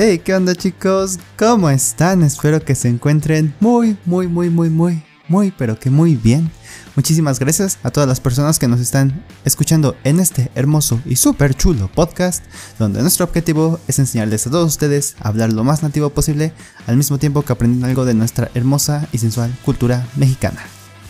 Hey, 0.00 0.20
¿qué 0.20 0.32
onda 0.32 0.54
chicos? 0.54 1.18
¿Cómo 1.36 1.68
están? 1.68 2.22
Espero 2.22 2.64
que 2.64 2.76
se 2.76 2.86
encuentren 2.86 3.52
muy, 3.58 3.96
muy, 4.04 4.28
muy, 4.28 4.48
muy, 4.48 4.70
muy, 4.70 5.02
muy, 5.26 5.50
pero 5.50 5.76
que 5.76 5.90
muy 5.90 6.14
bien. 6.14 6.52
Muchísimas 6.94 7.40
gracias 7.40 7.78
a 7.82 7.90
todas 7.90 8.08
las 8.08 8.20
personas 8.20 8.60
que 8.60 8.68
nos 8.68 8.78
están 8.78 9.24
escuchando 9.44 9.96
en 10.04 10.20
este 10.20 10.52
hermoso 10.54 11.00
y 11.04 11.16
súper 11.16 11.52
chulo 11.52 11.90
podcast, 11.92 12.44
donde 12.78 13.02
nuestro 13.02 13.24
objetivo 13.24 13.80
es 13.88 13.98
enseñarles 13.98 14.46
a 14.46 14.50
todos 14.50 14.70
ustedes 14.70 15.16
a 15.18 15.30
hablar 15.30 15.52
lo 15.52 15.64
más 15.64 15.82
nativo 15.82 16.10
posible, 16.10 16.52
al 16.86 16.96
mismo 16.96 17.18
tiempo 17.18 17.42
que 17.42 17.54
aprenden 17.54 17.82
algo 17.82 18.04
de 18.04 18.14
nuestra 18.14 18.52
hermosa 18.54 19.08
y 19.10 19.18
sensual 19.18 19.52
cultura 19.64 20.06
mexicana. 20.14 20.60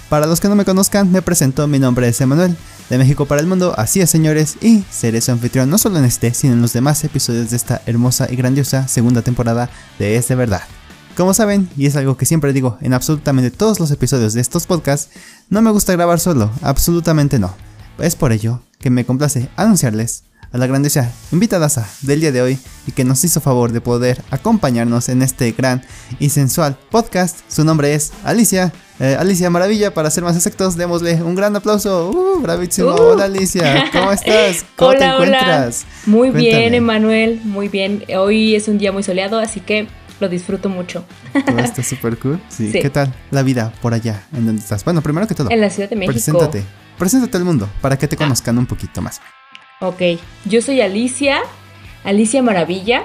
Para 0.08 0.26
los 0.26 0.40
que 0.40 0.48
no 0.48 0.56
me 0.56 0.64
conozcan, 0.64 1.12
me 1.12 1.20
presento, 1.20 1.66
mi 1.66 1.78
nombre 1.78 2.08
es 2.08 2.18
Emanuel, 2.22 2.56
de 2.88 2.98
México 2.98 3.26
para 3.26 3.40
el 3.40 3.46
Mundo, 3.46 3.74
así 3.76 4.00
es 4.00 4.10
señores, 4.10 4.56
y 4.60 4.84
seré 4.90 5.20
su 5.20 5.32
anfitrión 5.32 5.68
no 5.68 5.78
solo 5.78 5.98
en 5.98 6.04
este, 6.04 6.32
sino 6.34 6.54
en 6.54 6.62
los 6.62 6.72
demás 6.72 7.04
episodios 7.04 7.50
de 7.50 7.56
esta 7.56 7.82
hermosa 7.86 8.28
y 8.30 8.36
grandiosa 8.36 8.88
segunda 8.88 9.22
temporada 9.22 9.70
de 9.98 10.16
Es 10.16 10.28
de 10.28 10.34
Verdad. 10.34 10.62
Como 11.16 11.34
saben, 11.34 11.68
y 11.76 11.86
es 11.86 11.96
algo 11.96 12.16
que 12.16 12.26
siempre 12.26 12.52
digo 12.52 12.78
en 12.80 12.94
absolutamente 12.94 13.50
todos 13.50 13.80
los 13.80 13.90
episodios 13.90 14.34
de 14.34 14.40
estos 14.40 14.66
podcasts, 14.66 15.10
no 15.50 15.62
me 15.62 15.70
gusta 15.70 15.92
grabar 15.92 16.20
solo, 16.20 16.50
absolutamente 16.62 17.38
no. 17.38 17.54
Es 17.98 18.14
por 18.14 18.32
ello 18.32 18.62
que 18.78 18.90
me 18.90 19.04
complace 19.04 19.48
anunciarles 19.56 20.22
a 20.52 20.58
la 20.58 20.66
grandiosa 20.66 21.12
invitada 21.32 21.68
del 22.02 22.20
día 22.20 22.32
de 22.32 22.40
hoy 22.42 22.58
y 22.86 22.92
que 22.92 23.04
nos 23.04 23.22
hizo 23.24 23.40
favor 23.40 23.72
de 23.72 23.80
poder 23.80 24.22
acompañarnos 24.30 25.08
en 25.08 25.22
este 25.22 25.52
gran 25.52 25.82
y 26.18 26.30
sensual 26.30 26.78
podcast. 26.90 27.40
Su 27.48 27.64
nombre 27.64 27.94
es 27.94 28.12
Alicia. 28.24 28.72
Eh, 29.00 29.16
Alicia 29.18 29.50
Maravilla, 29.50 29.94
para 29.94 30.10
ser 30.10 30.24
más 30.24 30.34
exactos, 30.36 30.76
démosle 30.76 31.22
un 31.22 31.34
gran 31.34 31.54
aplauso. 31.54 32.10
¡Uh! 32.10 32.40
Bravísimo. 32.40 32.88
Uh. 32.94 33.00
Hola 33.12 33.24
Alicia, 33.26 33.90
¿cómo 33.92 34.10
estás? 34.12 34.64
¿Cómo 34.76 34.90
hola, 34.90 34.98
te 34.98 35.04
encuentras? 35.06 35.84
Hola. 35.84 35.94
Muy 36.06 36.30
Cuéntame. 36.30 36.58
bien, 36.58 36.74
Emanuel, 36.74 37.40
muy 37.44 37.68
bien. 37.68 38.04
Hoy 38.16 38.54
es 38.56 38.66
un 38.68 38.78
día 38.78 38.90
muy 38.90 39.02
soleado, 39.02 39.38
así 39.38 39.60
que 39.60 39.86
lo 40.18 40.28
disfruto 40.28 40.68
mucho. 40.68 41.04
Todo 41.46 41.58
está 41.58 41.82
súper 41.84 42.18
cool. 42.18 42.40
Sí. 42.48 42.72
Sí. 42.72 42.80
¿Qué 42.80 42.90
tal 42.90 43.14
la 43.30 43.42
vida 43.42 43.72
por 43.82 43.94
allá 43.94 44.24
en 44.32 44.46
donde 44.46 44.62
estás? 44.62 44.82
Bueno, 44.84 45.00
primero 45.02 45.26
que 45.28 45.34
todo, 45.34 45.50
En 45.50 45.60
la 45.60 45.70
Ciudad 45.70 45.90
de 45.90 45.96
México. 45.96 46.12
preséntate. 46.12 46.64
Preséntate 46.98 47.36
al 47.36 47.44
mundo 47.44 47.68
para 47.80 47.96
que 47.96 48.08
te 48.08 48.16
conozcan 48.16 48.58
un 48.58 48.66
poquito 48.66 49.00
más. 49.00 49.20
Ok, 49.80 50.02
yo 50.44 50.60
soy 50.60 50.80
Alicia, 50.80 51.40
Alicia 52.04 52.42
Maravilla. 52.42 53.04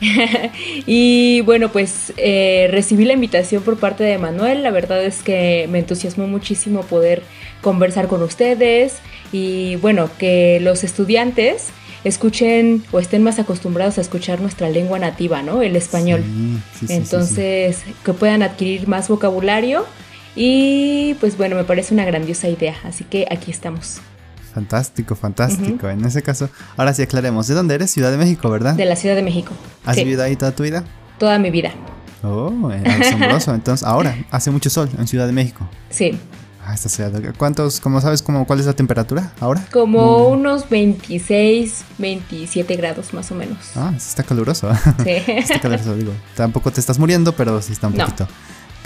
y 0.86 1.42
bueno, 1.42 1.70
pues 1.70 2.12
eh, 2.16 2.68
recibí 2.70 3.04
la 3.04 3.12
invitación 3.12 3.62
por 3.62 3.78
parte 3.78 4.04
de 4.04 4.16
Manuel. 4.18 4.62
La 4.62 4.70
verdad 4.70 5.04
es 5.04 5.22
que 5.22 5.68
me 5.70 5.80
entusiasmó 5.80 6.26
muchísimo 6.26 6.82
poder 6.82 7.22
conversar 7.60 8.08
con 8.08 8.22
ustedes 8.22 8.98
y 9.32 9.76
bueno, 9.76 10.08
que 10.18 10.60
los 10.60 10.82
estudiantes 10.82 11.68
escuchen 12.04 12.84
o 12.92 13.00
estén 13.00 13.22
más 13.22 13.38
acostumbrados 13.38 13.98
a 13.98 14.00
escuchar 14.00 14.40
nuestra 14.40 14.68
lengua 14.68 14.98
nativa, 14.98 15.42
¿no? 15.42 15.62
El 15.62 15.76
español. 15.76 16.22
Sí, 16.22 16.28
sí, 16.28 16.60
sí, 16.72 16.78
sí, 16.78 16.86
sí. 16.86 16.92
Entonces, 16.94 17.82
que 18.04 18.12
puedan 18.14 18.42
adquirir 18.42 18.88
más 18.88 19.08
vocabulario. 19.08 19.84
Y 20.36 21.14
pues 21.20 21.36
bueno, 21.36 21.54
me 21.54 21.64
parece 21.64 21.94
una 21.94 22.04
grandiosa 22.04 22.48
idea. 22.48 22.76
Así 22.84 23.04
que 23.04 23.26
aquí 23.30 23.50
estamos. 23.50 24.00
Fantástico, 24.54 25.16
fantástico. 25.16 25.88
En 25.88 26.04
ese 26.04 26.22
caso, 26.22 26.48
ahora 26.76 26.94
sí 26.94 27.02
aclaremos. 27.02 27.48
¿De 27.48 27.54
dónde 27.54 27.74
eres? 27.74 27.90
Ciudad 27.90 28.10
de 28.12 28.16
México, 28.16 28.48
¿verdad? 28.50 28.74
De 28.74 28.84
la 28.84 28.94
Ciudad 28.96 29.16
de 29.16 29.22
México. 29.22 29.50
¿Has 29.84 29.96
Sí, 29.96 30.04
vivido 30.04 30.22
ahí 30.22 30.36
toda 30.36 30.52
tu 30.52 30.62
vida? 30.62 30.84
toda 31.18 31.38
mi 31.38 31.50
vida. 31.50 31.72
Oh, 32.22 32.52
asombroso. 33.00 33.52
Entonces, 33.54 33.86
ahora 33.86 34.16
hace 34.30 34.50
mucho 34.50 34.70
sol 34.70 34.88
en 34.98 35.06
Ciudad 35.08 35.26
de 35.26 35.32
México. 35.32 35.68
Sí. 35.90 36.18
Ah, 36.66 36.72
esta 36.72 36.88
ciudad. 36.88 37.12
¿Cuántos, 37.36 37.78
cómo 37.80 38.00
sabes 38.00 38.22
cuál 38.22 38.58
es 38.60 38.64
la 38.66 38.72
temperatura 38.72 39.32
ahora? 39.40 39.66
Como 39.70 40.30
Mm. 40.30 40.32
unos 40.32 40.68
26, 40.70 41.84
27 41.98 42.76
grados 42.76 43.12
más 43.12 43.30
o 43.30 43.34
menos. 43.34 43.58
Ah, 43.76 43.92
está 43.96 44.22
caluroso. 44.22 44.70
Sí. 45.04 45.10
está 45.26 45.60
caluroso, 45.60 45.94
digo. 45.96 46.12
Tampoco 46.34 46.70
te 46.72 46.80
estás 46.80 46.98
muriendo, 46.98 47.32
pero 47.32 47.60
sí 47.60 47.72
está 47.72 47.88
un 47.88 47.96
No. 47.96 48.04
poquito. 48.06 48.26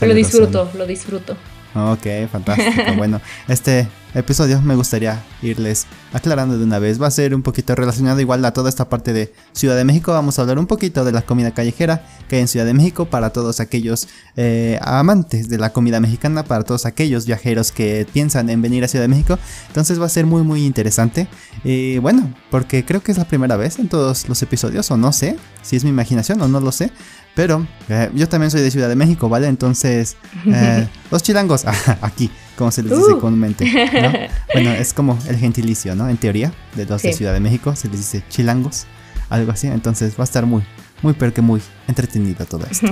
lo 0.01 0.15
disfruto, 0.15 0.71
lo 0.77 0.87
disfruto. 0.87 1.37
Ok, 1.75 2.07
fantástico. 2.31 2.95
bueno, 2.97 3.21
este 3.47 3.87
episodio 4.15 4.61
me 4.63 4.75
gustaría 4.75 5.23
irles 5.43 5.87
aclarando 6.13 6.59
de 6.59 6.65
una 6.65 6.79
vez. 6.79 7.01
Va 7.01 7.07
a 7.07 7.11
ser 7.11 7.35
un 7.35 7.43
poquito 7.43 7.75
relacionado 7.75 8.21
igual 8.21 8.45
a 8.45 8.53
toda 8.53 8.69
esta 8.69 8.89
parte 8.89 9.13
de 9.13 9.33
Ciudad 9.53 9.77
de 9.77 9.85
México. 9.85 10.13
Vamos 10.13 10.39
a 10.39 10.43
hablar 10.43 10.59
un 10.59 10.67
poquito 10.67 11.05
de 11.05 11.13
la 11.13 11.23
comida 11.23 11.53
callejera 11.53 12.05
que 12.29 12.37
hay 12.37 12.43
en 12.43 12.49
Ciudad 12.49 12.67
de 12.67 12.75
México 12.75 13.07
para 13.07 13.31
todos 13.31 13.61
aquellos 13.61 14.09
eh, 14.37 14.79
amantes 14.83 15.49
de 15.49 15.59
la 15.59 15.73
comida 15.73 16.01
mexicana, 16.01 16.45
para 16.45 16.65
todos 16.65 16.87
aquellos 16.87 17.27
viajeros 17.27 17.71
que 17.71 18.07
piensan 18.13 18.49
en 18.51 18.63
venir 18.63 18.83
a 18.85 18.89
Ciudad 18.89 19.05
de 19.05 19.09
México. 19.09 19.39
Entonces 19.69 20.01
va 20.01 20.07
a 20.07 20.11
ser 20.11 20.27
muy 20.27 20.43
muy 20.43 20.65
interesante. 20.65 21.29
Y 21.65 21.99
bueno, 21.99 22.33
porque 22.51 22.85
creo 22.85 23.03
que 23.03 23.13
es 23.13 23.19
la 23.19 23.27
primera 23.27 23.57
vez 23.57 23.79
en 23.79 23.89
todos 23.89 24.29
los 24.29 24.43
episodios, 24.43 24.91
o 24.91 24.97
no 24.97 25.13
sé 25.13 25.37
si 25.63 25.77
es 25.77 25.85
mi 25.85 25.91
imaginación 25.91 26.41
o 26.41 26.49
no 26.49 26.61
lo 26.61 26.73
sé. 26.73 26.91
Pero 27.39 27.65
eh, 27.89 28.11
yo 28.17 28.29
también 28.29 28.51
soy 28.51 28.63
de 28.63 28.71
Ciudad 28.73 28.89
de 28.89 28.97
México, 28.97 29.29
¿vale? 29.29 29.47
Entonces, 29.47 30.17
eh, 30.47 30.89
los 31.09 31.23
chilangos, 31.23 31.65
aquí, 32.03 32.33
como 32.57 32.73
se 32.73 32.83
les 32.83 32.99
dice 32.99 33.13
Uh. 33.13 33.21
comúnmente. 33.21 33.65
¿no? 33.65 34.13
Bueno, 34.55 34.73
es 34.73 34.93
como 34.93 35.17
el 35.29 35.37
gentilicio, 35.37 35.95
¿no? 35.95 36.09
En 36.09 36.17
teoría, 36.17 36.53
de 36.75 36.85
los 36.85 37.01
de 37.01 37.13
Sí. 37.13 37.19
Ciudad 37.19 37.33
de 37.33 37.39
México, 37.39 37.77
se 37.77 37.87
les 37.87 37.99
dice 37.99 38.25
chilangos, 38.29 38.87
algo 39.31 39.53
así. 39.53 39.69
Entonces 39.69 40.15
va 40.19 40.23
a 40.23 40.25
estar 40.25 40.47
muy, 40.47 40.65
muy, 41.01 41.13
pero 41.13 41.33
que 41.33 41.41
muy 41.41 41.61
entretenido 41.87 42.45
todo 42.45 42.67
esto. 42.69 42.89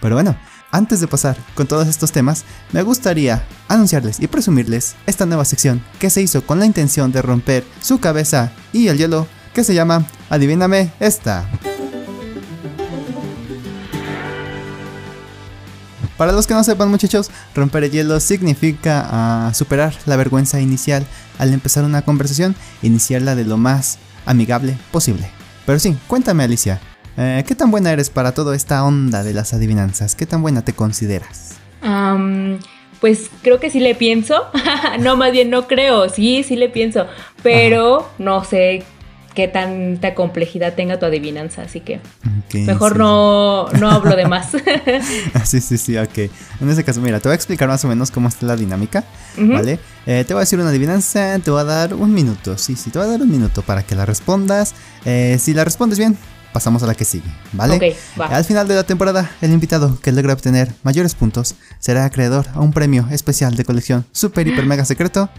Pero 0.00 0.16
bueno, 0.16 0.34
antes 0.72 0.98
de 1.00 1.06
pasar 1.06 1.36
con 1.54 1.68
todos 1.68 1.86
estos 1.86 2.10
temas, 2.10 2.44
me 2.72 2.82
gustaría 2.82 3.44
anunciarles 3.68 4.18
y 4.18 4.26
presumirles 4.26 4.96
esta 5.06 5.24
nueva 5.24 5.44
sección 5.44 5.80
que 6.00 6.10
se 6.10 6.20
hizo 6.20 6.44
con 6.44 6.58
la 6.58 6.66
intención 6.66 7.12
de 7.12 7.22
romper 7.22 7.62
su 7.80 8.00
cabeza 8.00 8.50
y 8.72 8.88
el 8.88 8.98
hielo, 8.98 9.28
que 9.54 9.62
se 9.62 9.72
llama 9.72 10.04
Adivíname 10.30 10.90
esta. 10.98 11.48
Para 16.22 16.30
los 16.30 16.46
que 16.46 16.54
no 16.54 16.62
sepan 16.62 16.88
muchachos, 16.88 17.32
romper 17.52 17.82
el 17.82 17.90
hielo 17.90 18.20
significa 18.20 19.04
ah, 19.10 19.52
superar 19.54 19.92
la 20.06 20.14
vergüenza 20.14 20.60
inicial 20.60 21.04
al 21.36 21.52
empezar 21.52 21.82
una 21.82 22.02
conversación, 22.02 22.54
iniciarla 22.80 23.34
de 23.34 23.44
lo 23.44 23.56
más 23.56 23.98
amigable 24.24 24.78
posible. 24.92 25.28
Pero 25.66 25.80
sí, 25.80 25.96
cuéntame 26.06 26.44
Alicia, 26.44 26.80
eh, 27.16 27.42
¿qué 27.44 27.56
tan 27.56 27.72
buena 27.72 27.90
eres 27.90 28.08
para 28.08 28.30
toda 28.34 28.54
esta 28.54 28.84
onda 28.84 29.24
de 29.24 29.34
las 29.34 29.52
adivinanzas? 29.52 30.14
¿Qué 30.14 30.24
tan 30.24 30.42
buena 30.42 30.64
te 30.64 30.74
consideras? 30.74 31.56
Pues 33.00 33.28
creo 33.42 33.58
que 33.58 33.70
sí 33.70 33.80
le 33.80 33.96
pienso. 33.96 34.44
no, 35.00 35.16
más 35.16 35.32
bien 35.32 35.50
no 35.50 35.66
creo. 35.66 36.08
Sí, 36.08 36.44
sí 36.44 36.54
le 36.54 36.68
pienso. 36.68 37.08
Pero 37.42 38.08
no 38.18 38.44
sé 38.44 38.84
qué 39.34 39.48
tanta 39.48 40.14
complejidad 40.14 40.74
tenga 40.74 40.98
tu 40.98 41.06
adivinanza. 41.06 41.62
Así 41.62 41.80
que 41.80 42.00
mejor 42.54 42.92
sí, 42.92 42.98
no, 42.98 43.68
no 43.80 43.90
hablo 43.90 44.16
de 44.16 44.26
más. 44.26 44.50
sí. 45.44 45.60
sí, 45.60 45.78
sí, 45.78 45.96
ok. 45.96 46.18
En 46.60 46.70
ese 46.70 46.84
caso, 46.84 47.00
mira, 47.00 47.20
te 47.20 47.28
voy 47.28 47.32
a 47.32 47.36
explicar 47.36 47.68
más 47.68 47.84
o 47.84 47.88
menos 47.88 48.10
cómo 48.10 48.28
está 48.28 48.46
la 48.46 48.56
dinámica. 48.56 49.04
¿vale? 49.36 49.78
Eh, 50.06 50.24
te 50.26 50.34
voy 50.34 50.40
a 50.40 50.44
decir 50.44 50.58
una 50.58 50.70
adivinanza, 50.70 51.38
te 51.38 51.50
voy 51.50 51.60
a 51.60 51.64
dar 51.64 51.94
un 51.94 52.12
minuto, 52.12 52.58
sí, 52.58 52.76
sí, 52.76 52.90
te 52.90 52.98
voy 52.98 53.08
a 53.08 53.10
dar 53.12 53.22
un 53.22 53.30
minuto 53.30 53.62
para 53.62 53.82
que 53.82 53.94
la 53.94 54.04
respondas. 54.04 54.74
Eh, 55.04 55.36
si 55.40 55.54
la 55.54 55.64
respondes 55.64 55.98
bien, 55.98 56.16
pasamos 56.52 56.82
a 56.82 56.86
la 56.86 56.94
que 56.94 57.04
sigue, 57.04 57.30
¿vale? 57.52 57.76
Ok, 57.76 58.20
va. 58.20 58.26
Al 58.26 58.44
final 58.44 58.68
de 58.68 58.74
la 58.74 58.84
temporada, 58.84 59.30
el 59.40 59.52
invitado 59.52 59.98
que 60.00 60.12
logre 60.12 60.32
obtener 60.32 60.72
mayores 60.82 61.14
puntos 61.14 61.54
será 61.78 62.04
acreedor 62.04 62.46
a 62.54 62.60
un 62.60 62.72
premio 62.72 63.08
especial 63.10 63.56
de 63.56 63.64
colección 63.64 64.04
super 64.12 64.46
hiper 64.46 64.66
mega 64.66 64.84
secreto. 64.84 65.30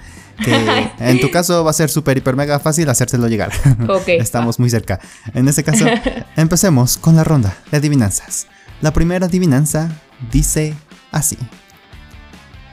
Que 0.43 0.91
en 0.99 1.19
tu 1.19 1.29
caso 1.29 1.63
va 1.63 1.69
a 1.69 1.73
ser 1.73 1.89
super 1.89 2.17
hiper 2.17 2.35
mega 2.35 2.59
fácil 2.59 2.89
hacérselo 2.89 3.27
llegar. 3.27 3.51
Ok, 3.87 4.07
Estamos 4.07 4.59
muy 4.59 4.69
cerca. 4.69 4.99
En 5.33 5.47
este 5.47 5.63
caso, 5.63 5.85
empecemos 6.35 6.97
con 6.97 7.15
la 7.15 7.23
ronda 7.23 7.55
de 7.71 7.77
adivinanzas. 7.77 8.47
La 8.81 8.91
primera 8.91 9.27
adivinanza 9.27 9.89
dice 10.31 10.73
así. 11.11 11.37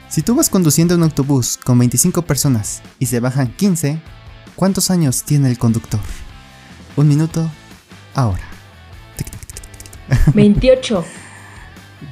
Si 0.08 0.22
tú 0.22 0.34
vas 0.34 0.50
conduciendo 0.50 0.96
un 0.96 1.04
autobús 1.04 1.56
con 1.62 1.78
25 1.78 2.22
personas 2.22 2.82
y 2.98 3.06
se 3.06 3.20
bajan 3.20 3.52
15, 3.54 4.00
¿cuántos 4.56 4.90
años 4.90 5.22
tiene 5.22 5.48
el 5.48 5.58
conductor? 5.58 6.00
Un 6.96 7.06
minuto 7.06 7.48
ahora. 8.14 8.42
28. 10.34 11.04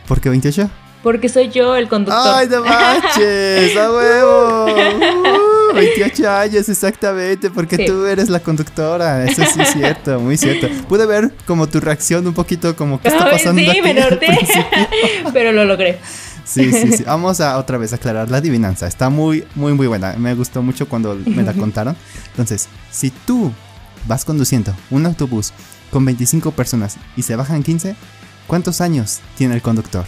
¿Por 0.06 0.21
qué 0.21 0.29
28? 0.31 0.71
Porque 1.03 1.29
soy 1.29 1.49
yo 1.49 1.77
el 1.77 1.89
conductor. 1.89 2.35
¡Ay, 2.35 2.49
no 2.49 2.65
manches! 2.65 3.77
¡A 3.77 3.93
huevo! 3.93 4.67
Uh, 5.71 5.75
28 5.75 6.31
años, 6.31 6.69
exactamente, 6.69 7.50
porque 7.50 7.77
Sí. 7.77 7.87
tú 7.87 8.05
eres 8.06 8.29
la 8.29 8.41
conductora. 8.41 9.25
Eso 9.25 9.45
sí 9.45 9.61
es 9.61 9.73
cierto, 9.73 10.19
muy 10.19 10.37
cierto. 10.37 10.69
Pude 10.89 11.06
ver 11.06 11.33
como 11.47 11.69
tu 11.69 11.79
reacción 11.81 12.27
un 12.27 12.35
poquito 12.35 12.75
como 12.75 13.00
¿qué 13.00 13.09
está 13.09 13.25
Ay, 13.27 13.31
pasando 13.33 13.61
sí, 13.61 13.69
aquí 13.69 13.81
me 13.83 13.95
principio? 13.95 14.65
Pero 15.33 15.53
lo 15.53 15.65
logré. 15.65 15.99
Sí, 16.45 16.73
sí, 16.73 16.93
sí. 16.97 17.05
Vamos 17.05 17.41
a 17.41 17.59
otra 17.59 17.79
vez 17.79 17.93
aclarar 17.93 18.31
la 18.31 18.39
adivinanza. 18.39 18.87
Está 18.87 19.11
muy, 19.11 19.45
muy, 19.55 19.75
muy 19.75 19.87
buena. 19.87 20.15
Me 20.15 20.35
gustó 20.35 20.62
mucho 20.62 20.89
cuando 20.89 21.15
me 21.27 21.43
la 21.43 21.53
contaron. 21.53 21.95
Entonces, 22.31 22.69
si 22.91 23.11
tú 23.11 23.53
vas 24.06 24.25
conduciendo 24.25 24.75
un 24.91 25.05
autobús 25.06 25.53
con 25.90 26.05
25 26.05 26.52
personas 26.52 26.96
y 27.17 27.23
se 27.23 27.37
bajan 27.37 27.62
15, 27.62 27.96
¿cuántos 28.46 28.81
años 28.81 29.20
tiene 29.37 29.55
el 29.55 29.62
conductor? 29.62 30.05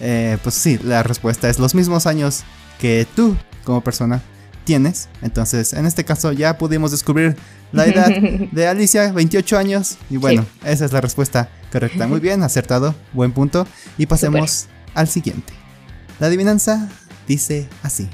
Eh, 0.00 0.38
pues 0.42 0.54
sí, 0.54 0.78
la 0.82 1.02
respuesta 1.02 1.48
es 1.48 1.58
los 1.58 1.74
mismos 1.74 2.06
años 2.06 2.44
que 2.78 3.06
tú 3.16 3.36
como 3.64 3.82
persona 3.82 4.22
tienes. 4.64 5.08
Entonces, 5.22 5.72
en 5.72 5.86
este 5.86 6.04
caso 6.04 6.32
ya 6.32 6.58
pudimos 6.58 6.90
descubrir 6.90 7.36
la 7.72 7.86
edad 7.86 8.10
de 8.52 8.68
Alicia, 8.68 9.12
28 9.12 9.58
años. 9.58 9.96
Y 10.10 10.16
bueno, 10.16 10.46
esa 10.64 10.84
es 10.84 10.92
la 10.92 11.00
respuesta 11.00 11.48
Correcta, 11.72 12.06
muy 12.06 12.20
bien, 12.20 12.42
acertado, 12.42 12.94
buen 13.12 13.32
punto. 13.32 13.66
Y 13.98 14.06
pasemos 14.06 14.66
al 14.94 15.08
siguiente. 15.08 15.52
La 16.18 16.28
adivinanza 16.28 16.88
dice 17.26 17.68
así. 17.82 18.08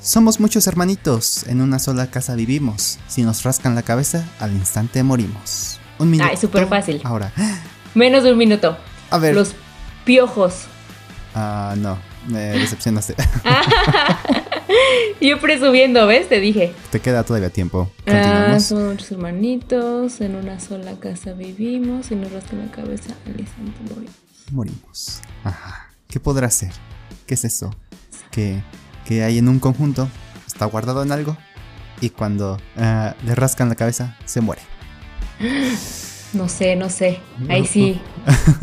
Somos 0.00 0.40
muchos 0.40 0.66
hermanitos, 0.66 1.46
en 1.46 1.60
una 1.60 1.78
sola 1.78 2.10
casa 2.10 2.34
vivimos. 2.34 2.98
Si 3.08 3.22
nos 3.22 3.42
rascan 3.42 3.74
la 3.74 3.82
cabeza, 3.82 4.24
al 4.38 4.52
instante 4.52 5.02
morimos. 5.02 5.79
Un 6.00 6.10
minuto. 6.10 6.28
Ay, 6.28 6.36
súper 6.36 6.66
fácil. 6.66 7.00
Ahora. 7.04 7.32
Menos 7.94 8.24
de 8.24 8.32
un 8.32 8.38
minuto. 8.38 8.76
A 9.10 9.18
ver. 9.18 9.34
Los 9.34 9.54
piojos. 10.04 10.64
Ah, 11.34 11.74
no. 11.78 11.96
Me 12.26 12.38
decepcionaste. 12.38 13.14
Yo 15.20 15.40
presumiendo, 15.40 16.06
¿ves? 16.08 16.28
Te 16.28 16.40
dije. 16.40 16.74
Te 16.90 16.98
queda 17.00 17.22
todavía 17.22 17.50
tiempo. 17.50 17.88
Ah, 18.08 18.58
somos 18.58 18.90
muchos 18.94 19.12
hermanitos, 19.12 20.20
en 20.20 20.34
una 20.34 20.58
sola 20.58 20.96
casa 20.98 21.32
vivimos. 21.32 22.10
Y 22.10 22.16
nos 22.16 22.32
rascan 22.32 22.66
la 22.66 22.72
cabeza, 22.72 23.14
al 23.26 23.32
morimos. 23.32 24.14
Morimos. 24.50 25.20
Ajá. 25.44 25.92
¿Qué 26.08 26.18
podrá 26.18 26.50
ser? 26.50 26.72
¿Qué 27.26 27.34
es 27.34 27.44
eso? 27.44 27.70
Que 28.32 28.60
que 29.10 29.24
hay 29.24 29.38
en 29.38 29.48
un 29.48 29.58
conjunto, 29.58 30.08
está 30.46 30.66
guardado 30.66 31.02
en 31.02 31.10
algo 31.10 31.36
y 32.00 32.10
cuando 32.10 32.58
uh, 32.76 33.26
le 33.26 33.34
rascan 33.34 33.68
la 33.68 33.74
cabeza 33.74 34.16
se 34.24 34.40
muere. 34.40 34.62
No 36.32 36.48
sé, 36.48 36.76
no 36.76 36.88
sé. 36.88 37.20
Ahí 37.48 37.66
sí. 37.66 38.00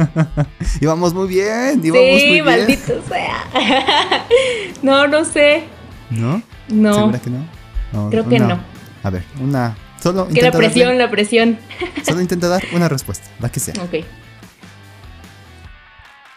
íbamos 0.81 1.13
muy 1.13 1.27
bien, 1.27 1.81
íbamos 1.83 2.05
sí, 2.05 2.25
muy 2.27 2.31
bien. 2.33 2.45
maldito 2.45 3.01
sea. 3.07 3.43
no, 4.81 5.07
no 5.07 5.25
sé. 5.25 5.63
¿No? 6.09 6.41
No. 6.69 6.93
¿Segura 6.93 7.19
que 7.19 7.29
no? 7.29 7.45
no 7.91 8.09
Creo 8.09 8.29
que 8.29 8.39
no. 8.39 8.59
A 9.03 9.09
ver, 9.09 9.23
una. 9.41 9.75
Solo 10.01 10.27
que 10.27 10.41
la 10.41 10.51
presión, 10.51 10.97
la 10.97 11.09
presión. 11.09 11.59
solo 12.05 12.21
intenta 12.21 12.47
dar 12.47 12.63
una 12.71 12.87
respuesta, 12.87 13.27
la 13.39 13.49
que 13.49 13.59
sea. 13.59 13.73
Ok. 13.83 14.05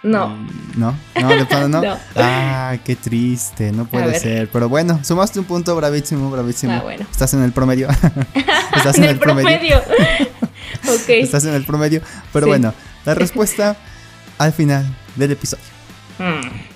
No. 0.03 0.35
¿No? 0.77 0.97
No, 1.21 1.29
de 1.29 1.45
plano 1.45 1.69
no. 1.69 1.83
no. 1.83 1.99
Ah, 2.17 2.77
qué 2.85 2.97
triste, 2.97 3.71
no 3.71 3.85
puede 3.85 4.19
ser. 4.19 4.49
Pero 4.51 4.69
bueno, 4.69 4.99
sumaste 5.05 5.39
un 5.39 5.45
punto 5.45 5.77
bravísimo, 5.77 6.31
bravísimo. 6.31 6.73
Ah, 6.73 6.81
bueno. 6.81 7.07
Estás 7.11 7.35
en 7.35 7.43
el 7.43 7.53
promedio. 7.53 7.89
Estás 8.75 8.97
en, 8.97 9.05
el, 9.05 9.19
promedio. 9.19 9.83
Estás 11.09 11.45
en 11.45 11.55
el 11.55 11.65
promedio. 11.65 12.03
Pero 12.33 12.47
bueno, 12.47 12.75
la 13.05 13.15
respuesta 13.17 13.77
al 14.39 14.53
final 14.53 14.87
del 15.17 15.33
episodio. 15.33 15.65
Hmm. 16.19 16.71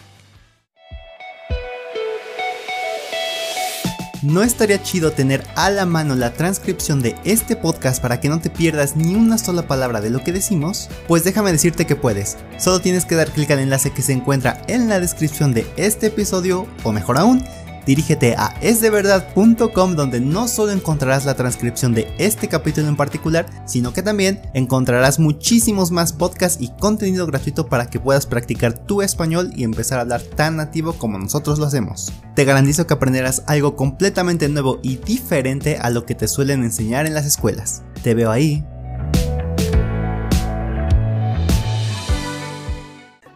¿No 4.24 4.42
estaría 4.42 4.82
chido 4.82 5.12
tener 5.12 5.44
a 5.54 5.68
la 5.68 5.84
mano 5.84 6.14
la 6.14 6.32
transcripción 6.32 7.02
de 7.02 7.14
este 7.24 7.56
podcast 7.56 8.00
para 8.00 8.20
que 8.20 8.30
no 8.30 8.40
te 8.40 8.48
pierdas 8.48 8.96
ni 8.96 9.14
una 9.14 9.36
sola 9.36 9.68
palabra 9.68 10.00
de 10.00 10.08
lo 10.08 10.24
que 10.24 10.32
decimos? 10.32 10.88
Pues 11.06 11.24
déjame 11.24 11.52
decirte 11.52 11.84
que 11.84 11.94
puedes. 11.94 12.38
Solo 12.56 12.80
tienes 12.80 13.04
que 13.04 13.16
dar 13.16 13.30
clic 13.30 13.50
al 13.50 13.58
enlace 13.58 13.92
que 13.92 14.00
se 14.00 14.14
encuentra 14.14 14.62
en 14.66 14.88
la 14.88 14.98
descripción 14.98 15.52
de 15.52 15.66
este 15.76 16.06
episodio, 16.06 16.66
o 16.84 16.92
mejor 16.92 17.18
aún, 17.18 17.44
dirígete 17.86 18.34
a 18.36 18.54
esdeverdad.com 18.60 19.96
donde 19.96 20.20
no 20.20 20.48
solo 20.48 20.72
encontrarás 20.72 21.24
la 21.24 21.34
transcripción 21.34 21.94
de 21.94 22.12
este 22.18 22.48
capítulo 22.48 22.88
en 22.88 22.96
particular, 22.96 23.46
sino 23.66 23.92
que 23.92 24.02
también 24.02 24.40
encontrarás 24.54 25.18
muchísimos 25.18 25.90
más 25.90 26.12
podcasts 26.12 26.60
y 26.60 26.70
contenido 26.80 27.26
gratuito 27.26 27.66
para 27.66 27.86
que 27.90 28.00
puedas 28.00 28.26
practicar 28.26 28.78
tu 28.78 29.02
español 29.02 29.50
y 29.54 29.64
empezar 29.64 29.98
a 29.98 30.02
hablar 30.02 30.22
tan 30.22 30.56
nativo 30.56 30.94
como 30.94 31.18
nosotros 31.18 31.58
lo 31.58 31.66
hacemos. 31.66 32.12
Te 32.34 32.44
garantizo 32.44 32.86
que 32.86 32.94
aprenderás 32.94 33.42
algo 33.46 33.76
completamente 33.76 34.48
nuevo 34.48 34.80
y 34.82 34.96
diferente 34.96 35.78
a 35.78 35.90
lo 35.90 36.04
que 36.06 36.14
te 36.14 36.28
suelen 36.28 36.64
enseñar 36.64 37.06
en 37.06 37.14
las 37.14 37.26
escuelas. 37.26 37.82
Te 38.02 38.14
veo 38.14 38.30
ahí. 38.30 38.64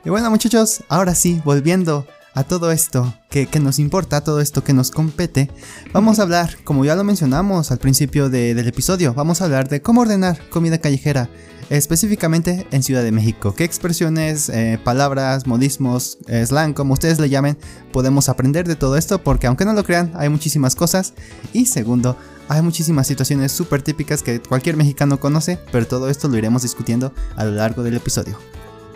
Y 0.04 0.10
bueno 0.10 0.30
muchachos, 0.30 0.82
ahora 0.88 1.14
sí, 1.14 1.42
volviendo 1.44 2.06
a 2.38 2.44
todo 2.44 2.70
esto 2.70 3.12
que, 3.30 3.48
nos 3.60 3.80
importa, 3.80 4.18
a 4.18 4.20
todo 4.20 4.40
esto 4.40 4.62
que 4.62 4.72
nos 4.72 4.92
compete, 4.92 5.50
vamos 5.92 6.20
a 6.20 6.22
hablar, 6.22 6.56
como 6.62 6.84
ya 6.84 6.94
lo 6.94 7.02
mencionamos 7.02 7.72
al 7.72 7.78
principio 7.78 8.30
del 8.30 8.68
episodio, 8.68 9.12
vamos 9.12 9.40
a 9.40 9.46
hablar 9.46 9.68
de 9.68 9.82
cómo 9.82 10.02
ordenar 10.02 10.38
comida 10.48 10.78
callejera, 10.78 11.28
específicamente 11.68 12.64
en 12.70 12.84
Ciudad 12.84 13.02
de 13.02 13.10
México. 13.10 13.56
¿Qué 13.56 13.64
expresiones, 13.64 14.50
eh, 14.50 14.78
palabras, 14.84 15.48
modismos, 15.48 16.18
eh, 16.28 16.46
slang, 16.46 16.74
como 16.74 16.92
ustedes 16.92 17.18
le 17.18 17.28
llamen, 17.28 17.58
podemos 17.92 18.28
aprender 18.28 18.68
de 18.68 18.76
todo 18.76 18.96
esto? 18.96 19.20
Porque 19.20 19.48
aunque 19.48 19.64
no 19.64 19.72
lo 19.72 19.82
crean, 19.82 20.12
hay 20.14 20.28
muchísimas 20.28 20.76
cosas. 20.76 21.14
Y 21.52 21.66
segundo, 21.66 22.16
hay 22.46 22.62
muchísimas 22.62 23.08
situaciones 23.08 23.50
súper 23.50 23.82
típicas 23.82 24.22
que 24.22 24.40
cualquier 24.40 24.76
mexicano 24.76 25.18
conoce, 25.18 25.58
pero 25.72 25.88
todo 25.88 26.08
esto 26.08 26.28
lo 26.28 26.38
iremos 26.38 26.62
discutiendo 26.62 27.12
a 27.34 27.44
lo 27.44 27.50
largo 27.50 27.82
del 27.82 27.96
episodio. 27.96 28.38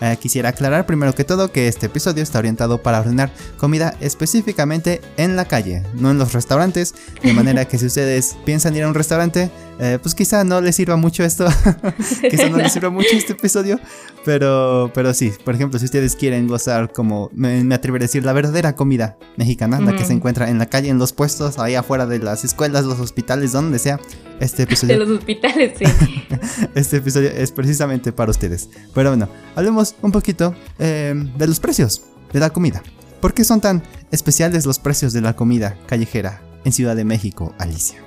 Eh, 0.04 0.16
quisiera 0.20 0.48
aclarar 0.48 0.84
primero 0.84 1.14
que 1.14 1.22
todo 1.22 1.52
que 1.52 1.68
este 1.68 1.86
episodio 1.86 2.24
está 2.24 2.40
orientado 2.40 2.82
para 2.82 2.98
ordenar 2.98 3.30
comida 3.56 3.94
específicamente 4.00 5.00
en 5.16 5.36
la 5.36 5.44
calle, 5.44 5.84
no 5.94 6.10
en 6.10 6.18
los 6.18 6.32
restaurantes, 6.32 6.92
de 7.22 7.32
manera 7.34 7.66
que 7.66 7.78
si 7.78 7.86
ustedes 7.86 8.36
piensan 8.44 8.74
ir 8.74 8.82
a 8.82 8.88
un 8.88 8.94
restaurante, 8.94 9.48
eh, 9.78 10.00
pues 10.02 10.16
quizá 10.16 10.42
no 10.42 10.60
les 10.60 10.74
sirva 10.74 10.96
mucho 10.96 11.22
esto, 11.22 11.46
quizá 12.30 12.48
no 12.48 12.56
les 12.56 12.72
sirva 12.72 12.90
mucho 12.90 13.10
este 13.12 13.34
episodio, 13.34 13.78
pero, 14.24 14.90
pero 14.92 15.14
sí, 15.14 15.32
por 15.44 15.54
ejemplo, 15.54 15.78
si 15.78 15.84
ustedes 15.84 16.16
quieren 16.16 16.48
gozar 16.48 16.92
como, 16.92 17.30
me, 17.32 17.62
me 17.62 17.76
atreveré 17.76 18.06
a 18.06 18.08
decir, 18.08 18.24
la 18.24 18.32
verdadera 18.32 18.74
comida 18.74 19.16
mexicana, 19.36 19.78
la 19.78 19.94
que 19.94 20.04
se 20.04 20.14
encuentra 20.14 20.50
en 20.50 20.58
la 20.58 20.66
calle, 20.66 20.88
en 20.88 20.98
los 20.98 21.12
puestos, 21.12 21.60
ahí 21.60 21.76
afuera 21.76 22.06
de 22.06 22.18
las 22.18 22.42
escuelas, 22.42 22.86
los 22.86 22.98
hospitales, 22.98 23.52
donde 23.52 23.78
sea, 23.78 24.00
este 24.40 24.62
episodio... 24.64 24.98
De 24.98 25.06
los 25.06 25.18
hospitales, 25.18 25.72
sí. 25.78 25.84
este 26.74 26.98
episodio 26.98 27.30
es 27.30 27.52
precisamente 27.52 28.12
para 28.12 28.30
ustedes. 28.30 28.68
Pero 28.94 29.10
bueno, 29.10 29.28
hablemos 29.54 29.94
un 30.02 30.12
poquito 30.12 30.54
eh, 30.78 31.14
de 31.14 31.46
los 31.46 31.60
precios 31.60 32.02
de 32.32 32.40
la 32.40 32.50
comida. 32.50 32.82
¿Por 33.20 33.34
qué 33.34 33.44
son 33.44 33.60
tan 33.60 33.82
especiales 34.10 34.66
los 34.66 34.78
precios 34.78 35.12
de 35.12 35.20
la 35.20 35.36
comida 35.36 35.76
callejera 35.86 36.42
en 36.64 36.72
Ciudad 36.72 36.96
de 36.96 37.04
México, 37.04 37.54
Alicia? 37.58 37.98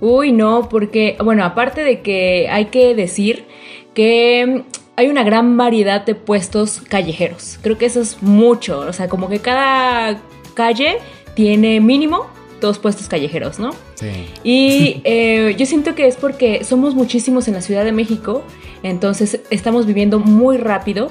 Uy, 0.00 0.32
no, 0.32 0.68
porque, 0.68 1.16
bueno, 1.24 1.44
aparte 1.44 1.82
de 1.82 2.02
que 2.02 2.48
hay 2.50 2.66
que 2.66 2.94
decir 2.94 3.46
que 3.94 4.64
hay 4.96 5.08
una 5.08 5.24
gran 5.24 5.56
variedad 5.56 6.04
de 6.04 6.14
puestos 6.14 6.80
callejeros. 6.80 7.58
Creo 7.62 7.78
que 7.78 7.86
eso 7.86 8.00
es 8.00 8.22
mucho. 8.22 8.80
O 8.80 8.92
sea, 8.92 9.08
como 9.08 9.28
que 9.28 9.40
cada 9.40 10.20
calle 10.54 10.98
tiene 11.34 11.80
mínimo 11.80 12.26
dos 12.60 12.78
puestos 12.78 13.08
callejeros, 13.08 13.58
¿no? 13.58 13.70
Sí. 13.94 14.26
Y 14.44 15.00
eh, 15.04 15.54
yo 15.58 15.66
siento 15.66 15.94
que 15.94 16.06
es 16.06 16.16
porque 16.16 16.64
somos 16.64 16.94
muchísimos 16.94 17.48
en 17.48 17.54
la 17.54 17.60
Ciudad 17.60 17.84
de 17.84 17.92
México, 17.92 18.42
entonces 18.82 19.40
estamos 19.50 19.86
viviendo 19.86 20.18
muy 20.18 20.56
rápido 20.56 21.10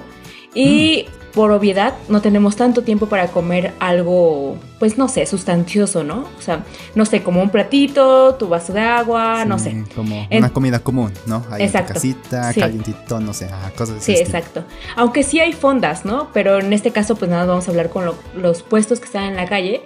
y 0.53 1.05
mm 1.09 1.25
por 1.35 1.51
obviedad 1.51 1.93
no 2.07 2.21
tenemos 2.21 2.55
tanto 2.55 2.81
tiempo 2.83 3.07
para 3.07 3.27
comer 3.27 3.73
algo, 3.79 4.57
pues 4.79 4.97
no 4.97 5.09
sé, 5.09 5.25
sustancioso, 5.25 6.05
¿no? 6.05 6.29
O 6.39 6.41
sea, 6.41 6.63
no 6.95 7.05
sé, 7.05 7.23
como 7.23 7.41
un 7.43 7.49
platito, 7.49 8.35
tu 8.35 8.47
vaso 8.47 8.71
de 8.71 8.79
agua, 8.79 9.43
no 9.43 9.59
sé. 9.59 9.83
Como 9.93 10.27
una 10.31 10.49
comida 10.53 10.79
común, 10.79 11.11
¿no? 11.25 11.43
Ahí 11.51 11.63
exacto. 11.63 11.89
En 11.89 11.93
casita, 11.95 12.53
calientito, 12.53 13.19
no 13.19 13.33
sé, 13.33 13.49
cosas 13.75 13.97
así. 13.97 14.15
Sí, 14.15 14.21
exacto. 14.21 14.63
Aunque 14.95 15.23
sí 15.23 15.41
hay 15.41 15.51
fondas, 15.51 16.05
¿no? 16.05 16.29
Pero 16.33 16.59
en 16.59 16.71
este 16.71 16.91
caso, 16.91 17.17
pues 17.17 17.29
nada, 17.29 17.45
vamos 17.45 17.67
a 17.67 17.71
hablar 17.71 17.89
con 17.89 18.09
los 18.37 18.63
puestos 18.63 19.01
que 19.01 19.05
están 19.05 19.25
en 19.25 19.35
la 19.35 19.45
calle. 19.45 19.81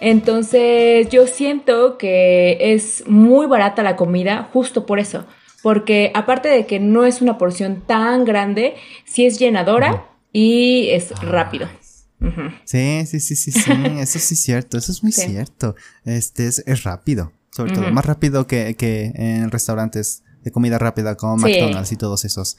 Entonces, 0.00 1.08
yo 1.08 1.26
siento 1.26 1.98
que 1.98 2.58
es 2.60 3.04
muy 3.06 3.46
barata 3.46 3.82
la 3.82 3.96
comida 3.96 4.48
justo 4.52 4.86
por 4.86 4.98
eso. 4.98 5.26
Porque 5.62 6.10
aparte 6.14 6.48
de 6.48 6.66
que 6.66 6.80
no 6.80 7.04
es 7.04 7.22
una 7.22 7.38
porción 7.38 7.82
tan 7.86 8.24
grande, 8.24 8.74
sí 9.04 9.26
es 9.26 9.38
llenadora 9.38 10.06
y 10.32 10.88
es 10.90 11.10
rápido. 11.22 11.68
Sí, 12.64 13.04
sí, 13.06 13.20
sí, 13.20 13.36
sí, 13.36 13.52
sí, 13.52 13.72
eso 13.98 14.18
sí 14.18 14.34
es 14.34 14.40
cierto, 14.40 14.78
eso 14.78 14.92
es 14.92 15.02
muy 15.02 15.12
cierto. 15.12 15.74
Este 16.04 16.46
es, 16.46 16.84
rápido, 16.84 17.32
sobre 17.50 17.72
todo, 17.72 17.90
más 17.92 18.06
rápido 18.06 18.46
que, 18.46 18.74
que 18.76 19.12
en 19.14 19.50
restaurantes 19.50 20.22
de 20.42 20.50
comida 20.50 20.78
rápida 20.78 21.16
como 21.16 21.36
McDonald's 21.36 21.92
y 21.92 21.96
todos 21.96 22.24
esos. 22.24 22.56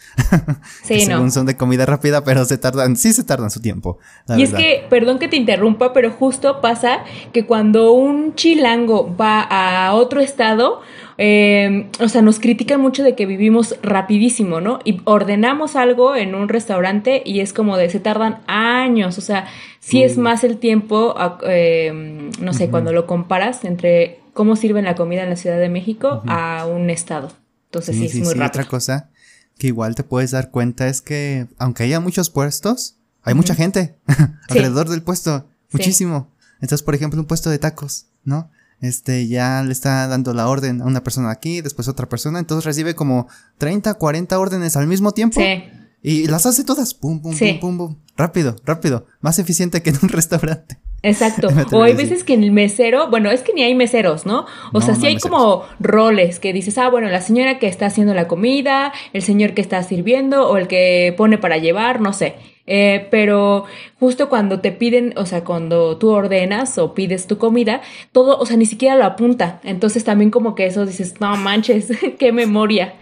Sí, 0.84 1.02
según 1.06 1.32
son 1.32 1.46
de 1.46 1.58
comida 1.58 1.86
rápida, 1.86 2.24
pero 2.24 2.46
se 2.46 2.58
tardan, 2.58 2.96
sí 2.96 3.14
se 3.14 3.24
tardan 3.24 3.52
su 3.52 3.62
tiempo. 3.62 4.00
y 4.38 4.44
es 4.44 4.54
que, 4.54 4.86
perdón 4.90 5.20
que 5.20 5.28
te 5.28 5.36
interrumpa, 5.36 5.94
pero 5.94 6.12
justo 6.12 6.62
pasa 6.62 7.04
que 7.32 7.46
cuando 7.46 7.92
un 7.94 8.36
chilango 8.36 9.16
va 9.16 9.42
a 9.42 9.94
otro 9.94 10.22
estado, 10.22 10.82
eh, 11.18 11.90
o 12.00 12.08
sea, 12.08 12.22
nos 12.22 12.40
critican 12.40 12.82
mucho 12.82 13.04
de 13.04 13.16
que 13.16 13.26
vivimos 13.26 13.76
rapidísimo, 13.84 14.62
¿no? 14.62 14.80
Y 14.84 15.02
ordenamos 15.04 15.76
algo 15.76 16.16
en 16.16 16.36
un 16.36 16.50
restaurante 16.50 17.22
y 17.26 17.42
es 17.42 17.54
como 17.54 17.78
de 17.78 17.90
se 17.90 18.00
tardan 18.00 18.40
años, 18.48 19.18
o 19.18 19.22
sea, 19.22 19.46
sí 19.80 20.04
es 20.04 20.18
más 20.18 20.44
el 20.44 20.58
tiempo, 20.58 21.16
eh, 21.46 22.30
no 22.40 22.54
sé, 22.54 22.70
cuando 22.70 22.94
lo 22.94 23.06
comparas 23.06 23.66
entre 23.66 24.20
cómo 24.34 24.56
sirven 24.56 24.86
la 24.86 24.96
comida 24.96 25.24
en 25.24 25.30
la 25.30 25.36
Ciudad 25.36 25.60
de 25.60 25.70
México 25.70 26.24
a 26.28 26.66
un 26.66 26.90
estado. 26.90 27.32
Entonces 27.74 27.96
sí, 27.96 28.06
es 28.06 28.16
muy 28.26 28.34
rápido. 28.34 28.46
Otra 28.48 28.68
cosa 28.68 29.10
que 29.58 29.68
igual 29.68 29.96
te 29.96 30.04
puedes 30.04 30.32
dar 30.32 30.52
cuenta 30.52 30.88
es 30.88 31.02
que 31.02 31.48
aunque 31.58 31.84
haya 31.84 32.00
muchos 32.00 32.30
puestos, 32.30 32.98
hay 33.24 33.34
mucha 33.34 33.56
gente 33.56 33.98
alrededor 34.50 34.90
del 34.90 35.02
puesto, 35.02 35.48
muchísimo. 35.72 36.32
Entonces, 36.62 36.84
por 36.84 36.96
ejemplo, 36.96 37.20
un 37.20 37.26
puesto 37.28 37.50
de 37.50 37.60
tacos, 37.60 38.08
¿no? 38.24 38.50
este, 38.84 39.28
ya 39.30 39.64
le 39.64 39.72
está 39.72 40.08
dando 40.08 40.34
la 40.34 40.48
orden 40.50 40.82
a 40.82 40.86
una 40.86 41.04
persona 41.04 41.32
aquí, 41.32 41.62
después 41.62 41.88
otra 41.88 42.10
persona, 42.10 42.40
entonces 42.40 42.66
recibe 42.66 42.96
como 42.96 43.28
30, 43.58 43.94
40 43.94 44.38
órdenes 44.38 44.76
al 44.76 44.88
mismo 44.88 45.14
tiempo. 45.14 45.40
Sí. 45.40 45.64
Y 46.02 46.28
las 46.28 46.46
hace 46.46 46.66
todas, 46.66 46.94
pum, 46.94 47.22
pum, 47.22 47.34
Sí. 47.34 47.58
pum, 47.62 47.78
pum, 47.78 47.88
pum. 47.88 47.98
Rápido, 48.18 48.58
rápido. 48.66 49.08
Más 49.22 49.40
eficiente 49.40 49.82
que 49.82 49.92
en 49.92 50.00
un 50.04 50.10
restaurante. 50.10 50.80
Exacto. 51.04 51.50
O 51.74 51.84
hay 51.84 51.94
veces 51.94 52.24
que 52.24 52.34
en 52.34 52.44
el 52.44 52.52
mesero, 52.52 53.10
bueno, 53.10 53.30
es 53.30 53.42
que 53.42 53.54
ni 53.54 53.62
hay 53.64 53.76
meseros, 53.76 54.26
¿no? 54.26 54.46
O 54.72 54.80
No, 54.80 54.82
sea, 54.82 54.96
no 54.96 55.00
sí 55.02 55.06
hay 55.08 55.14
hay 55.14 55.20
como 55.20 55.64
roles 55.80 56.40
que 56.40 56.54
dices, 56.54 56.78
ah, 56.78 56.90
bueno, 56.90 57.10
la 57.10 57.22
señora 57.22 57.60
que 57.60 57.68
está 57.68 57.86
haciendo 57.88 58.14
la 58.14 58.28
comida, 58.28 58.92
el 59.14 59.22
señor 59.22 59.54
que 59.54 59.62
está 59.62 59.84
sirviendo 59.84 60.48
o 60.50 60.58
el 60.58 60.68
que 60.68 61.14
pone 61.18 61.38
para 61.38 61.58
llevar, 61.58 62.02
no 62.02 62.14
sé. 62.14 62.36
Eh, 62.66 63.10
pero 63.12 63.66
justo 64.00 64.30
cuando 64.30 64.62
te 64.62 64.72
piden, 64.72 65.14
o 65.18 65.26
sea, 65.26 65.44
cuando 65.44 65.98
tú 65.98 66.12
ordenas 66.12 66.78
o 66.78 66.94
pides 66.94 67.28
tu 67.28 67.38
comida, 67.38 67.82
todo, 68.14 68.40
o 68.40 68.46
sea, 68.46 68.56
ni 68.56 68.66
siquiera 68.66 68.96
lo 68.96 69.04
apunta. 69.04 69.60
Entonces 69.66 70.06
también 70.06 70.32
como 70.32 70.56
que 70.56 70.66
eso 70.68 70.86
dices, 70.86 71.16
no 71.20 71.36
manches, 71.36 71.90
qué 72.18 72.32
memoria. 72.32 72.94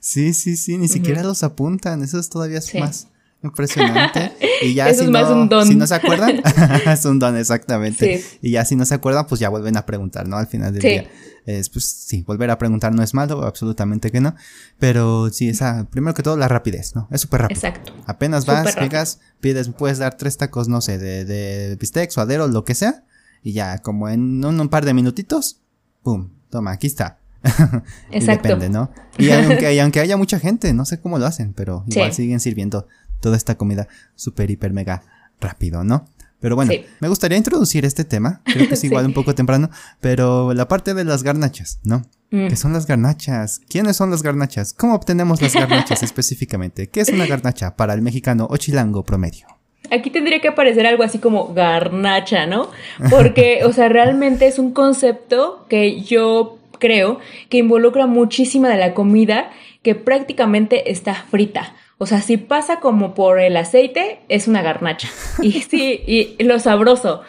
Sí, 0.00 0.34
sí, 0.34 0.56
sí, 0.56 0.76
ni 0.76 0.88
siquiera 0.88 1.22
los 1.22 1.44
apuntan. 1.44 2.02
Eso 2.02 2.18
es 2.18 2.28
todavía 2.28 2.60
Sí. 2.60 2.80
más 2.80 3.08
impresionante. 3.46 4.32
Y 4.62 4.72
ya 4.72 4.88
Eso 4.88 5.00
si 5.00 5.04
es 5.06 5.10
más 5.10 5.28
no, 5.28 5.42
un 5.42 5.48
don. 5.50 5.66
si 5.68 5.74
no 5.74 5.86
se 5.86 5.94
acuerdan, 5.94 6.40
es 6.86 7.04
un 7.04 7.18
don, 7.18 7.36
exactamente. 7.36 8.18
Sí. 8.18 8.38
Y 8.40 8.50
ya 8.52 8.64
si 8.64 8.74
no 8.74 8.86
se 8.86 8.94
acuerdan, 8.94 9.26
pues 9.26 9.38
ya 9.38 9.50
vuelven 9.50 9.76
a 9.76 9.84
preguntar, 9.84 10.26
¿no? 10.26 10.36
Al 10.38 10.46
final 10.46 10.72
del 10.72 10.80
Sí. 10.82 10.88
día. 10.88 11.06
Es, 11.44 11.68
pues 11.68 11.84
sí, 11.84 12.22
volver 12.22 12.50
a 12.50 12.56
preguntar 12.58 12.92
no 12.94 13.02
es 13.02 13.12
malo, 13.14 13.44
absolutamente 13.44 14.10
que 14.10 14.20
no. 14.22 14.34
Pero 14.78 15.28
sí, 15.30 15.48
esa, 15.50 15.86
primero 15.90 16.14
que 16.14 16.22
todo, 16.22 16.36
la 16.38 16.48
rapidez, 16.48 16.94
¿no? 16.96 17.06
Es 17.10 17.20
súper 17.20 17.42
rápido. 17.42 17.58
Exacto. 17.58 17.92
Apenas 18.06 18.46
vas, 18.46 18.64
rápido. 18.64 18.82
llegas, 18.82 19.20
pides, 19.40 19.68
puedes 19.68 19.98
dar 19.98 20.16
tres 20.16 20.38
tacos, 20.38 20.68
no 20.68 20.80
sé, 20.80 20.96
de, 20.98 21.24
de 21.26 21.76
bistec, 21.76 22.10
suadero, 22.10 22.48
lo 22.48 22.64
que 22.64 22.74
sea. 22.74 23.04
Y 23.42 23.52
ya, 23.52 23.78
como 23.78 24.08
en 24.08 24.42
un, 24.44 24.58
un 24.58 24.68
par 24.70 24.84
de 24.86 24.94
minutitos, 24.94 25.60
pum, 26.02 26.30
toma, 26.50 26.72
aquí 26.72 26.86
está. 26.86 27.18
Y 28.10 28.16
Exacto. 28.16 28.48
depende, 28.48 28.70
¿no? 28.70 28.90
Y 29.18 29.30
aunque, 29.30 29.72
y 29.74 29.78
aunque 29.78 30.00
haya 30.00 30.16
mucha 30.16 30.40
gente, 30.40 30.72
no 30.72 30.84
sé 30.86 30.98
cómo 31.00 31.18
lo 31.18 31.26
hacen, 31.26 31.52
pero 31.52 31.84
igual 31.86 32.10
Sí. 32.12 32.22
siguen 32.22 32.40
sirviendo 32.40 32.88
toda 33.26 33.36
esta 33.36 33.56
comida 33.56 33.88
súper, 34.14 34.52
hiper, 34.52 34.72
mega 34.72 35.02
rápido, 35.40 35.82
¿no? 35.82 36.06
Pero 36.38 36.54
bueno, 36.54 36.70
Sí. 36.70 36.84
me 37.00 37.08
gustaría 37.08 37.36
introducir 37.36 37.84
este 37.84 38.04
tema, 38.04 38.40
creo 38.44 38.68
que 38.68 38.74
es 38.74 38.80
Sí. 38.82 38.86
igual 38.86 39.04
un 39.04 39.12
poco 39.14 39.34
temprano, 39.34 39.68
pero 40.00 40.54
la 40.54 40.68
parte 40.68 40.94
de 40.94 41.02
las 41.02 41.24
garnachas, 41.24 41.80
¿no? 41.82 42.02
Mm. 42.30 42.46
¿Qué 42.46 42.54
son 42.54 42.72
las 42.72 42.86
garnachas? 42.86 43.58
¿Quiénes 43.68 43.96
son 43.96 44.12
las 44.12 44.22
garnachas? 44.22 44.72
¿Cómo 44.74 44.94
obtenemos 44.94 45.42
las 45.42 45.54
garnachas 45.54 46.02
específicamente? 46.08 46.86
¿Qué 46.88 47.00
es 47.00 47.08
una 47.08 47.26
garnacha 47.26 47.74
para 47.74 47.94
el 47.94 48.00
mexicano 48.02 48.46
o 48.48 48.56
chilango 48.58 49.02
promedio? 49.02 49.48
Aquí 49.90 50.10
tendría 50.10 50.40
que 50.40 50.46
aparecer 50.48 50.86
algo 50.86 51.02
así 51.02 51.18
como 51.18 51.52
garnacha, 51.52 52.46
¿no? 52.46 52.70
Porque, 53.10 53.64
o 53.64 53.72
sea, 53.72 53.88
realmente 53.88 54.46
es 54.46 54.60
un 54.60 54.70
concepto 54.72 55.66
que 55.68 56.00
yo 56.02 56.58
creo 56.78 57.18
que 57.48 57.58
involucra 57.58 58.06
muchísima 58.06 58.68
de 58.68 58.76
la 58.76 58.94
comida 58.94 59.50
que 59.82 59.94
prácticamente 59.96 60.90
está 60.92 61.14
frita. 61.14 61.74
O 61.98 62.04
sea, 62.04 62.20
si 62.20 62.36
pasa 62.36 62.78
como 62.80 63.14
por 63.14 63.40
el 63.40 63.56
aceite, 63.56 64.20
es 64.28 64.48
una 64.48 64.60
garnacha. 64.62 65.08
Y 65.42 65.52
sí, 65.62 66.02
y 66.06 66.42
lo 66.44 66.58
sabroso. 66.58 67.22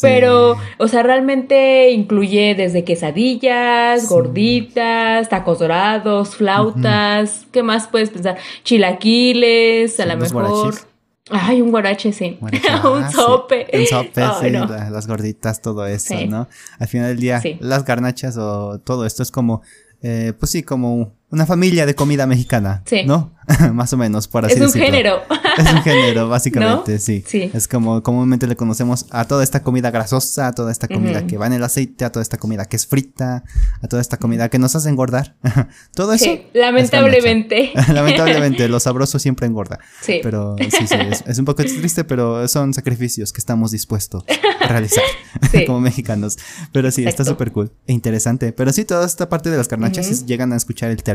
Pero, 0.00 0.56
o 0.78 0.88
sea, 0.88 1.02
realmente 1.02 1.90
incluye 1.90 2.54
desde 2.54 2.84
quesadillas, 2.84 4.02
Sí. 4.02 4.06
gorditas, 4.08 5.28
tacos 5.28 5.58
dorados, 5.58 6.36
flautas. 6.36 7.46
¿Qué 7.50 7.62
más 7.64 7.88
puedes 7.88 8.10
pensar? 8.10 8.36
Chilaquiles, 8.62 9.98
a 10.00 10.06
lo 10.06 10.16
mejor. 10.18 10.44
guaraches. 10.44 10.86
Ay, 11.30 11.62
un 11.62 11.70
guarache, 11.70 12.12
sí. 12.12 12.36
Guaracha, 12.40 12.88
un 12.90 13.02
ah, 13.02 13.10
sope. 13.10 13.66
Un 13.72 13.86
sope, 13.86 14.22
sí, 14.40 14.50
no. 14.50 14.66
las 14.66 15.06
gorditas, 15.06 15.60
todo 15.62 15.86
eso. 15.86 16.14
¿no? 16.28 16.48
Al 16.78 16.88
final 16.88 17.08
del 17.08 17.18
día, 17.18 17.42
las 17.60 17.84
garnachas 17.84 18.36
o 18.36 18.78
todo 18.78 19.06
esto 19.06 19.22
es 19.22 19.30
como, 19.30 19.62
eh, 20.02 20.32
pues 20.38 20.52
sí, 20.52 20.62
como 20.62 21.12
una 21.30 21.46
familia 21.46 21.84
de 21.86 21.94
comida 21.94 22.26
mexicana, 22.26 22.82
Sí. 22.86 23.02
¿no? 23.04 23.32
Más 23.74 23.92
o 23.92 23.96
menos, 23.98 24.26
por 24.26 24.44
así 24.46 24.54
Es 24.54 24.60
un 24.60 24.66
decirlo. 24.68 24.86
género. 24.86 25.16
Es 25.58 25.70
un 25.72 25.82
género, 25.82 26.28
básicamente, 26.30 26.92
¿No? 26.94 26.98
sí. 26.98 27.22
Sí. 27.26 27.50
Es 27.52 27.68
como 27.68 28.02
comúnmente 28.02 28.46
le 28.46 28.56
conocemos 28.56 29.04
a 29.10 29.26
toda 29.26 29.42
esta 29.44 29.62
comida 29.62 29.90
grasosa, 29.90 30.46
a 30.48 30.52
toda 30.52 30.72
esta 30.72 30.88
comida 30.88 31.18
Ujú. 31.18 31.26
que 31.26 31.36
va 31.38 31.46
en 31.48 31.52
el 31.54 31.62
aceite, 31.64 32.04
a 32.06 32.12
toda 32.12 32.22
esta 32.22 32.38
comida 32.38 32.64
que 32.64 32.76
es 32.76 32.86
frita, 32.86 33.44
a 33.82 33.88
toda 33.88 34.00
esta 34.00 34.16
comida 34.16 34.48
que 34.48 34.58
nos 34.58 34.74
hace 34.76 34.88
engordar. 34.88 35.36
Todo 35.94 36.14
eso. 36.14 36.24
Sí, 36.24 36.46
lamentablemente. 36.54 37.72
Lamentablemente, 37.92 38.68
lo 38.68 38.80
sabroso 38.80 39.18
siempre 39.18 39.46
engorda. 39.46 39.78
Sí. 40.00 40.20
Pero 40.22 40.56
sí, 40.58 40.86
sí, 40.86 40.94
es, 41.10 41.24
es 41.26 41.38
un 41.38 41.44
poco 41.44 41.62
triste, 41.64 42.04
pero 42.04 42.46
son 42.48 42.72
sacrificios 42.72 43.32
que 43.32 43.38
estamos 43.40 43.70
dispuestos 43.72 44.24
a 44.60 44.66
realizar 44.68 45.02
Sí. 45.50 45.66
como 45.66 45.80
mexicanos. 45.80 46.38
Pero 46.72 46.90
sí, 46.90 47.02
está 47.02 47.10
Exacto. 47.22 47.32
súper 47.32 47.52
cool 47.52 47.72
e 47.86 47.92
interesante. 47.92 48.52
Pero 48.52 48.72
sí, 48.72 48.84
toda 48.84 49.04
esta 49.04 49.28
parte 49.28 49.50
de 49.50 49.56
las 49.58 49.68
carnachas, 49.68 50.06
Ujú. 50.06 50.14
si 50.16 50.24
llegan 50.26 50.52
a 50.52 50.56
escuchar 50.56 50.90
el 50.90 51.02
término 51.02 51.13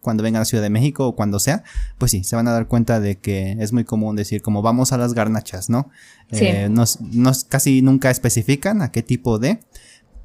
cuando 0.00 0.22
vengan 0.22 0.42
a 0.42 0.44
Ciudad 0.44 0.62
de 0.62 0.70
México 0.70 1.06
o 1.06 1.16
cuando 1.16 1.38
sea, 1.38 1.64
pues 1.98 2.10
sí, 2.10 2.24
se 2.24 2.36
van 2.36 2.48
a 2.48 2.52
dar 2.52 2.68
cuenta 2.68 3.00
de 3.00 3.18
que 3.18 3.56
es 3.60 3.72
muy 3.72 3.84
común 3.84 4.16
decir 4.16 4.42
como 4.42 4.62
vamos 4.62 4.92
a 4.92 4.98
las 4.98 5.14
garnachas, 5.14 5.70
¿no? 5.70 5.90
Sí. 6.32 6.46
Eh, 6.46 6.68
nos, 6.68 7.00
nos 7.00 7.44
casi 7.44 7.82
nunca 7.82 8.10
especifican 8.10 8.82
a 8.82 8.92
qué 8.92 9.02
tipo 9.02 9.38
de, 9.38 9.60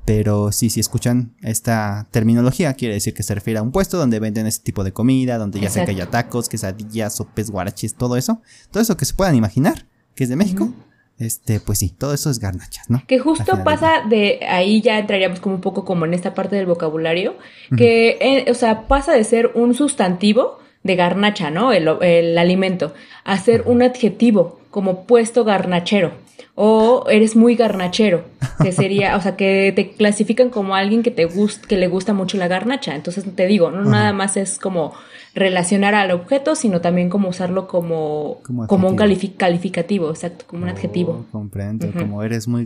pero 0.05 0.51
sí, 0.51 0.69
si 0.69 0.79
escuchan 0.79 1.34
esta 1.41 2.07
terminología, 2.12 2.75
quiere 2.75 2.93
decir 2.93 3.15
que 3.15 3.24
se 3.24 3.34
refiere 3.34 3.57
a 3.57 3.63
un 3.63 3.72
puesto 3.72 3.98
donde 3.98 4.19
venden 4.19 4.45
ese 4.45 4.62
tipo 4.62 4.84
de 4.84 4.93
comida, 4.93 5.39
donde 5.39 5.60
ya 5.60 5.72
sea 5.72 5.84
que 5.84 5.91
Exacto. 5.91 6.12
haya 6.13 6.24
tacos, 6.24 6.48
quesadillas, 6.48 7.15
sopes, 7.15 7.50
guaraches, 7.50 7.95
todo 7.95 8.15
eso. 8.15 8.41
Todo 8.69 8.84
eso 8.84 8.95
que 8.98 9.05
se 9.05 9.15
puedan 9.15 9.36
imaginar, 9.36 9.88
que 10.13 10.24
es 10.24 10.29
de 10.29 10.36
México. 10.36 10.72
Este, 11.17 11.62
pues 11.62 11.79
sí, 11.79 11.89
todo 11.98 12.13
eso 12.13 12.29
es 12.29 12.39
garnachas, 12.39 12.89
¿no? 12.89 13.03
Que 13.07 13.19
justo 13.19 13.63
pasa 13.63 14.03
de 14.07 14.41
ahí 14.50 14.81
ya 14.81 15.00
entraríamos 15.00 15.39
como 15.39 15.55
un 15.55 15.62
poco 15.62 15.86
como 15.86 16.05
en 16.05 16.13
esta 16.13 16.34
parte 16.34 16.57
del 16.57 16.65
vocabulario, 16.65 17.36
que, 17.77 18.17
eh, 18.19 18.51
o 18.51 18.53
sea, 18.53 18.88
pasa 18.88 19.13
de 19.13 19.24
ser 19.24 19.51
un 19.55 19.74
sustantivo 19.74 20.60
de 20.84 20.95
garnacha, 20.95 21.50
¿no? 21.51 21.72
El, 21.72 21.88
el 22.01 22.38
alimento, 22.38 22.93
a 23.24 23.38
ser 23.38 23.63
un 23.65 23.81
adjetivo 23.81 24.60
como 24.72 25.05
puesto 25.05 25.45
garnachero 25.45 26.12
o 26.55 27.05
eres 27.10 27.36
muy 27.36 27.55
garnachero, 27.55 28.24
que 28.62 28.72
sería, 28.72 29.17
o 29.17 29.22
sea, 29.22 29.36
que 29.36 29.74
te 29.75 29.91
clasifican 29.91 30.50
como 30.50 30.75
alguien 30.75 31.03
que 31.03 31.12
te 31.12 31.25
gust, 31.25 31.65
que 31.65 31.75
le 31.75 31.88
gusta 31.88 32.13
mucho 32.13 32.38
la 32.38 32.48
garnacha. 32.48 32.95
Entonces 32.95 33.25
te 33.36 33.45
digo, 33.45 33.72
no 33.72 33.84
nada 33.84 34.13
más 34.13 34.38
es 34.38 34.57
como 34.57 34.93
relacionar 35.35 35.93
al 35.93 36.11
objeto, 36.11 36.55
sino 36.55 36.81
también 36.81 37.09
como 37.09 37.29
usarlo 37.29 37.67
como, 37.67 38.39
Como 38.43 38.65
como, 38.67 38.89
un 38.89 38.99
adjetivo. 38.99 39.33
califi- 39.33 39.37
calificativo, 39.37 40.09
exacto, 40.09 40.45
como 40.47 40.63
un 40.63 40.69
adjetivo. 40.69 41.25
Oh, 41.29 41.31
comprendo, 41.31 41.87
Ujú. 41.87 41.99
como 41.99 42.23
eres 42.23 42.47
muy... 42.47 42.65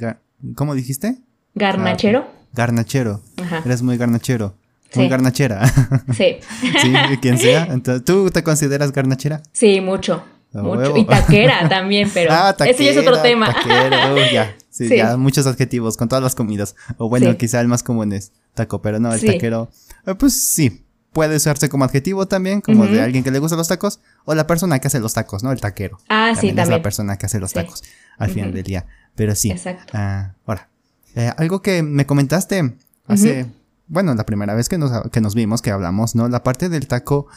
¿Cómo 0.55 0.75
dijiste? 0.75 1.17
Garnachero. 1.55 2.25
Garnachero. 2.53 3.21
Ajá. 3.41 3.61
Eres 3.65 3.81
muy 3.81 3.97
garnachero. 3.97 4.53
Muy 4.95 5.05
Sí. 5.05 5.09
garnachera. 5.09 5.67
Sí, 6.15 6.38
sí, 6.81 6.93
quien 7.21 7.38
sea. 7.38 7.67
Entonces, 7.71 8.03
¿tú 8.05 8.29
te 8.31 8.43
consideras 8.43 8.91
garnachera? 8.91 9.41
sí, 9.51 9.81
mucho. 9.81 10.23
Mucho. 10.51 10.97
Y 10.97 11.05
taquera 11.05 11.69
también, 11.69 12.09
pero 12.13 12.31
ah, 12.33 12.55
ese 12.65 12.83
ya 12.85 12.91
es 12.91 12.97
otro 12.97 13.17
taquera, 13.17 13.29
tema. 13.29 13.53
taquero, 13.53 14.15
uh, 14.15 14.33
ya. 14.33 14.55
Sí, 14.71 14.88
Sí. 14.88 14.97
ya, 14.97 15.15
muchos 15.17 15.45
adjetivos 15.45 15.95
con 15.95 16.07
todas 16.09 16.23
las 16.23 16.33
comidas. 16.33 16.75
O 16.97 17.07
bueno, 17.07 17.29
Sí. 17.31 17.38
quizá 17.38 17.61
el 17.61 17.67
más 17.67 17.83
común 17.83 18.13
es 18.13 18.31
taco, 18.55 18.81
pero 18.81 18.99
no, 18.99 19.13
el 19.13 19.23
taquero. 19.23 19.69
eh, 20.07 20.15
pues 20.15 20.33
sí, 20.49 20.85
puede 21.13 21.36
usarse 21.38 21.70
como 21.70 21.86
adjetivo 21.86 22.28
también, 22.28 22.62
como 22.62 22.86
de 22.88 23.01
alguien 23.01 23.24
que 23.24 23.32
le 23.32 23.39
gusta 23.39 23.56
los 23.58 23.68
tacos, 23.68 24.00
o 24.25 24.36
la 24.36 24.46
persona 24.48 24.80
que 24.80 24.88
hace 24.88 25.00
los 25.00 25.13
tacos, 25.13 25.44
¿no? 25.44 25.51
El 25.51 25.60
taquero. 25.60 25.98
Ah, 26.10 26.34
sí, 26.39 26.50
es 26.50 26.56
también. 26.56 26.78
la 26.78 26.82
persona 26.84 27.18
que 27.18 27.25
hace 27.25 27.39
los 27.39 27.50
Sí. 27.51 27.56
tacos 27.56 27.84
al 28.18 28.30
final 28.32 28.54
del 28.54 28.63
día. 28.63 28.86
Pero 29.16 29.36
sí. 29.36 29.51
Exacto. 29.51 29.92
Ah, 29.96 30.34
ahora, 30.46 30.70
eh, 31.16 31.32
algo 31.38 31.62
que 31.62 31.82
me 31.84 32.06
comentaste 32.06 32.75
hace, 33.08 33.48
bueno, 33.88 34.13
la 34.13 34.25
primera 34.25 34.54
vez 34.54 34.70
que 34.70 34.78
nos, 34.78 35.10
que 35.10 35.20
nos 35.22 35.34
vimos, 35.36 35.62
que 35.62 35.72
hablamos, 35.72 36.13
¿no? 36.16 36.28
La 36.30 36.44
parte 36.44 36.70
del 36.70 36.88
taco 36.88 37.28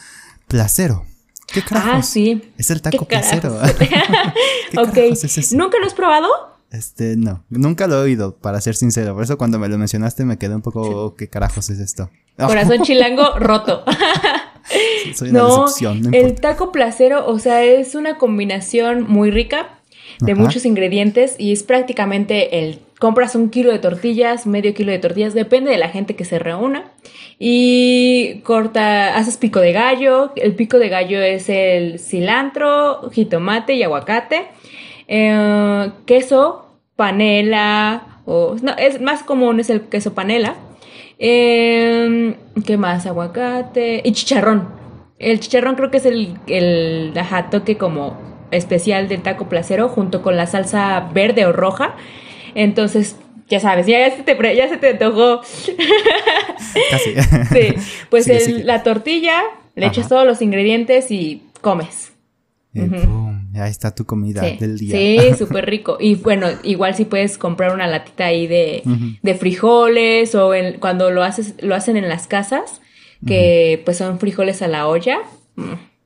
placero. 0.47 1.05
¿Qué 1.47 1.61
carajos? 1.63 1.91
Ah, 1.95 2.01
sí. 2.03 2.53
Es 2.57 2.69
el 2.71 2.81
taco 2.81 2.99
¿Qué 2.99 3.05
placero. 3.17 3.59
¿Qué 4.71 4.77
ok. 4.79 4.97
es 4.97 5.23
eso? 5.37 5.57
¿Nunca 5.57 5.77
lo 5.79 5.85
has 5.87 5.93
probado? 5.93 6.27
Este, 6.71 7.15
no, 7.17 7.43
nunca 7.49 7.85
lo 7.87 7.95
he 7.95 8.01
oído, 8.03 8.35
para 8.35 8.59
ser 8.61 8.75
sincero. 8.75 9.13
Por 9.13 9.23
eso 9.23 9.37
cuando 9.37 9.59
me 9.59 9.67
lo 9.69 9.77
mencionaste 9.77 10.25
me 10.25 10.37
quedé 10.37 10.55
un 10.55 10.61
poco, 10.63 10.81
"Oh, 10.81 11.15
¿qué 11.15 11.27
carajos 11.27 11.69
es 11.69 11.79
esto? 11.79 12.09
Corazón 12.37 12.81
chilango 12.83 13.37
roto. 13.37 13.83
soy 15.13 15.29
una 15.29 15.39
No, 15.39 15.65
el 16.11 16.35
taco 16.35 16.71
placero, 16.71 17.27
o 17.27 17.39
sea, 17.39 17.63
es 17.63 17.95
una 17.95 18.17
combinación 18.17 19.03
muy 19.07 19.31
rica 19.31 19.79
de 20.19 20.33
Ajá. 20.33 20.41
muchos 20.41 20.65
ingredientes 20.65 21.35
y 21.37 21.51
es 21.51 21.63
prácticamente 21.63 22.59
el 22.59 22.79
compras 23.03 23.35
un 23.35 23.49
kilo 23.49 23.73
de 23.73 23.79
tortillas, 23.79 24.47
medio 24.47 24.73
kilo 24.73 24.93
de 24.93 24.97
tortillas, 24.97 25.33
depende 25.33 25.69
de 25.71 25.77
la 25.77 25.89
gente 25.89 26.15
que 26.15 26.23
se 26.23 26.39
reúna 26.39 26.93
y 27.37 28.39
corta, 28.45 29.17
haces 29.17 29.35
pico 29.35 29.59
de 29.59 29.73
gallo, 29.73 30.31
el 30.37 30.55
pico 30.55 30.79
de 30.79 30.87
gallo 30.87 31.21
es 31.21 31.49
el 31.49 31.99
cilantro, 31.99 33.09
jitomate 33.11 33.73
y 33.73 33.83
aguacate, 33.83 34.47
eh, 35.09 35.91
queso, 36.05 36.77
panela, 36.95 38.21
o 38.25 38.55
no, 38.61 38.71
es 38.77 39.01
más 39.01 39.23
común 39.23 39.59
es 39.59 39.69
el 39.69 39.81
queso 39.81 40.13
panela. 40.13 40.55
Eh, 41.25 42.35
¿Qué 42.65 42.75
más? 42.75 43.05
Aguacate 43.05 44.01
y 44.03 44.11
chicharrón. 44.11 44.67
El 45.19 45.39
chicharrón 45.39 45.75
creo 45.75 45.89
que 45.89 45.97
es 45.97 46.05
el, 46.05 46.37
el 46.47 47.13
ajá, 47.17 47.49
toque 47.49 47.77
como 47.77 48.19
especial 48.51 49.07
del 49.07 49.21
taco 49.21 49.47
placero 49.47 49.87
junto 49.87 50.21
con 50.21 50.35
la 50.35 50.47
salsa 50.47 50.99
verde 51.13 51.45
o 51.45 51.53
roja. 51.53 51.95
Entonces 52.55 53.15
ya 53.47 53.61
sabes, 53.61 53.87
ya, 53.87 54.11
se, 54.11 54.23
te, 54.23 54.55
ya 54.55 54.67
se 54.67 54.75
te 54.75 54.89
antojó. 54.89 55.39
Casi. 56.91 57.15
sí, 57.53 57.75
pues 58.09 58.27
la 58.65 58.83
tortilla, 58.83 59.43
le 59.75 59.85
echas 59.85 60.09
todos 60.09 60.27
los 60.27 60.41
ingredientes 60.41 61.09
y 61.09 61.43
comes. 61.61 62.11
Ahí 63.55 63.71
está 63.71 63.93
tu 63.93 64.05
comida 64.05 64.41
del 64.41 64.77
día. 64.77 64.97
Sí, 64.97 65.33
súper 65.37 65.65
rico. 65.65 65.97
Y 65.99 66.15
bueno, 66.15 66.47
igual 66.63 66.95
si 66.95 67.05
puedes 67.05 67.37
comprar 67.37 67.73
una 67.73 67.87
latita 67.87 68.25
ahí 68.25 68.47
de, 68.47 68.83
de 69.21 69.35
frijoles 69.35 70.35
o 70.35 70.51
cuando 70.79 71.11
lo 71.11 71.23
haces, 71.23 71.55
lo 71.61 71.75
hacen 71.75 71.97
en 71.97 72.09
las 72.09 72.27
casas, 72.27 72.81
que 73.25 73.81
pues 73.85 73.97
son 73.97 74.19
frijoles 74.19 74.61
a 74.61 74.67
la 74.67 74.87
olla. 74.87 75.19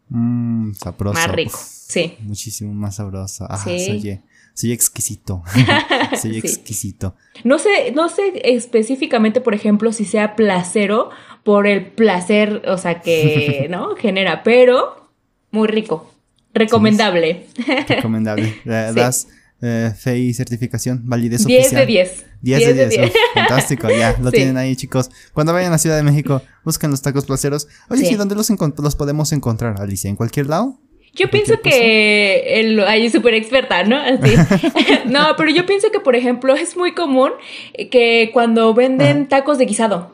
Mmm, 0.09 0.73
sabroso. 0.73 1.13
Más 1.13 1.31
rico, 1.31 1.57
sí. 1.59 2.15
Muchísimo 2.21 2.73
más 2.73 2.95
sabroso. 2.95 3.45
Ah, 3.49 3.57
sí. 3.57 4.19
soy 4.53 4.71
exquisito. 4.71 5.43
soy 6.21 6.37
exquisito. 6.37 7.15
No 7.43 7.59
sé, 7.59 7.91
no 7.93 8.09
sé 8.09 8.41
específicamente, 8.43 9.41
por 9.41 9.53
ejemplo, 9.53 9.91
si 9.91 10.05
sea 10.05 10.35
placero 10.35 11.09
por 11.43 11.67
el 11.67 11.85
placer, 11.85 12.63
o 12.67 12.77
sea, 12.77 13.01
que, 13.01 13.67
¿no? 13.69 13.95
Genera, 13.95 14.43
pero 14.43 15.11
muy 15.51 15.67
rico. 15.67 16.11
Recomendable. 16.57 17.45
recomendable. 17.87 18.53
Das 18.65 19.27
eh, 19.61 19.91
fe 19.97 20.19
y 20.19 20.33
certificación, 20.33 21.01
validez 21.05 21.45
10 21.45 21.59
oficial. 21.59 21.81
de 21.81 21.85
10. 21.87 22.25
10, 22.41 22.59
de 22.59 22.73
10. 22.73 22.89
10. 22.89 23.13
fantástico, 23.33 23.89
ya, 23.89 24.15
lo 24.21 24.31
tienen 24.31 24.55
ahí, 24.55 24.75
chicos. 24.75 25.09
Cuando 25.33 25.51
vayan 25.51 25.73
a 25.73 25.79
Ciudad 25.79 25.97
de 25.97 26.03
México, 26.03 26.43
busquen 26.63 26.91
los 26.91 27.01
tacos 27.01 27.25
placeros. 27.25 27.67
Oye, 27.89 28.05
sí, 28.05 28.15
¿dónde 28.15 28.35
los, 28.35 28.49
los 28.49 28.95
podemos 28.95 29.31
encontrar, 29.31 29.81
Alicia? 29.81 30.09
¿En 30.09 30.15
cualquier 30.15 30.47
lado? 30.47 30.77
Yo 31.15 31.31
pienso 31.31 31.59
que 31.61 32.59
el, 32.59 32.79
ahí 32.81 33.09
súper 33.09 33.33
experta, 33.33 33.83
¿no? 33.83 33.97
no, 35.07 35.35
pero 35.35 35.49
yo 35.49 35.65
pienso 35.65 35.89
que, 35.91 35.99
por 35.99 36.15
ejemplo, 36.15 36.53
es 36.53 36.77
muy 36.77 36.93
común 36.93 37.31
que 37.89 38.29
cuando 38.33 38.75
venden 38.75 39.27
tacos 39.27 39.57
de 39.57 39.65
guisado, 39.65 40.11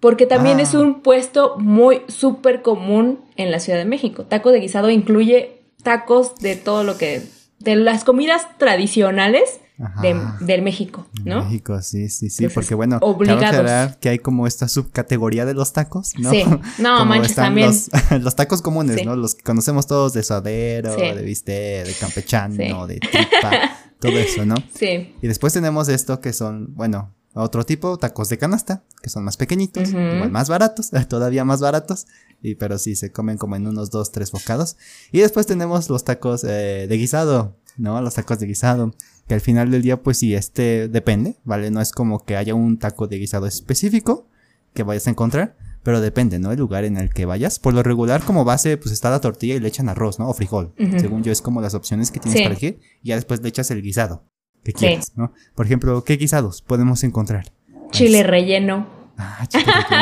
porque 0.00 0.26
también 0.26 0.58
es 0.58 0.74
ah. 0.74 0.80
un 0.80 1.02
puesto 1.02 1.56
muy 1.58 2.02
súper 2.08 2.62
común 2.62 3.20
en 3.36 3.52
la 3.52 3.60
Ciudad 3.60 3.78
de 3.78 3.84
México. 3.84 4.24
Tacos 4.24 4.52
de 4.52 4.58
guisado 4.58 4.90
incluye 4.90 5.59
tacos 5.82 6.36
de 6.36 6.56
todo 6.56 6.84
lo 6.84 6.96
que 6.96 7.22
de 7.58 7.76
las 7.76 8.04
comidas 8.04 8.46
tradicionales 8.58 9.60
de, 10.02 10.20
del 10.40 10.60
México, 10.60 11.06
¿no? 11.24 11.44
México, 11.44 11.80
sí, 11.80 12.10
sí, 12.10 12.28
sí, 12.28 12.48
porque 12.48 12.74
bueno, 12.74 12.98
obligados. 13.00 13.96
que 13.96 14.10
hay 14.10 14.18
como 14.18 14.46
esta 14.46 14.68
subcategoría 14.68 15.46
de 15.46 15.54
los 15.54 15.72
tacos, 15.72 16.12
¿no? 16.18 16.30
Sí, 16.30 16.44
no, 16.78 17.04
manches, 17.06 17.34
también. 17.34 17.72
Los, 18.20 18.36
tacos 18.36 18.60
comunes, 18.60 19.04
¿no? 19.06 19.16
Los 19.16 19.34
que 19.34 19.42
conocemos 19.42 19.86
todos 19.86 20.12
de 20.12 20.22
suadero, 20.22 20.94
de 20.94 21.22
bistec, 21.22 21.86
de 21.86 21.94
campechano, 21.98 22.86
de 22.86 23.00
tripa, 23.00 23.50
todo 24.00 24.18
eso, 24.18 24.44
¿no? 24.44 24.56
Sí. 24.74 25.14
Y 25.22 25.26
después 25.26 25.54
tenemos 25.54 25.88
esto 25.88 26.20
que 26.20 26.34
son, 26.34 26.74
bueno, 26.74 27.14
otro 27.32 27.64
tipo, 27.64 27.96
tacos 27.96 28.28
de 28.28 28.36
canasta, 28.36 28.82
que 29.02 29.08
son 29.08 29.24
más 29.24 29.38
pequeñitos, 29.38 29.90
igual 29.90 30.30
más 30.30 30.48
baratos, 30.48 30.90
todavía 31.08 31.44
más 31.44 31.60
baratos, 31.60 32.06
y, 32.42 32.54
pero 32.54 32.78
sí 32.78 32.96
se 32.96 33.12
comen 33.12 33.38
como 33.38 33.56
en 33.56 33.66
unos 33.66 33.90
dos, 33.90 34.12
tres 34.12 34.30
bocados. 34.30 34.76
Y 35.12 35.20
después 35.20 35.46
tenemos 35.46 35.90
los 35.90 36.04
tacos 36.04 36.44
eh, 36.44 36.86
de 36.88 36.96
guisado, 36.96 37.56
¿no? 37.76 38.00
Los 38.00 38.14
tacos 38.14 38.38
de 38.38 38.46
guisado, 38.46 38.94
que 39.26 39.34
al 39.34 39.40
final 39.40 39.70
del 39.70 39.82
día, 39.82 40.02
pues 40.02 40.18
sí, 40.18 40.34
este 40.34 40.88
depende, 40.88 41.36
¿vale? 41.44 41.70
No 41.70 41.80
es 41.80 41.92
como 41.92 42.24
que 42.24 42.36
haya 42.36 42.54
un 42.54 42.78
taco 42.78 43.06
de 43.06 43.18
guisado 43.18 43.46
específico 43.46 44.26
que 44.74 44.82
vayas 44.82 45.06
a 45.06 45.10
encontrar, 45.10 45.56
pero 45.82 46.00
depende, 46.00 46.38
¿no? 46.38 46.52
El 46.52 46.58
lugar 46.58 46.84
en 46.84 46.96
el 46.96 47.10
que 47.10 47.24
vayas. 47.24 47.58
Por 47.58 47.74
lo 47.74 47.82
regular, 47.82 48.22
como 48.22 48.44
base, 48.44 48.76
pues 48.76 48.92
está 48.92 49.10
la 49.10 49.20
tortilla 49.20 49.54
y 49.54 49.60
le 49.60 49.68
echan 49.68 49.88
arroz, 49.88 50.18
¿no? 50.18 50.28
O 50.28 50.34
frijol. 50.34 50.74
Según 50.98 51.22
yo, 51.22 51.32
es 51.32 51.42
como 51.42 51.60
las 51.60 51.74
opciones 51.74 52.10
que 52.10 52.20
tienes 52.20 52.42
para 52.42 52.52
elegir. 52.52 52.80
Y 53.02 53.08
ya 53.08 53.16
después 53.16 53.40
le 53.40 53.48
echas 53.48 53.70
el 53.70 53.82
guisado 53.82 54.24
que 54.62 54.72
quieras, 54.72 55.12
¿no? 55.16 55.32
Por 55.54 55.66
ejemplo, 55.66 56.04
¿qué 56.04 56.16
guisados 56.16 56.62
podemos 56.62 57.02
encontrar? 57.02 57.52
Chile 57.90 58.22
relleno. 58.22 58.99
Ah, 59.20 59.46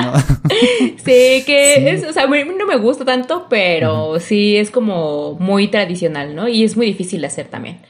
no. 0.03 0.49
sí, 1.05 1.43
que 1.45 1.91
es, 1.91 2.05
o 2.05 2.13
sea, 2.13 2.27
no 2.27 2.67
me 2.67 2.77
gusta 2.77 3.05
tanto, 3.05 3.47
pero 3.51 4.21
sí 4.21 4.57
es 4.57 4.71
como 4.71 5.35
muy 5.35 5.69
tradicional, 5.69 6.35
¿no? 6.35 6.49
Y 6.49 6.65
es 6.65 6.77
muy 6.77 6.87
difícil 6.87 7.21
de 7.21 7.27
hacer 7.27 7.49
también. 7.49 7.81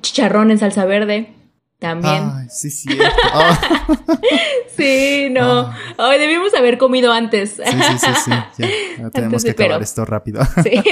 Chicharrón 0.00 0.50
en 0.50 0.58
salsa 0.58 0.84
verde, 0.86 1.34
también. 1.78 2.30
Ay, 2.34 2.46
sí, 2.48 2.70
sí. 2.70 2.88
sí, 4.76 5.28
no. 5.30 5.68
Ay, 5.68 5.74
ah. 5.98 6.18
debimos 6.18 6.54
haber 6.54 6.78
comido 6.78 7.12
antes. 7.12 7.56
sí, 7.56 7.62
sí, 7.64 7.98
sí, 7.98 8.30
sí. 8.56 8.70
Ya, 8.98 9.10
tenemos 9.10 9.44
que 9.44 9.50
acabar 9.50 9.82
esto 9.82 10.04
rápido. 10.04 10.40
sí. 10.62 10.82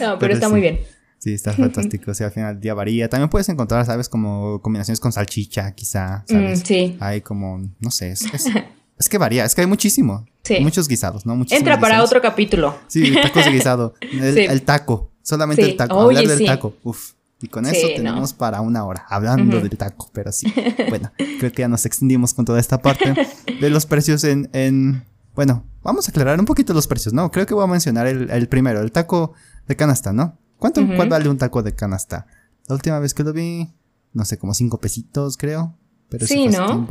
No, 0.00 0.18
pero, 0.18 0.34
está 0.34 0.48
muy 0.48 0.60
bien. 0.60 0.80
Sí, 1.24 1.32
está 1.32 1.54
fantástico. 1.54 2.10
O 2.10 2.14
sea, 2.14 2.26
al 2.26 2.34
final 2.34 2.52
del 2.52 2.60
día 2.60 2.74
varía. 2.74 3.08
También 3.08 3.30
puedes 3.30 3.48
encontrar, 3.48 3.86
¿sabes? 3.86 4.10
Como 4.10 4.60
combinaciones 4.60 5.00
con 5.00 5.10
salchicha, 5.10 5.74
quizá. 5.74 6.22
¿sabes? 6.28 6.60
Mm, 6.60 6.66
sí. 6.66 6.96
Hay 7.00 7.22
como, 7.22 7.62
no 7.80 7.90
sé, 7.90 8.10
es, 8.10 8.26
es, 8.98 9.08
que 9.08 9.16
varía. 9.16 9.46
Es 9.46 9.54
que 9.54 9.62
hay 9.62 9.66
muchísimo. 9.66 10.26
Sí. 10.42 10.60
Muchos 10.60 10.86
guisados, 10.86 11.24
¿no? 11.24 11.42
Entra 11.48 11.80
para 11.80 12.02
otro 12.02 12.20
capítulo. 12.20 12.78
Sí, 12.88 13.14
tacos 13.14 13.46
de 13.46 13.50
guisado. 13.52 13.94
El, 14.02 14.62
taco. 14.64 15.12
Solamente 15.22 15.62
el 15.62 15.76
taco. 15.78 15.98
Hablar 15.98 16.26
del 16.26 16.44
taco. 16.44 16.76
Uf. 16.82 17.12
Y 17.40 17.48
con 17.48 17.64
eso 17.64 17.86
tenemos 17.96 18.34
para 18.34 18.60
una 18.60 18.84
hora 18.84 19.06
hablando 19.08 19.62
del 19.62 19.78
taco, 19.78 20.10
pero 20.12 20.30
sí. 20.30 20.52
Bueno, 20.90 21.10
creo 21.16 21.52
que 21.52 21.62
ya 21.62 21.68
nos 21.68 21.86
extendimos 21.86 22.34
con 22.34 22.44
toda 22.44 22.60
esta 22.60 22.82
parte 22.82 23.14
de 23.60 23.70
los 23.70 23.86
precios 23.86 24.24
en, 24.24 24.50
en... 24.52 25.04
Bueno, 25.34 25.64
vamos 25.82 26.06
a 26.06 26.10
aclarar 26.10 26.38
un 26.38 26.44
poquito 26.44 26.74
los 26.74 26.86
precios, 26.86 27.14
¿no? 27.14 27.30
Creo 27.30 27.46
que 27.46 27.54
voy 27.54 27.64
a 27.64 27.66
mencionar 27.66 28.06
el, 28.06 28.28
el 28.30 28.48
primero, 28.48 28.82
el 28.82 28.92
taco 28.92 29.32
de 29.66 29.74
canasta, 29.74 30.12
¿no? 30.12 30.38
¿Cuánto 30.58 30.86
vale 30.86 31.28
un 31.28 31.38
taco 31.38 31.62
de 31.62 31.74
canasta? 31.74 32.26
La 32.68 32.74
última 32.74 32.98
vez 32.98 33.14
que 33.14 33.22
lo 33.22 33.32
vi, 33.32 33.68
no 34.12 34.24
sé, 34.24 34.38
como 34.38 34.54
cinco 34.54 34.80
pesitos, 34.80 35.36
creo. 35.36 35.74
Pero 36.08 36.26
sí, 36.26 36.48
¿no? 36.48 36.86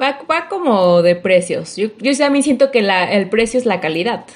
Va, 0.00 0.18
va, 0.30 0.48
como 0.48 1.02
de 1.02 1.16
precios. 1.16 1.76
Yo, 1.76 1.88
yo 1.98 2.16
también 2.16 2.42
siento 2.42 2.70
que 2.70 2.82
la, 2.82 3.10
el 3.12 3.28
precio 3.28 3.58
es 3.58 3.66
la 3.66 3.80
calidad. 3.80 4.26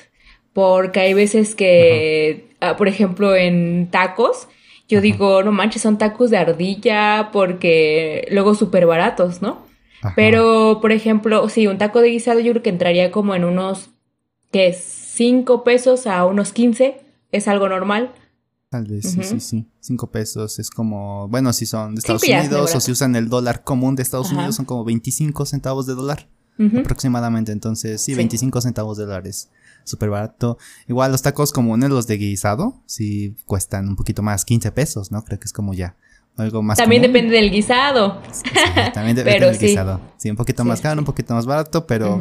Porque 0.52 1.00
hay 1.00 1.14
veces 1.14 1.54
que, 1.54 2.54
ah, 2.60 2.76
por 2.76 2.88
ejemplo, 2.88 3.34
en 3.34 3.88
tacos, 3.90 4.48
yo 4.88 5.00
digo, 5.00 5.42
no 5.42 5.52
manches, 5.52 5.82
son 5.82 5.98
tacos 5.98 6.30
de 6.30 6.36
ardilla 6.36 7.30
porque 7.32 8.26
luego 8.30 8.54
súper 8.54 8.86
baratos, 8.86 9.42
¿no? 9.42 9.64
Pero, 10.16 10.80
por 10.82 10.92
ejemplo, 10.92 11.48
sí, 11.48 11.66
un 11.66 11.78
taco 11.78 12.02
de 12.02 12.10
guisado 12.10 12.38
yo 12.40 12.52
creo 12.52 12.62
que 12.62 12.70
entraría 12.70 13.10
como 13.10 13.34
en 13.34 13.44
unos, 13.44 13.88
¿qué? 14.52 14.74
5 14.74 15.64
pesos 15.64 16.06
a 16.06 16.26
unos 16.26 16.52
15, 16.52 17.00
es 17.32 17.48
algo 17.48 17.68
normal. 17.68 18.12
Tal 18.74 18.86
vez, 18.86 19.08
sí, 19.08 19.22
sí, 19.22 19.38
sí. 19.38 19.68
Cinco 19.78 20.10
pesos 20.10 20.58
es 20.58 20.68
como, 20.68 21.28
bueno, 21.28 21.52
si 21.52 21.64
son 21.64 21.94
de 21.94 22.00
Estados 22.00 22.24
Unidos 22.24 22.74
o 22.74 22.80
si 22.80 22.90
usan 22.90 23.14
el 23.14 23.28
dólar 23.28 23.62
común 23.62 23.94
de 23.94 24.02
Estados 24.02 24.32
Unidos 24.32 24.56
son 24.56 24.64
como 24.64 24.82
25 24.82 25.46
centavos 25.46 25.86
de 25.86 25.94
dólar 25.94 26.28
aproximadamente. 26.80 27.52
Entonces, 27.52 28.00
sí, 28.00 28.16
25 28.16 28.60
centavos 28.60 28.98
de 28.98 29.04
dólares. 29.04 29.48
Súper 29.84 30.10
barato. 30.10 30.58
Igual 30.88 31.12
los 31.12 31.22
tacos 31.22 31.52
comunes, 31.52 31.88
los 31.88 32.08
de 32.08 32.16
guisado, 32.16 32.82
sí 32.86 33.36
cuestan 33.46 33.90
un 33.90 33.94
poquito 33.94 34.22
más, 34.22 34.44
15 34.44 34.72
pesos, 34.72 35.12
¿no? 35.12 35.22
Creo 35.22 35.38
que 35.38 35.44
es 35.44 35.52
como 35.52 35.72
ya 35.72 35.94
algo 36.36 36.60
más. 36.60 36.76
También 36.76 37.02
depende 37.02 37.36
del 37.36 37.52
guisado. 37.52 38.22
también 38.92 39.14
depende 39.14 39.46
del 39.46 39.56
guisado. 39.56 40.00
Sí, 40.16 40.30
un 40.32 40.36
poquito 40.36 40.64
más 40.64 40.80
caro, 40.80 41.00
un 41.00 41.06
poquito 41.06 41.32
más 41.32 41.46
barato, 41.46 41.86
pero 41.86 42.18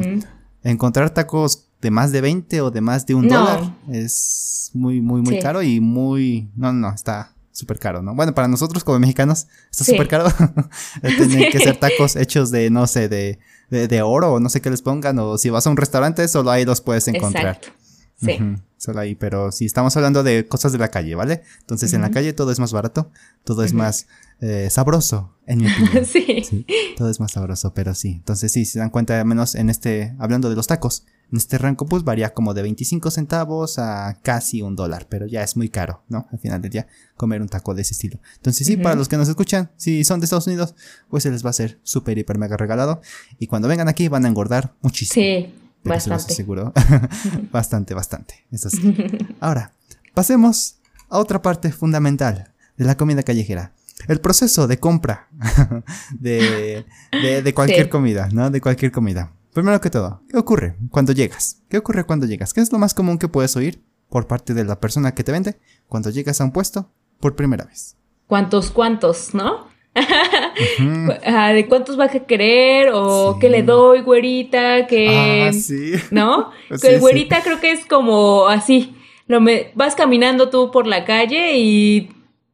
encontrar 0.70 1.10
tacos 1.10 1.68
de 1.80 1.90
más 1.90 2.12
de 2.12 2.20
20 2.20 2.60
o 2.62 2.70
de 2.70 2.80
más 2.80 3.06
de 3.06 3.14
un 3.14 3.28
dólar 3.28 3.76
es 3.90 4.70
muy, 4.72 5.00
muy, 5.00 5.20
muy 5.20 5.38
caro 5.38 5.62
y 5.62 5.80
muy... 5.80 6.50
No, 6.56 6.72
no, 6.72 6.92
está 6.92 7.34
súper 7.52 7.78
caro, 7.78 8.02
¿no? 8.02 8.14
Bueno, 8.14 8.34
para 8.34 8.48
nosotros 8.48 8.82
como 8.82 8.98
mexicanos 8.98 9.46
está 9.70 9.84
súper 9.84 10.08
caro. 10.08 10.26
Tienen 11.02 11.52
que 11.52 11.58
ser 11.58 11.76
tacos 11.76 12.16
hechos 12.16 12.50
de, 12.50 12.70
no 12.70 12.86
sé, 12.86 13.08
de, 13.08 13.38
de, 13.70 14.02
oro 14.02 14.32
o 14.32 14.40
no 14.40 14.48
sé 14.48 14.60
qué 14.60 14.70
les 14.70 14.82
pongan. 14.82 15.18
O 15.20 15.38
si 15.38 15.50
vas 15.50 15.66
a 15.66 15.70
un 15.70 15.76
restaurante, 15.76 16.26
solo 16.26 16.50
ahí 16.50 16.64
los 16.64 16.80
puedes 16.80 17.06
encontrar. 17.06 17.56
Exacto. 17.56 17.83
Sí. 18.24 18.38
solo 18.76 19.00
ahí, 19.00 19.14
pero 19.14 19.52
si 19.52 19.64
estamos 19.64 19.96
hablando 19.96 20.22
de 20.22 20.46
cosas 20.46 20.72
de 20.72 20.78
la 20.78 20.88
calle, 20.90 21.14
¿vale? 21.14 21.42
Entonces 21.60 21.92
en 21.94 22.02
la 22.02 22.10
calle 22.10 22.32
todo 22.32 22.52
es 22.52 22.58
más 22.58 22.72
barato, 22.72 23.10
todo 23.44 23.64
es 23.64 23.72
más 23.72 24.06
eh, 24.40 24.68
sabroso, 24.70 25.34
en 25.46 25.60
mi 25.60 25.66
opinión. 25.70 26.04
sí. 26.06 26.66
Todo 26.96 27.10
es 27.10 27.20
más 27.20 27.32
sabroso, 27.32 27.72
pero 27.72 27.94
sí. 27.94 28.12
Entonces 28.12 28.52
sí, 28.52 28.64
se 28.64 28.78
dan 28.78 28.90
cuenta, 28.90 29.18
al 29.18 29.26
menos 29.26 29.54
en 29.54 29.70
este, 29.70 30.14
hablando 30.18 30.50
de 30.50 30.56
los 30.56 30.66
tacos, 30.66 31.06
en 31.30 31.38
este 31.38 31.58
rango 31.58 31.86
pues 31.86 32.04
varía 32.04 32.34
como 32.34 32.54
de 32.54 32.62
25 32.62 33.10
centavos 33.10 33.78
a 33.78 34.20
casi 34.22 34.62
un 34.62 34.76
dólar, 34.76 35.06
pero 35.08 35.26
ya 35.26 35.42
es 35.42 35.56
muy 35.56 35.68
caro, 35.68 36.02
¿no? 36.08 36.26
Al 36.30 36.38
final 36.38 36.60
del 36.60 36.70
día, 36.70 36.86
comer 37.16 37.42
un 37.42 37.48
taco 37.48 37.74
de 37.74 37.82
ese 37.82 37.92
estilo. 37.92 38.20
Entonces 38.36 38.66
sí, 38.66 38.76
para 38.76 38.94
los 38.94 39.08
que 39.08 39.16
nos 39.16 39.28
escuchan, 39.28 39.70
si 39.76 40.04
son 40.04 40.20
de 40.20 40.24
Estados 40.24 40.46
Unidos, 40.46 40.74
pues 41.08 41.22
se 41.22 41.30
les 41.30 41.44
va 41.44 41.50
a 41.50 41.54
ser 41.54 41.80
súper, 41.82 42.18
hiper, 42.18 42.38
mega 42.38 42.56
regalado. 42.56 43.00
Y 43.38 43.46
cuando 43.46 43.68
vengan 43.68 43.88
aquí 43.88 44.08
van 44.08 44.26
a 44.26 44.28
engordar 44.28 44.74
muchísimo. 44.82 45.14
Sí, 45.14 45.52
bastante. 45.84 46.34
seguro. 46.34 46.72
bastante, 47.52 47.94
bastante. 47.94 48.46
Eso 48.50 48.70
sí. 48.70 48.94
Ahora, 49.40 49.72
pasemos 50.14 50.76
a 51.08 51.18
otra 51.18 51.42
parte 51.42 51.70
fundamental 51.72 52.52
de 52.76 52.84
la 52.84 52.96
comida 52.96 53.22
callejera. 53.22 53.72
El 54.08 54.20
proceso 54.20 54.66
de 54.66 54.78
compra 54.78 55.28
de, 56.18 56.84
de, 57.12 57.54
cualquier 57.54 57.88
comida, 57.88 58.28
¿no? 58.32 58.50
De 58.50 58.60
cualquier 58.60 58.90
comida. 58.90 59.32
Primero 59.52 59.80
que 59.80 59.88
todo, 59.88 60.20
¿qué 60.28 60.36
ocurre 60.36 60.76
cuando 60.90 61.12
llegas? 61.12 61.58
¿Qué 61.68 61.78
ocurre 61.78 62.04
cuando 62.04 62.26
llegas? 62.26 62.52
¿Qué 62.52 62.60
es 62.60 62.72
lo 62.72 62.78
más 62.78 62.92
común 62.92 63.18
que 63.18 63.28
puedes 63.28 63.54
oír 63.56 63.84
por 64.08 64.26
parte 64.26 64.52
de 64.52 64.64
la 64.64 64.80
persona 64.80 65.14
que 65.14 65.22
te 65.22 65.32
vende 65.32 65.58
cuando 65.86 66.10
llegas 66.10 66.40
a 66.40 66.44
un 66.44 66.50
puesto 66.50 66.90
por 67.20 67.36
primera 67.36 67.64
vez? 67.64 67.96
¿Cuántos 68.26 68.70
cuántos, 68.70 69.32
no? 69.32 69.68
de 71.54 71.66
cuántos 71.68 71.96
vas 71.96 72.14
a 72.14 72.20
querer 72.20 72.90
o 72.92 73.38
qué 73.40 73.48
le 73.48 73.62
doy, 73.62 74.00
güerita, 74.00 74.86
que... 74.86 75.08
Ah, 75.48 75.52
sí. 75.52 75.92
¿No? 76.10 76.50
que 76.82 76.98
güerita 76.98 77.42
creo 77.42 77.60
que 77.60 77.70
es 77.70 77.86
como 77.86 78.48
así. 78.48 78.94
Lo 79.26 79.40
me, 79.40 79.70
vas 79.74 79.94
caminando 79.94 80.50
tú 80.50 80.70
por 80.70 80.86
la 80.86 81.04
calle 81.04 81.56
y 81.56 82.10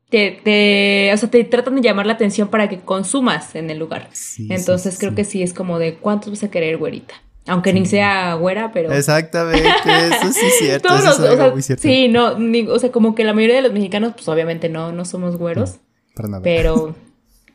te, 0.08 0.40
te, 0.42 1.12
o 1.12 1.16
sea, 1.16 1.30
te 1.30 1.42
tratan 1.44 1.76
de 1.76 1.82
llamar 1.82 2.06
la 2.06 2.12
atención 2.12 2.48
para 2.48 2.68
que 2.68 2.80
consumas 2.80 3.54
en 3.54 3.70
el 3.70 3.78
lugar. 3.78 4.10
Entonces 4.48 4.98
creo 4.98 5.14
que 5.14 5.24
sí 5.24 5.42
es 5.42 5.54
como 5.54 5.78
de 5.78 5.94
cuántos 5.94 6.30
vas 6.30 6.44
a 6.44 6.50
querer, 6.50 6.76
güerita. 6.76 7.14
Aunque 7.46 7.72
ni 7.72 7.86
sea 7.86 8.34
güera, 8.34 8.70
pero. 8.72 8.92
Exactamente, 8.92 9.64
eso 9.64 10.32
sí 10.32 10.46
es 10.46 10.58
cierto. 10.58 10.94
eso 10.94 11.10
es 11.10 11.20
algo 11.20 11.52
muy 11.52 11.62
cierto. 11.62 11.82
Sí, 11.82 12.08
no, 12.08 12.36
o 12.72 12.78
sea, 12.78 12.92
como 12.92 13.14
que 13.14 13.24
la 13.24 13.32
mayoría 13.32 13.56
de 13.56 13.62
los 13.62 13.72
mexicanos, 13.72 14.12
pues 14.14 14.28
obviamente 14.28 14.68
no, 14.68 14.92
no 14.92 15.04
somos 15.04 15.36
güeros. 15.36 15.78
nada. 16.16 16.42
Pero, 16.42 16.94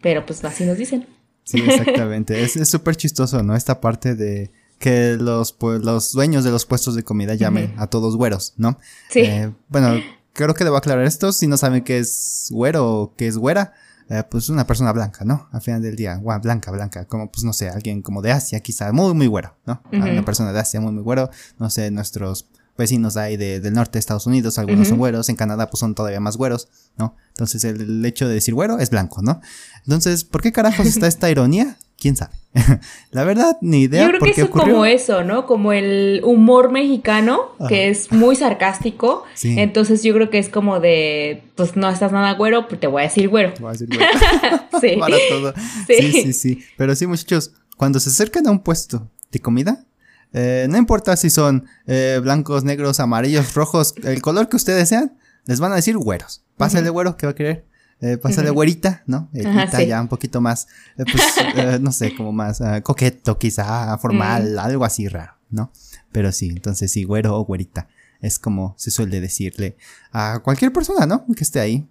pero 0.01 0.25
pues 0.25 0.43
así 0.43 0.65
nos 0.65 0.77
dicen. 0.77 1.08
Sí, 1.43 1.62
exactamente. 1.65 2.43
es 2.43 2.69
súper 2.69 2.95
chistoso, 2.95 3.43
¿no? 3.43 3.55
Esta 3.55 3.79
parte 3.79 4.15
de 4.15 4.51
que 4.79 5.17
los, 5.19 5.53
pues, 5.53 5.81
los 5.84 6.12
dueños 6.12 6.43
de 6.43 6.51
los 6.51 6.65
puestos 6.65 6.95
de 6.95 7.03
comida 7.03 7.36
llamen 7.36 7.73
a 7.77 7.88
todos 7.88 8.17
güeros, 8.17 8.53
¿no? 8.58 8.77
Sí. 9.10 9.21
Eh, 9.21 9.51
bueno, 9.69 10.01
creo 10.34 10.53
que 10.53 10.63
debo 10.63 10.77
aclarar 10.77 11.05
esto. 11.05 11.31
Si 11.31 11.47
no 11.47 11.58
saben 11.58 11.84
qué 11.84 11.99
es 11.99 12.47
güero 12.51 12.88
o 12.88 13.15
qué 13.15 13.27
es 13.27 13.38
güera, 13.38 13.73
eh, 14.10 14.23
pues 14.29 14.49
una 14.49 14.67
persona 14.67 14.91
blanca, 14.91 15.23
¿no? 15.25 15.47
Al 15.51 15.62
final 15.62 15.81
del 15.81 15.95
día, 15.95 16.15
guau, 16.17 16.39
blanca, 16.41 16.71
blanca, 16.71 17.05
como 17.05 17.31
pues 17.31 17.43
no 17.43 17.53
sé, 17.53 17.69
alguien 17.69 18.01
como 18.01 18.21
de 18.21 18.31
Asia, 18.31 18.60
quizá, 18.60 18.91
muy, 18.91 19.13
muy 19.13 19.27
güero, 19.27 19.55
¿no? 19.65 19.81
Una 19.91 20.25
persona 20.25 20.51
de 20.51 20.60
Asia 20.60 20.81
muy, 20.81 20.91
muy 20.91 21.03
güero, 21.03 21.29
no 21.58 21.69
sé, 21.69 21.89
nuestros 21.89 22.47
vecinos 22.77 23.17
ahí 23.17 23.38
de, 23.38 23.59
del 23.59 23.73
norte 23.73 23.93
de 23.93 23.99
Estados 23.99 24.27
Unidos, 24.27 24.57
algunos 24.59 24.88
son 24.88 24.97
güeros, 24.97 25.29
en 25.29 25.35
Canadá 25.35 25.69
pues 25.69 25.79
son 25.79 25.95
todavía 25.95 26.19
más 26.19 26.38
güeros, 26.38 26.67
¿no? 26.97 27.15
Entonces 27.29 27.63
el, 27.63 28.05
hecho 28.05 28.27
de 28.27 28.33
decir 28.33 28.53
güero 28.53 28.79
es 28.79 28.89
blanco, 28.89 29.21
¿no? 29.21 29.41
Entonces, 29.83 30.23
¿por 30.23 30.41
qué 30.41 30.51
carajos 30.51 30.85
está 30.85 31.07
esta 31.07 31.29
ironía? 31.31 31.77
¿Quién 31.97 32.17
sabe? 32.17 32.33
la 33.11 33.23
verdad, 33.23 33.57
ni 33.61 33.83
idea. 33.83 34.03
Yo 34.03 34.09
creo 34.09 34.33
que 34.33 34.41
es 34.41 34.49
como 34.49 34.85
eso, 34.85 35.23
¿no? 35.23 35.45
Como 35.45 35.71
el 35.71 36.21
humor 36.25 36.69
mexicano, 36.71 37.51
que 37.69 37.89
es 37.89 38.11
muy 38.11 38.35
sarcástico. 38.35 39.23
Entonces 39.43 40.03
yo 40.03 40.13
creo 40.13 40.29
que 40.29 40.38
es 40.38 40.49
como 40.49 40.81
de, 40.81 41.43
pues 41.55 41.77
no 41.77 41.89
estás 41.89 42.11
nada 42.11 42.33
güero, 42.33 42.67
pues 42.67 42.81
te 42.81 42.88
voy 42.88 43.03
a 43.03 43.05
decir 43.05 43.29
güero. 43.29 43.53
Te 43.53 43.61
voy 43.61 43.69
a 43.69 43.71
decir 43.71 43.88
güero. 43.88 44.11
sí. 44.81 44.97
Para 44.99 45.17
todo. 45.29 45.53
Sí. 45.88 46.11
sí, 46.11 46.33
sí, 46.33 46.65
Pero 46.77 46.95
sí, 46.95 47.07
muchachos, 47.07 47.53
cuando 47.77 47.99
se 47.99 48.09
acercan 48.09 48.45
a 48.47 48.51
un 48.51 48.59
puesto 48.59 49.09
de 49.31 49.39
comida, 49.39 49.85
eh, 50.38 50.67
no 50.69 50.78
importa 50.78 51.15
si 51.15 51.30
son 51.30 51.65
eh, 51.88 52.19
blancos, 52.21 52.65
negros, 52.65 53.00
amarillos, 53.00 53.54
rojos, 53.54 53.95
el 54.04 54.21
color 54.21 54.50
que 54.50 54.58
ustedes 54.58 54.89
sean, 54.89 55.17
les 55.45 55.62
van 55.62 55.71
a 55.71 55.76
decir 55.76 55.98
güeros. 55.98 56.43
Pásale 56.58 56.89
güero, 56.89 57.15
¿qué 57.15 57.26
va 57.26 57.32
a 57.32 57.36
querer? 57.36 57.65
Eh, 58.02 58.17
pásale 58.17 58.50
güerita, 58.50 59.02
¿no? 59.08 59.30
ya 59.34 60.02
un 60.02 60.10
poquito 60.10 60.41
más, 60.41 60.67
eh, 60.98 61.06
pues, 61.10 61.80
no 61.82 61.93
sé, 61.93 62.13
como 62.17 62.34
más 62.34 62.60
ah, 62.60 62.82
coqueto, 62.82 63.39
quizá, 63.39 63.98
formal, 63.98 64.60
algo 64.60 64.84
así 64.84 65.08
raro, 65.08 65.36
¿no? 65.50 65.71
Pero 66.12 66.34
sí, 66.34 66.50
entonces 66.50 66.91
sí, 66.91 67.06
güero 67.06 67.39
o 67.39 67.45
güerita. 67.45 67.88
Es 68.19 68.38
como 68.38 68.76
se 68.78 68.91
suele 68.91 69.21
decirle 69.21 69.78
a 70.12 70.41
cualquier 70.43 70.74
persona, 70.74 71.06
¿no? 71.06 71.26
Que 71.34 71.45
esté 71.45 71.62
ahí 71.62 71.88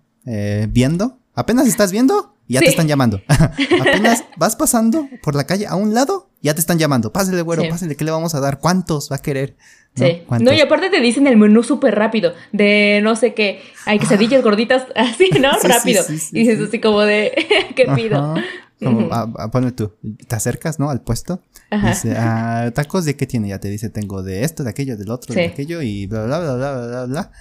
viendo. 0.68 1.18
Apenas 1.34 1.66
estás 1.66 1.92
viendo, 1.92 2.36
ya 2.46 2.60
te 2.60 2.68
están 2.68 2.88
llamando. 2.88 3.22
Apenas 3.80 4.22
vas 4.36 4.54
pasando 4.54 5.08
por 5.22 5.34
la 5.34 5.44
calle 5.44 5.66
a 5.66 5.76
un 5.76 5.94
lado, 5.94 6.30
ya 6.44 6.54
te 6.54 6.60
están 6.60 6.78
llamando. 6.78 7.10
Pásale, 7.10 7.40
güero, 7.40 7.62
pásale, 7.70 7.96
¿qué 7.96 8.04
le 8.04 8.10
vamos 8.10 8.34
a 8.34 8.40
dar? 8.40 8.58
¿Cuántos 8.58 9.10
va 9.10 9.16
a 9.16 9.22
querer? 9.22 9.56
Sí. 9.96 10.22
¿No? 10.40 10.52
y 10.52 10.60
aparte 10.60 10.90
te 10.90 11.00
dicen 11.00 11.26
el 11.26 11.36
menú 11.36 11.62
súper 11.62 11.94
rápido, 11.94 12.34
de 12.52 13.00
no 13.02 13.14
sé 13.16 13.32
qué, 13.32 13.62
hay 13.86 13.98
quesadillas 13.98 14.42
gorditas, 14.42 14.86
así, 14.96 15.30
¿no? 15.40 15.52
rápido. 15.62 16.04
y 16.08 16.40
dices 16.40 16.60
así 16.60 16.80
como 16.80 17.00
de, 17.00 17.32
¿qué 17.76 17.86
pido? 17.94 18.34
Como, 18.82 19.08
ponle 19.50 19.72
tú, 19.72 19.92
te 20.26 20.34
acercas, 20.34 20.78
¿no? 20.78 20.90
Al 20.90 21.00
puesto. 21.00 21.40
Dice, 21.70 22.14
ah, 22.16 22.70
tacos 22.74 23.04
de 23.04 23.16
qué 23.16 23.26
tiene, 23.26 23.48
ya 23.48 23.58
te 23.58 23.68
dice, 23.68 23.88
tengo 23.88 24.22
de 24.22 24.44
esto, 24.44 24.64
de 24.64 24.70
aquello, 24.70 24.96
del 24.96 25.10
otro, 25.10 25.34
de 25.34 25.46
aquello, 25.46 25.80
y 25.80 26.06
bla, 26.06 26.26
bla, 26.26 26.40
bla, 26.40 26.56
bla, 26.56 26.86
bla, 26.86 27.06
bla. 27.06 27.32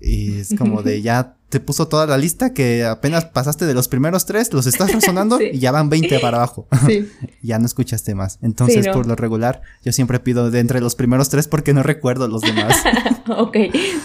Y 0.00 0.38
es 0.38 0.54
como 0.56 0.82
de 0.82 1.02
ya 1.02 1.36
te 1.50 1.58
puso 1.58 1.88
toda 1.88 2.06
la 2.06 2.16
lista 2.16 2.54
que 2.54 2.84
apenas 2.84 3.24
pasaste 3.24 3.66
de 3.66 3.74
los 3.74 3.88
primeros 3.88 4.24
tres, 4.24 4.52
los 4.52 4.66
estás 4.66 4.92
razonando 4.92 5.40
y 5.52 5.58
ya 5.58 5.72
van 5.72 5.90
20 5.90 6.20
para 6.20 6.38
abajo. 6.38 6.66
Sí. 6.86 7.08
ya 7.42 7.58
no 7.58 7.66
escuchaste 7.66 8.14
más. 8.14 8.38
Entonces, 8.40 8.88
por 8.88 9.06
lo 9.06 9.14
regular, 9.14 9.60
yo 9.84 9.92
siempre 9.92 10.18
pido 10.18 10.50
de 10.50 10.60
entre 10.60 10.80
los 10.80 10.94
primeros 10.94 11.28
tres 11.28 11.46
porque 11.46 11.74
no 11.74 11.82
recuerdo 11.82 12.26
los 12.26 12.40
demás. 12.40 12.74
ok, 13.36 13.56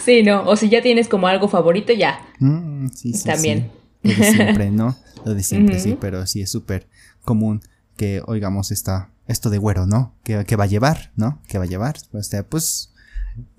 sí, 0.04 0.24
no. 0.24 0.44
O 0.44 0.56
si 0.58 0.70
ya 0.70 0.82
tienes 0.82 1.08
como 1.08 1.28
algo 1.28 1.48
favorito, 1.48 1.94
ya. 1.94 2.20
Mm, 2.40 2.90
sí, 2.90 3.14
sí. 3.14 3.24
También. 3.24 3.72
Lo 4.04 4.14
de 4.14 4.32
siempre, 4.32 4.72
¿no? 4.72 4.98
Lo 5.24 5.34
de 5.34 5.44
siempre, 5.44 5.80
sí, 5.80 5.98
pero 6.00 6.28
sí 6.28 6.42
es 6.42 6.52
súper 6.52 6.88
común 7.24 7.62
que 7.96 8.22
oigamos 8.26 8.72
esta, 8.72 9.10
esto 9.28 9.50
de 9.50 9.58
güero, 9.58 9.86
¿no? 9.86 10.14
Que, 10.24 10.44
que 10.46 10.56
va 10.56 10.66
a 10.66 10.68
llevar, 10.68 11.12
¿no? 11.16 11.42
Que 11.48 11.58
va 11.58 11.64
a 11.64 11.68
llevar. 11.68 11.96
Pues, 12.12 12.30
pues 12.50 12.92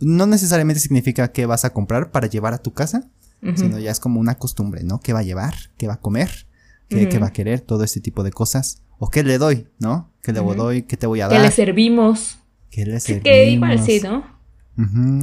no 0.01 0.27
necesariamente 0.27 0.81
significa 0.81 1.33
que 1.33 1.47
vas 1.47 1.65
a 1.65 1.71
comprar 1.71 2.11
para 2.11 2.27
llevar 2.29 2.55
a 2.55 2.59
tu 2.59 2.73
casa, 2.73 3.11
sino 3.55 3.79
ya 3.79 3.93
es 3.93 4.01
como 4.01 4.19
una 4.19 4.37
costumbre, 4.37 4.83
¿no? 4.83 4.99
¿Qué 5.01 5.12
va 5.12 5.21
a 5.21 5.23
llevar? 5.23 5.55
¿Qué 5.77 5.87
va 5.87 5.95
a 5.95 6.01
comer? 6.01 6.47
¿Qué, 6.89 7.19
va 7.19 7.29
a 7.29 7.33
querer? 7.33 7.61
Todo 7.61 7.85
este 7.85 8.01
tipo 8.01 8.23
de 8.25 8.33
cosas. 8.33 8.83
¿O 8.99 9.09
qué 9.09 9.23
le 9.23 9.39
doy? 9.39 9.69
¿no? 9.79 10.12
¿Qué 10.23 10.33
le 10.33 10.41
doy? 10.41 10.83
¿Qué 10.83 10.97
te 10.97 11.07
voy 11.07 11.21
a 11.21 11.29
dar? 11.29 11.37
¿Qué 11.37 11.43
le 11.43 11.51
servimos? 11.51 12.39
¿Qué 12.71 12.87
le 12.87 12.99
servimos? 12.99 13.25
Que 13.25 13.51
igual 13.51 13.85
sí, 13.85 14.01
¿no? 14.03 14.25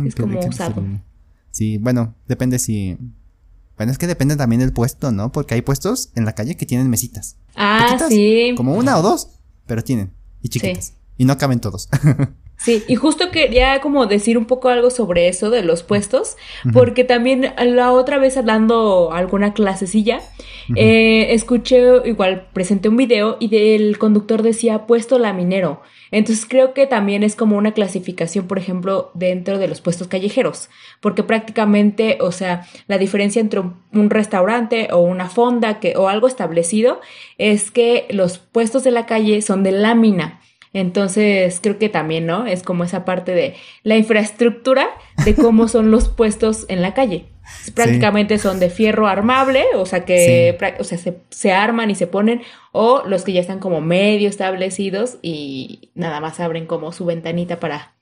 es 0.05 0.15
como 0.15 0.39
usado. 0.39 0.83
Sí, 1.51 1.77
bueno, 1.77 2.15
depende 2.27 2.59
si... 2.59 2.97
Bueno, 3.77 3.91
es 3.91 3.97
que 3.97 4.07
depende 4.07 4.35
también 4.35 4.59
del 4.59 4.71
puesto, 4.71 5.11
¿no? 5.11 5.31
Porque 5.31 5.55
hay 5.55 5.61
puestos 5.61 6.11
en 6.15 6.25
la 6.25 6.33
calle 6.33 6.55
que 6.55 6.65
tienen 6.65 6.89
mesitas. 6.89 7.37
Ah, 7.55 7.97
sí. 8.07 8.53
Como 8.55 8.75
una 8.75 8.97
o 8.97 9.01
dos, 9.01 9.39
pero 9.65 9.83
tienen. 9.83 10.13
Y 10.41 10.49
chiquitas. 10.49 10.93
Y 11.17 11.25
no 11.25 11.37
caben 11.37 11.59
todos. 11.59 11.89
Sí, 12.57 12.83
y 12.87 12.95
justo 12.95 13.29
quería 13.29 13.81
como 13.81 14.05
decir 14.05 14.37
un 14.37 14.45
poco 14.45 14.69
algo 14.69 14.89
sobre 14.89 15.27
eso 15.27 15.49
de 15.49 15.63
los 15.63 15.83
puestos, 15.83 16.37
porque 16.71 17.03
también 17.03 17.53
la 17.57 17.91
otra 17.91 18.17
vez 18.19 18.37
hablando 18.37 19.11
alguna 19.11 19.53
clasecilla, 19.53 20.21
eh, 20.75 21.33
escuché, 21.33 21.81
igual 22.05 22.47
presenté 22.53 22.87
un 22.87 22.95
video 22.95 23.35
y 23.39 23.53
el 23.53 23.97
conductor 23.97 24.43
decía 24.43 24.87
puesto 24.87 25.19
laminero. 25.19 25.81
Entonces 26.11 26.45
creo 26.47 26.73
que 26.73 26.85
también 26.85 27.23
es 27.23 27.35
como 27.35 27.57
una 27.57 27.73
clasificación, 27.73 28.47
por 28.47 28.59
ejemplo, 28.59 29.11
dentro 29.15 29.57
de 29.57 29.67
los 29.67 29.81
puestos 29.81 30.07
callejeros, 30.07 30.69
porque 31.01 31.23
prácticamente, 31.23 32.19
o 32.21 32.31
sea, 32.31 32.67
la 32.87 32.99
diferencia 32.99 33.41
entre 33.41 33.61
un 33.61 34.09
restaurante 34.09 34.89
o 34.91 34.99
una 34.99 35.27
fonda 35.27 35.79
que, 35.79 35.97
o 35.97 36.07
algo 36.07 36.27
establecido 36.27 37.01
es 37.39 37.71
que 37.71 38.05
los 38.11 38.37
puestos 38.37 38.83
de 38.83 38.91
la 38.91 39.05
calle 39.05 39.41
son 39.41 39.63
de 39.63 39.71
lámina. 39.71 40.39
Entonces, 40.73 41.59
creo 41.61 41.77
que 41.77 41.87
también, 41.87 42.25
¿no? 42.25 42.47
Es 42.47 42.63
como 42.63 42.83
esa 42.83 43.05
parte 43.05 43.33
de 43.33 43.55
la 43.83 43.95
infraestructura 43.95 44.89
de 45.23 45.35
cómo 45.35 45.67
son 45.67 45.91
los 45.91 46.09
puestos 46.17 46.65
en 46.67 46.81
la 46.81 46.95
calle. 46.95 47.27
Prácticamente 47.75 48.37
son 48.39 48.59
de 48.59 48.69
fierro 48.69 49.05
armable, 49.07 49.65
o 49.75 49.85
sea 49.85 50.05
que 50.05 50.57
o 50.79 50.83
sea, 50.83 50.97
se, 51.29 51.51
arman 51.51 51.91
y 51.91 51.95
se 51.95 52.07
ponen, 52.07 52.41
o 52.71 53.03
los 53.05 53.23
que 53.23 53.33
ya 53.33 53.41
están 53.41 53.59
como 53.59 53.81
medio 53.81 54.29
establecidos 54.29 55.17
y 55.21 55.91
nada 55.93 56.21
más 56.21 56.39
abren 56.39 56.65
como 56.65 56.93
su 56.93 57.05
ventanita 57.05 57.59
para, 57.59 57.95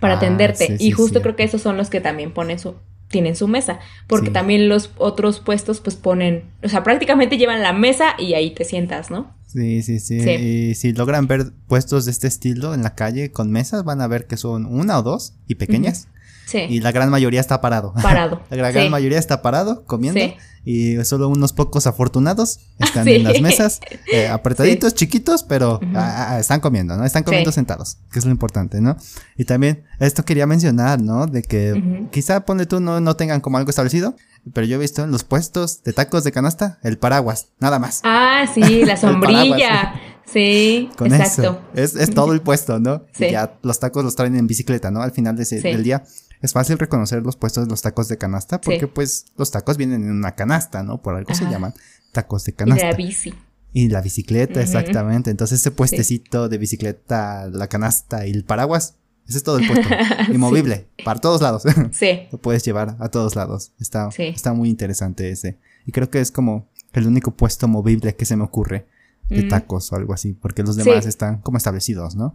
para 0.00 0.14
ah, 0.14 0.16
atenderte. 0.18 0.76
y 0.78 0.92
justo 0.92 1.20
creo 1.20 1.34
que 1.34 1.42
esos 1.42 1.60
son 1.60 1.76
los 1.76 1.90
que 1.90 2.00
también 2.00 2.32
ponen 2.32 2.60
su, 2.60 2.76
tienen 3.08 3.34
su 3.34 3.48
mesa, 3.48 3.80
porque 4.06 4.30
también 4.30 4.68
los 4.68 4.92
otros 4.96 5.40
puestos 5.40 5.80
pues 5.80 5.96
ponen, 5.96 6.44
o 6.62 6.68
sea, 6.68 6.84
prácticamente 6.84 7.38
llevan 7.38 7.62
la 7.62 7.72
mesa 7.72 8.14
y 8.18 8.34
ahí 8.34 8.52
te 8.52 8.64
sientas, 8.64 9.10
¿no? 9.10 9.34
Sí, 9.52 9.82
sí, 9.82 9.98
sí, 9.98 10.18
Y 10.20 10.74
si 10.76 10.92
logran 10.92 11.26
ver 11.26 11.52
puestos 11.66 12.04
de 12.04 12.12
este 12.12 12.28
estilo 12.28 12.72
en 12.72 12.82
la 12.82 12.94
calle 12.94 13.32
con 13.32 13.50
mesas, 13.50 13.82
van 13.82 14.00
a 14.00 14.06
ver 14.06 14.26
que 14.26 14.36
son 14.36 14.64
una 14.64 14.98
o 14.98 15.02
dos 15.02 15.34
y 15.48 15.56
pequeñas. 15.56 16.06
Y 16.52 16.80
la 16.80 16.92
gran 16.92 17.10
mayoría 17.10 17.40
está 17.40 17.60
parado. 17.60 17.92
Parado. 18.02 18.42
la 18.50 18.70
gran, 18.70 18.90
mayoría 18.90 19.18
está 19.18 19.42
parado, 19.42 19.84
comiendo. 19.84 20.20
Y 20.64 21.02
solo 21.04 21.28
unos 21.28 21.54
pocos 21.54 21.86
afortunados 21.86 22.60
están 22.78 23.08
en 23.08 23.24
las 23.24 23.40
mesas, 23.40 23.80
eh, 24.12 24.28
apretaditos, 24.28 24.94
chiquitos, 24.94 25.42
pero 25.42 25.80
ah, 25.94 26.32
ah, 26.32 26.38
están 26.38 26.60
comiendo, 26.60 26.96
¿no? 26.96 27.04
Están 27.04 27.22
comiendo 27.22 27.50
sentados, 27.50 27.96
que 28.12 28.18
es 28.18 28.26
lo 28.26 28.30
importante, 28.30 28.80
¿no? 28.80 28.96
Y 29.38 29.44
también, 29.44 29.84
esto 30.00 30.24
quería 30.24 30.46
mencionar, 30.46 31.00
¿no? 31.00 31.26
De 31.26 31.42
que 31.42 32.08
quizá, 32.12 32.44
ponle 32.44 32.66
tú, 32.66 32.78
no, 32.78 33.00
no 33.00 33.16
tengan 33.16 33.40
como 33.40 33.56
algo 33.56 33.70
establecido, 33.70 34.16
pero 34.52 34.66
yo 34.66 34.76
he 34.76 34.78
visto 34.78 35.02
en 35.02 35.10
los 35.10 35.24
puestos 35.24 35.82
de 35.82 35.94
tacos 35.94 36.24
de 36.24 36.32
canasta 36.32 36.78
el 36.82 36.98
paraguas, 36.98 37.48
nada 37.58 37.78
más. 37.78 38.00
Ah, 38.04 38.44
sí, 38.52 38.84
la 38.84 38.98
sombrilla. 38.98 39.94
sí, 40.26 40.90
exacto. 41.00 41.62
Es, 41.74 41.96
es, 41.96 42.10
todo 42.10 42.34
el 42.34 42.42
puesto, 42.42 42.78
¿no? 42.78 43.04
Sí. 43.12 43.26
Y 43.26 43.32
ya 43.32 43.58
los 43.62 43.80
tacos 43.80 44.04
los 44.04 44.14
traen 44.14 44.36
en 44.36 44.46
bicicleta, 44.46 44.90
¿no? 44.90 45.00
Al 45.00 45.12
final 45.12 45.36
de 45.36 45.44
ese, 45.44 45.62
del 45.62 45.82
día 45.82 46.04
es 46.40 46.52
fácil 46.52 46.78
reconocer 46.78 47.22
los 47.22 47.36
puestos 47.36 47.64
de 47.64 47.70
los 47.70 47.82
tacos 47.82 48.08
de 48.08 48.18
canasta 48.18 48.60
porque 48.60 48.86
pues 48.86 49.26
los 49.36 49.50
tacos 49.50 49.76
vienen 49.76 50.04
en 50.04 50.12
una 50.12 50.34
canasta, 50.34 50.82
¿no? 50.82 51.02
Por 51.02 51.14
algo 51.14 51.34
se 51.34 51.44
llaman 51.44 51.74
tacos 52.12 52.44
de 52.44 52.52
canasta. 52.54 52.86
Y 52.86 52.90
la 52.90 52.96
bici. 52.96 53.34
Y 53.72 53.88
la 53.88 54.00
bicicleta, 54.00 54.60
exactamente. 54.60 55.30
Entonces 55.30 55.60
ese 55.60 55.70
puestecito 55.70 56.48
de 56.48 56.58
bicicleta, 56.58 57.46
la 57.52 57.68
canasta 57.68 58.26
y 58.26 58.30
el 58.32 58.44
paraguas, 58.44 58.96
ese 59.28 59.38
es 59.38 59.44
todo 59.44 59.58
el 59.58 59.66
puesto. 59.66 59.88
Inmovible, 60.32 60.88
para 61.04 61.20
todos 61.20 61.40
lados. 61.40 61.62
Sí. 61.92 62.22
Lo 62.32 62.38
puedes 62.38 62.64
llevar 62.64 62.96
a 62.98 63.08
todos 63.10 63.36
lados. 63.36 63.72
Está, 63.78 64.08
está 64.16 64.52
muy 64.54 64.68
interesante 64.70 65.30
ese. 65.30 65.58
Y 65.86 65.92
creo 65.92 66.10
que 66.10 66.20
es 66.20 66.32
como 66.32 66.68
el 66.92 67.06
único 67.06 67.30
puesto 67.32 67.68
movible 67.68 68.16
que 68.16 68.24
se 68.24 68.36
me 68.36 68.42
ocurre 68.44 68.86
de 69.28 69.44
Mm. 69.44 69.48
tacos 69.48 69.92
o 69.92 69.96
algo 69.96 70.12
así, 70.14 70.32
porque 70.32 70.64
los 70.64 70.74
demás 70.74 71.04
Sí. 71.04 71.08
están 71.08 71.40
como 71.42 71.56
establecidos, 71.58 72.16
¿no? 72.16 72.34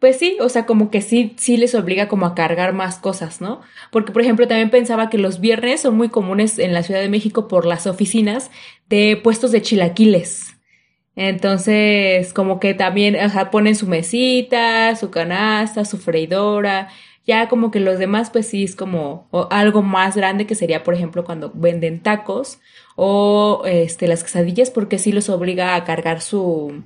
Pues 0.00 0.18
sí, 0.18 0.36
o 0.40 0.48
sea, 0.48 0.66
como 0.66 0.90
que 0.90 1.00
sí, 1.00 1.34
sí 1.36 1.56
les 1.56 1.74
obliga 1.74 2.08
como 2.08 2.26
a 2.26 2.34
cargar 2.34 2.72
más 2.72 2.98
cosas, 2.98 3.40
¿no? 3.40 3.60
Porque, 3.90 4.12
por 4.12 4.22
ejemplo, 4.22 4.48
también 4.48 4.70
pensaba 4.70 5.10
que 5.10 5.18
los 5.18 5.40
viernes 5.40 5.82
son 5.82 5.96
muy 5.96 6.08
comunes 6.08 6.58
en 6.58 6.72
la 6.72 6.82
Ciudad 6.82 7.00
de 7.00 7.08
México 7.08 7.48
por 7.48 7.66
las 7.66 7.86
oficinas 7.86 8.50
de 8.88 9.18
puestos 9.22 9.52
de 9.52 9.62
chilaquiles. 9.62 10.54
Entonces, 11.16 12.32
como 12.32 12.58
que 12.58 12.74
también, 12.74 13.16
o 13.16 13.28
sea, 13.28 13.50
ponen 13.50 13.76
su 13.76 13.86
mesita, 13.86 14.96
su 14.96 15.10
canasta, 15.10 15.84
su 15.84 15.98
freidora. 15.98 16.88
Ya 17.26 17.48
como 17.48 17.70
que 17.70 17.80
los 17.80 17.98
demás, 17.98 18.30
pues 18.30 18.48
sí 18.48 18.64
es 18.64 18.76
como 18.76 19.28
algo 19.50 19.80
más 19.82 20.16
grande 20.16 20.46
que 20.46 20.54
sería, 20.54 20.82
por 20.82 20.94
ejemplo, 20.94 21.24
cuando 21.24 21.50
venden 21.54 22.02
tacos 22.02 22.58
o 22.96 23.62
este, 23.64 24.08
las 24.08 24.22
quesadillas, 24.22 24.70
porque 24.70 24.98
sí 24.98 25.12
los 25.12 25.30
obliga 25.30 25.74
a 25.74 25.84
cargar 25.84 26.20
su, 26.20 26.82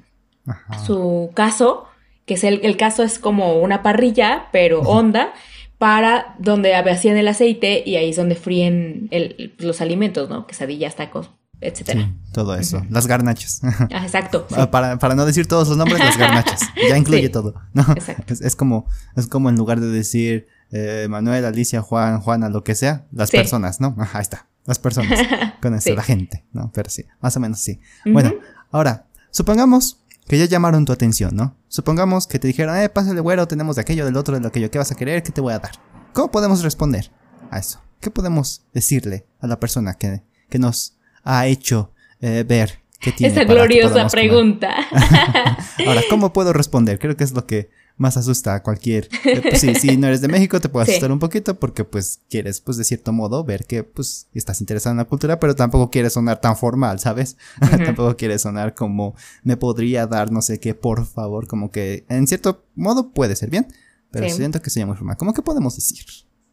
Ajá. 0.47 0.79
su 0.79 1.31
caso, 1.35 1.88
que 2.29 2.35
es 2.35 2.45
el, 2.45 2.61
el 2.62 2.77
caso 2.77 3.03
es 3.03 3.19
como 3.19 3.55
una 3.61 3.83
parrilla, 3.83 4.45
pero 4.53 4.83
honda, 4.83 5.33
para 5.79 6.37
donde 6.38 6.71
vacían 6.83 7.17
el 7.17 7.27
aceite 7.27 7.83
y 7.85 7.97
ahí 7.97 8.11
es 8.11 8.17
donde 8.17 8.37
fríen 8.37 9.09
el- 9.11 9.55
los 9.59 9.81
alimentos, 9.81 10.29
¿no? 10.29 10.47
Quesadillas, 10.47 10.95
tacos, 10.97 11.31
etcétera. 11.61 12.03
Sí, 12.03 12.33
todo 12.33 12.55
eso. 12.57 12.85
Las 12.91 13.07
garnachas. 13.09 13.61
Ah, 13.93 14.03
exacto. 14.05 14.47
sí. 14.49 14.55
Ah, 14.59 14.71
Para, 14.71 14.99
para 14.99 15.14
no 15.17 15.25
decir 15.25 15.47
todos 15.49 15.69
los 15.69 15.77
nombres, 15.77 15.99
las 16.01 16.17
garnachas. 16.17 16.61
Ya 16.88 16.97
incluye 17.03 17.23
Sí. 17.27 17.29
todo. 17.31 17.55
¿no? 17.75 17.83
Exacto. 17.95 18.33
Es, 18.33 18.41
es 18.41 18.55
como, 18.57 18.87
es 19.17 19.27
como 19.27 19.49
en 19.49 19.57
lugar 19.57 19.81
de 19.81 19.88
decir 19.88 20.47
eh, 20.71 21.07
Manuel, 21.09 21.45
Alicia, 21.45 21.81
Juan, 21.81 22.21
Juana, 22.21 22.49
lo 22.49 22.62
que 22.62 22.75
sea, 22.75 23.07
las 23.12 23.31
personas, 23.31 23.81
¿no? 23.81 23.95
Ajá, 23.99 24.19
ahí 24.19 24.23
está. 24.23 24.47
Las 24.67 24.79
personas. 24.79 25.19
Con 25.62 25.75
eso, 25.75 25.95
la 25.95 26.03
gente, 26.03 26.45
¿no? 26.53 26.71
Pero 26.75 26.91
sí, 26.91 27.05
más 27.21 27.37
o 27.37 27.41
menos 27.41 27.59
sí. 27.61 27.81
Bueno, 28.05 28.35
ahora, 28.71 29.07
supongamos 29.31 29.99
que 30.29 30.38
ya 30.38 30.45
llamaron 30.45 30.85
tu 30.85 30.93
atención, 30.93 31.35
¿no? 31.35 31.57
Supongamos 31.69 32.27
que 32.27 32.38
te 32.38 32.47
dijeron, 32.47 32.77
eh, 32.77 32.88
pásale, 32.88 33.21
güero, 33.21 33.49
tenemos 33.49 33.77
de 33.77 33.83
aquello, 33.83 34.05
del 34.05 34.17
otro, 34.17 34.38
de 34.38 34.47
aquello, 34.47 34.71
¿qué 34.71 34.79
vas 34.79 34.93
a 34.93 34.95
querer? 34.95 35.23
¿Qué 35.23 35.33
te 35.33 35.41
voy 35.41 35.55
a 35.55 35.59
dar? 35.59 35.73
¿Cómo 36.12 36.31
podemos 36.31 36.62
responder 36.62 37.11
a 37.51 37.59
eso? 37.59 37.81
¿Qué 38.01 38.11
podemos 38.11 38.62
decirle 38.73 39.27
a 39.41 39.47
la 39.47 39.59
persona 39.59 39.95
que, 39.95 40.23
que 40.49 40.59
nos 40.59 40.97
ha 41.25 41.47
hecho 41.47 41.93
eh, 42.21 42.45
ver 42.47 42.81
qué 43.01 43.12
tiene 43.12 43.33
Esa 43.33 43.47
que 43.47 43.53
gloriosa 43.53 44.07
pregunta. 44.09 44.75
Ahora, 45.87 46.03
¿cómo 46.11 46.33
puedo 46.33 46.53
responder? 46.53 46.99
Creo 46.99 47.17
que 47.17 47.25
es 47.25 47.33
lo 47.33 47.47
que 47.47 47.71
más 47.98 48.16
asusta 48.16 48.54
a 48.54 48.62
cualquier... 48.62 49.08
eh, 49.24 49.40
pues, 49.42 49.61
sí, 49.61 49.74
si 49.74 49.96
no 49.98 50.06
eres 50.06 50.20
de 50.22 50.28
México 50.28 50.61
te 50.61 50.68
puede 50.70 50.87
Sí. 50.87 50.92
asustar 50.92 51.12
un 51.12 51.18
poquito 51.18 51.58
porque 51.58 51.84
pues 51.84 52.20
quieres 52.30 52.61
pues 52.62 52.76
de 52.78 52.84
cierto 52.84 53.12
modo 53.12 53.44
ver 53.44 53.66
que 53.66 53.82
pues 53.84 54.28
estás 54.32 54.61
interesado 54.61 54.92
en 54.92 54.98
la 54.98 55.04
cultura, 55.04 55.38
pero 55.38 55.54
tampoco 55.54 55.90
quieres 55.90 56.14
sonar 56.14 56.40
tan 56.40 56.56
formal, 56.56 56.98
¿sabes? 57.00 57.37
tampoco 57.84 58.16
quieres 58.16 58.42
sonar 58.42 58.74
como 58.74 59.14
me 59.42 59.56
podría 59.56 60.06
dar 60.06 60.32
no 60.32 60.40
sé 60.40 60.58
qué, 60.61 60.74
por 60.74 61.04
favor, 61.06 61.46
como 61.46 61.70
que 61.70 62.06
en 62.08 62.26
cierto 62.26 62.64
modo 62.74 63.11
puede 63.11 63.37
ser 63.37 63.50
bien, 63.50 63.66
pero 64.11 64.26
Sí. 64.28 64.37
siento 64.37 64.62
que 64.62 64.70
sería 64.70 64.87
muy 64.87 64.96
formal. 64.96 65.16
¿Cómo 65.18 65.34
que 65.34 65.42
podemos 65.42 65.74
decir? 65.76 66.06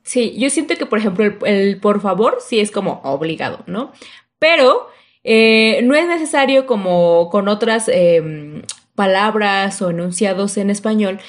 Sí, 0.03 0.35
yo 0.37 0.49
siento 0.49 0.75
que, 0.75 0.85
por 0.85 0.99
ejemplo, 0.99 1.23
el, 1.25 1.37
el 1.45 1.79
por 1.79 2.01
favor 2.01 2.37
sí 2.45 2.59
es 2.59 2.69
como 2.69 2.99
obligado, 3.03 3.63
¿no? 3.65 3.91
Pero 4.37 4.87
eh, 5.23 5.81
no 5.83 5.95
es 5.95 6.07
necesario 6.07 6.67
como 6.67 7.29
con 7.31 7.47
otras 7.47 7.87
em, 7.87 8.61
palabras 8.95 9.81
o 9.81 9.89
enunciados 9.89 10.57
en 10.57 10.69
español 10.69 11.19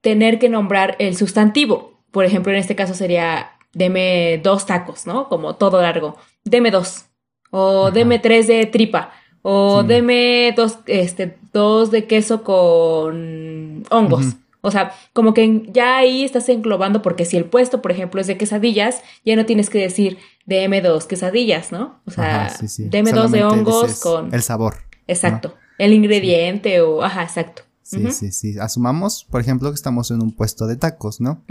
tener 0.00 0.38
que 0.38 0.48
nombrar 0.48 0.96
el 0.98 1.16
sustantivo. 1.16 2.00
Por 2.12 2.24
ejemplo, 2.24 2.52
en 2.52 2.58
este 2.58 2.76
caso 2.76 2.94
sería 2.94 3.50
deme 3.72 4.40
dos 4.42 4.64
tacos, 4.66 5.06
¿no? 5.06 5.28
Como 5.28 5.56
todo 5.56 5.82
largo. 5.82 6.16
Deme 6.44 6.70
dos. 6.70 7.06
O 7.50 7.86
Ajá. 7.86 7.90
deme 7.94 8.18
tres 8.18 8.46
de 8.46 8.64
tripa. 8.66 9.10
O 9.42 9.82
Sí. 9.82 9.88
deme 9.88 10.52
dos, 10.56 10.78
este, 10.86 11.36
dos 11.52 11.90
de 11.90 12.06
queso 12.06 12.42
con 12.42 13.84
hongos. 13.90 14.36
O 14.60 14.70
sea, 14.72 14.92
como 15.12 15.32
que 15.34 15.62
ya 15.72 15.98
ahí 15.98 16.24
estás 16.24 16.48
englobando, 16.48 17.00
porque 17.02 17.24
si 17.24 17.36
el 17.36 17.44
puesto, 17.44 17.80
por 17.82 17.92
ejemplo, 17.92 18.20
es 18.20 18.26
de 18.26 18.36
quesadillas, 18.36 19.02
ya 19.24 19.36
no 19.36 19.46
tienes 19.46 19.70
que 19.70 19.78
decir 19.78 20.18
deme 20.44 20.80
dos 20.80 21.06
quesadillas, 21.06 21.70
¿no? 21.70 22.00
O 22.06 22.10
sea, 22.10 22.46
Ajá, 22.46 22.56
sí, 22.56 22.66
sí. 22.68 22.84
deme 22.88 23.12
dos 23.12 23.30
de 23.30 23.44
hongos 23.44 24.00
con. 24.00 24.34
El 24.34 24.42
sabor. 24.42 24.78
Exacto. 25.06 25.54
El 25.78 25.92
ingrediente 25.92 26.80
o. 26.80 27.02
Ajá, 27.02 27.22
exacto. 27.24 27.62
Sí, 27.82 28.10
sí, 28.10 28.32
sí. 28.32 28.58
Asumamos, 28.58 29.24
por 29.30 29.40
ejemplo, 29.40 29.70
que 29.70 29.76
estamos 29.76 30.10
en 30.10 30.20
un 30.20 30.32
puesto 30.32 30.66
de 30.66 30.76
tacos, 30.76 31.20
¿no? 31.20 31.44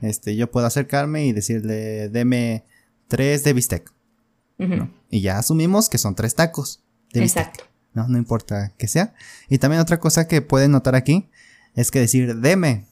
Este, 0.00 0.34
yo 0.36 0.50
puedo 0.50 0.66
acercarme 0.66 1.26
y 1.26 1.32
decirle, 1.32 2.08
deme 2.08 2.64
tres 3.08 3.44
de 3.44 3.52
bistec. 3.52 3.92
Y 5.10 5.20
ya 5.20 5.38
asumimos 5.38 5.90
que 5.90 5.98
son 5.98 6.14
tres 6.14 6.34
tacos 6.34 6.82
de 7.12 7.20
bistec. 7.20 7.46
Exacto. 7.46 7.64
¿no? 7.94 8.08
No 8.08 8.18
importa 8.18 8.72
que 8.78 8.88
sea. 8.88 9.14
Y 9.48 9.58
también 9.58 9.82
otra 9.82 10.00
cosa 10.00 10.26
que 10.26 10.40
pueden 10.42 10.72
notar 10.72 10.94
aquí 10.94 11.28
es 11.74 11.90
que 11.90 12.00
decir 12.00 12.36
deme, 12.36 12.86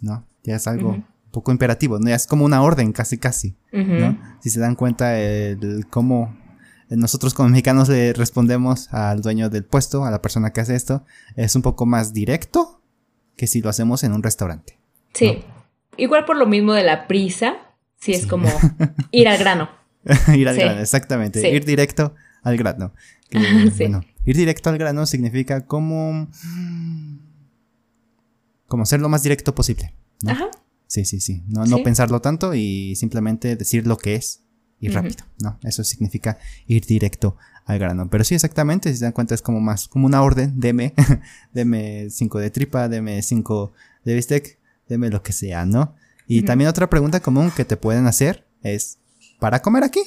¿no? 0.00 0.24
Ya 0.44 0.56
es 0.56 0.66
algo 0.66 0.90
un 0.90 1.06
poco 1.30 1.52
imperativo, 1.52 1.98
¿no? 1.98 2.08
Ya 2.08 2.14
es 2.14 2.26
como 2.26 2.44
una 2.44 2.62
orden, 2.62 2.92
casi, 2.92 3.18
casi. 3.18 3.56
¿no? 3.72 4.18
Si 4.40 4.50
se 4.50 4.60
dan 4.60 4.76
cuenta 4.76 5.18
el 5.18 5.86
cómo 5.90 6.34
nosotros 6.90 7.34
como 7.34 7.48
mexicanos 7.48 7.88
le 7.88 8.12
respondemos 8.12 8.92
al 8.92 9.20
dueño 9.22 9.50
del 9.50 9.64
puesto, 9.64 10.04
a 10.04 10.10
la 10.10 10.22
persona 10.22 10.52
que 10.52 10.60
hace 10.60 10.74
esto, 10.76 11.04
es 11.34 11.56
un 11.56 11.62
poco 11.62 11.86
más 11.86 12.12
directo 12.12 12.80
que 13.36 13.46
si 13.46 13.60
lo 13.60 13.68
hacemos 13.68 14.04
en 14.04 14.12
un 14.12 14.22
restaurante. 14.22 14.78
Sí. 15.14 15.42
Igual 15.96 16.24
por 16.24 16.36
lo 16.36 16.46
mismo 16.46 16.72
de 16.74 16.82
la 16.84 17.06
prisa, 17.06 17.56
sí 17.98 18.12
es 18.12 18.26
como 18.26 18.48
ir 19.10 19.28
al 19.28 19.38
grano. 19.38 19.68
ir 20.34 20.48
al 20.48 20.54
Sí. 20.54 20.60
grano, 20.60 20.80
exactamente. 20.80 21.40
Sí. 21.40 21.48
Ir 21.48 21.64
directo 21.64 22.14
al 22.42 22.56
grano. 22.56 22.92
Que. 23.28 23.40
Bueno, 23.76 24.02
ir 24.24 24.36
directo 24.36 24.70
al 24.70 24.78
grano 24.78 25.04
significa 25.04 25.66
como. 25.66 26.28
Como 28.68 28.86
ser 28.86 29.00
lo 29.00 29.08
más 29.08 29.24
directo 29.24 29.52
posible. 29.52 29.92
¿no? 30.22 30.30
Ajá. 30.30 30.46
Sí, 30.86 31.04
sí, 31.04 31.20
sí. 31.20 31.42
No, 31.48 31.64
no 31.66 31.82
pensarlo 31.82 32.20
tanto 32.20 32.54
y 32.54 32.94
simplemente 32.94 33.56
decir 33.56 33.84
lo 33.86 33.96
que 33.96 34.14
es 34.14 34.44
y 34.80 34.88
rápido. 34.88 35.24
¿no? 35.40 35.58
Eso 35.62 35.82
significa 35.84 36.38
ir 36.66 36.84
directo 36.86 37.36
al 37.64 37.78
grano. 37.78 38.08
Pero 38.10 38.22
sí, 38.24 38.34
exactamente, 38.34 38.90
si 38.90 38.98
se 38.98 39.04
dan 39.04 39.12
cuenta, 39.12 39.34
es 39.34 39.42
como 39.42 39.60
más, 39.60 39.88
como 39.88 40.06
una 40.06 40.22
orden. 40.22 40.58
Deme, 40.60 40.94
deme 41.52 42.08
5 42.10 42.38
de 42.38 42.50
tripa, 42.50 42.88
deme 42.88 43.22
5 43.22 43.72
de 44.04 44.14
bistec, 44.14 44.58
deme 44.88 45.10
lo 45.10 45.22
que 45.22 45.32
sea, 45.32 45.64
¿no? 45.66 45.94
Y 46.28 46.42
también 46.42 46.68
otra 46.68 46.88
pregunta 46.90 47.20
común 47.20 47.50
que 47.54 47.64
te 47.64 47.76
pueden 47.76 48.06
hacer 48.06 48.46
es: 48.62 48.98
¿para 49.40 49.62
comer 49.62 49.84
aquí? 49.84 50.00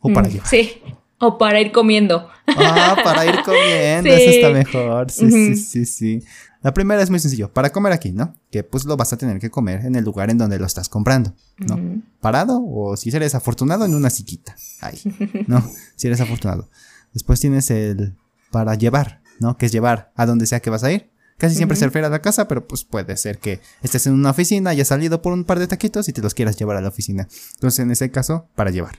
¿O 0.00 0.12
para 0.12 0.28
Mm, 0.28 0.32
llevar? 0.32 0.48
Sí. 0.48 0.70
O 1.20 1.36
para 1.38 1.60
ir 1.60 1.72
comiendo. 1.72 2.28
Ah, 2.46 2.96
para 3.02 3.26
ir 3.26 3.42
comiendo, 3.44 4.08
Sí. 4.14 4.16
eso 4.22 4.30
está 4.30 4.50
mejor. 4.50 5.10
Sí, 5.10 5.30
sí, 5.30 5.56
sí, 5.56 5.84
sí. 5.86 6.22
La 6.62 6.72
primera 6.74 7.00
es 7.02 7.10
muy 7.10 7.18
sencillo, 7.20 7.52
para 7.52 7.70
comer 7.70 7.92
aquí, 7.92 8.10
¿no? 8.12 8.34
Que 8.50 8.64
pues 8.64 8.84
lo 8.84 8.96
vas 8.96 9.12
a 9.12 9.16
tener 9.16 9.38
que 9.38 9.50
comer 9.50 9.84
en 9.84 9.94
el 9.94 10.04
lugar 10.04 10.30
en 10.30 10.38
donde 10.38 10.58
lo 10.58 10.66
estás 10.66 10.88
comprando, 10.88 11.32
¿no? 11.58 12.02
Parado 12.20 12.60
o 12.64 12.96
si 12.96 13.10
eres 13.14 13.34
afortunado 13.34 13.84
en 13.84 13.94
una 13.94 14.10
sillita. 14.10 14.56
Ahí, 14.80 15.00
¿no? 15.46 15.62
Si 15.96 16.06
eres 16.08 16.20
afortunado. 16.20 16.68
Después 17.12 17.40
tienes 17.40 17.70
el 17.70 18.14
para 18.50 18.74
llevar, 18.74 19.22
¿no? 19.40 19.56
Que 19.56 19.66
es 19.66 19.72
llevar 19.72 20.12
a 20.16 20.26
donde 20.26 20.46
sea 20.46 20.60
que 20.60 20.70
vas 20.70 20.84
a 20.84 20.90
ir. 20.92 21.10
Casi 21.36 21.54
siempre 21.54 21.74
Ujú. 21.74 21.80
se 21.80 21.86
refiere 21.86 22.06
a 22.08 22.10
la 22.10 22.20
casa, 22.22 22.48
pero 22.48 22.66
pues 22.66 22.82
puede 22.84 23.16
ser 23.16 23.38
que 23.38 23.60
estés 23.82 24.08
en 24.08 24.14
una 24.14 24.30
oficina, 24.30 24.70
hayas 24.70 24.88
salido 24.88 25.22
por 25.22 25.32
un 25.32 25.44
par 25.44 25.60
de 25.60 25.68
taquitos 25.68 26.08
y 26.08 26.12
te 26.12 26.20
los 26.22 26.34
quieras 26.34 26.56
llevar 26.56 26.76
a 26.76 26.80
la 26.80 26.88
oficina. 26.88 27.28
Entonces, 27.54 27.78
en 27.78 27.92
ese 27.92 28.10
caso, 28.10 28.48
para 28.56 28.72
llevar. 28.72 28.96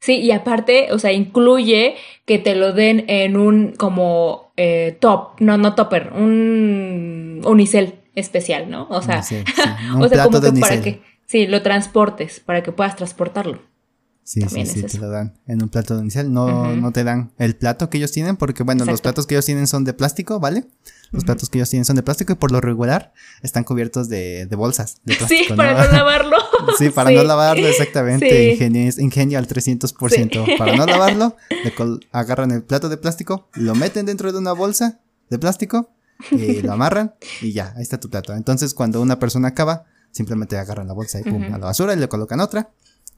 Sí, 0.00 0.16
y 0.16 0.32
aparte, 0.32 0.88
o 0.92 0.98
sea, 0.98 1.12
incluye 1.12 1.94
que 2.24 2.38
te 2.38 2.54
lo 2.54 2.72
den 2.72 3.04
en 3.08 3.36
un 3.36 3.72
como 3.72 4.50
eh, 4.56 4.96
top, 4.98 5.38
no, 5.40 5.58
no 5.58 5.74
topper, 5.74 6.12
un 6.14 7.42
unicel 7.44 7.94
especial, 8.14 8.70
¿no? 8.70 8.86
O 8.90 9.02
sea, 9.02 9.22
Sí, 9.22 9.36
sí, 9.54 9.62
un 9.94 10.02
o 10.02 10.08
sea, 10.08 10.16
plato 10.16 10.30
como 10.30 10.40
de 10.40 10.52
que 10.54 10.60
para 10.60 10.74
unicel. 10.74 10.82
que, 10.94 11.02
sí, 11.26 11.46
lo 11.46 11.62
transportes, 11.62 12.40
para 12.40 12.62
que 12.62 12.72
puedas 12.72 12.96
transportarlo. 12.96 13.60
Sí, 14.24 14.40
sí, 14.42 14.46
También 14.46 14.66
sí, 14.66 14.80
es 14.84 14.92
te 14.92 14.98
lo 14.98 15.10
dan 15.10 15.34
en 15.46 15.62
un 15.62 15.68
plato 15.68 15.98
inicial. 15.98 16.32
No, 16.32 16.46
Ujú. 16.46 16.80
no 16.80 16.92
te 16.92 17.02
dan 17.04 17.32
el 17.38 17.56
plato 17.56 17.90
que 17.90 17.98
ellos 17.98 18.12
tienen, 18.12 18.36
porque 18.36 18.62
bueno, 18.62 18.84
los 18.84 19.00
platos 19.00 19.26
que 19.26 19.34
ellos 19.34 19.46
tienen 19.46 19.66
son 19.66 19.84
de 19.84 19.92
plástico, 19.92 20.38
¿vale? 20.38 20.64
Los 21.12 21.24
platos 21.24 21.48
que 21.48 21.58
ellos 21.58 21.68
tienen 21.70 21.84
son 21.84 21.96
de 21.96 22.02
plástico 22.02 22.32
y 22.32 22.36
por 22.36 22.52
lo 22.52 22.60
regular 22.60 23.12
están 23.42 23.64
cubiertos 23.64 24.08
de, 24.08 24.46
de 24.46 24.56
bolsas 24.56 24.98
de 25.04 25.16
plástico. 25.16 25.42
sí, 25.48 25.54
para 25.56 25.72
no 25.86 25.92
lavarlo. 25.92 26.36
Sí, 26.78 26.90
para 26.90 27.10
Sí. 27.10 27.16
no 27.16 27.24
lavarlo, 27.24 27.66
exactamente. 27.66 28.28
Sí. 28.28 28.50
Ingenio, 28.52 28.92
ingenio 28.98 29.38
al 29.38 29.48
300%. 29.48 30.56
Para 30.58 30.76
no 30.76 30.86
lavarlo, 30.86 31.36
le 31.50 31.72
agarran 32.12 32.50
el 32.52 32.62
plato 32.62 32.88
de 32.88 32.96
plástico, 32.96 33.48
lo 33.54 33.74
meten 33.74 34.06
dentro 34.06 34.30
de 34.32 34.38
una 34.38 34.52
bolsa 34.52 35.00
de 35.30 35.38
plástico 35.38 35.90
y 36.30 36.60
lo 36.62 36.72
amarran 36.72 37.14
y 37.40 37.52
ya, 37.52 37.72
ahí 37.76 37.82
está 37.82 37.98
tu 37.98 38.08
plato. 38.10 38.34
Entonces, 38.34 38.74
cuando 38.74 39.00
una 39.00 39.18
persona 39.18 39.48
acaba, 39.48 39.84
simplemente 40.12 40.58
agarran 40.58 40.86
la 40.86 40.92
bolsa 40.92 41.18
y 41.18 41.22
pum, 41.24 41.42
a 41.52 41.58
la 41.58 41.66
basura 41.66 41.94
y 41.94 41.96
le 41.96 42.08
colocan 42.08 42.40
otra 42.40 42.70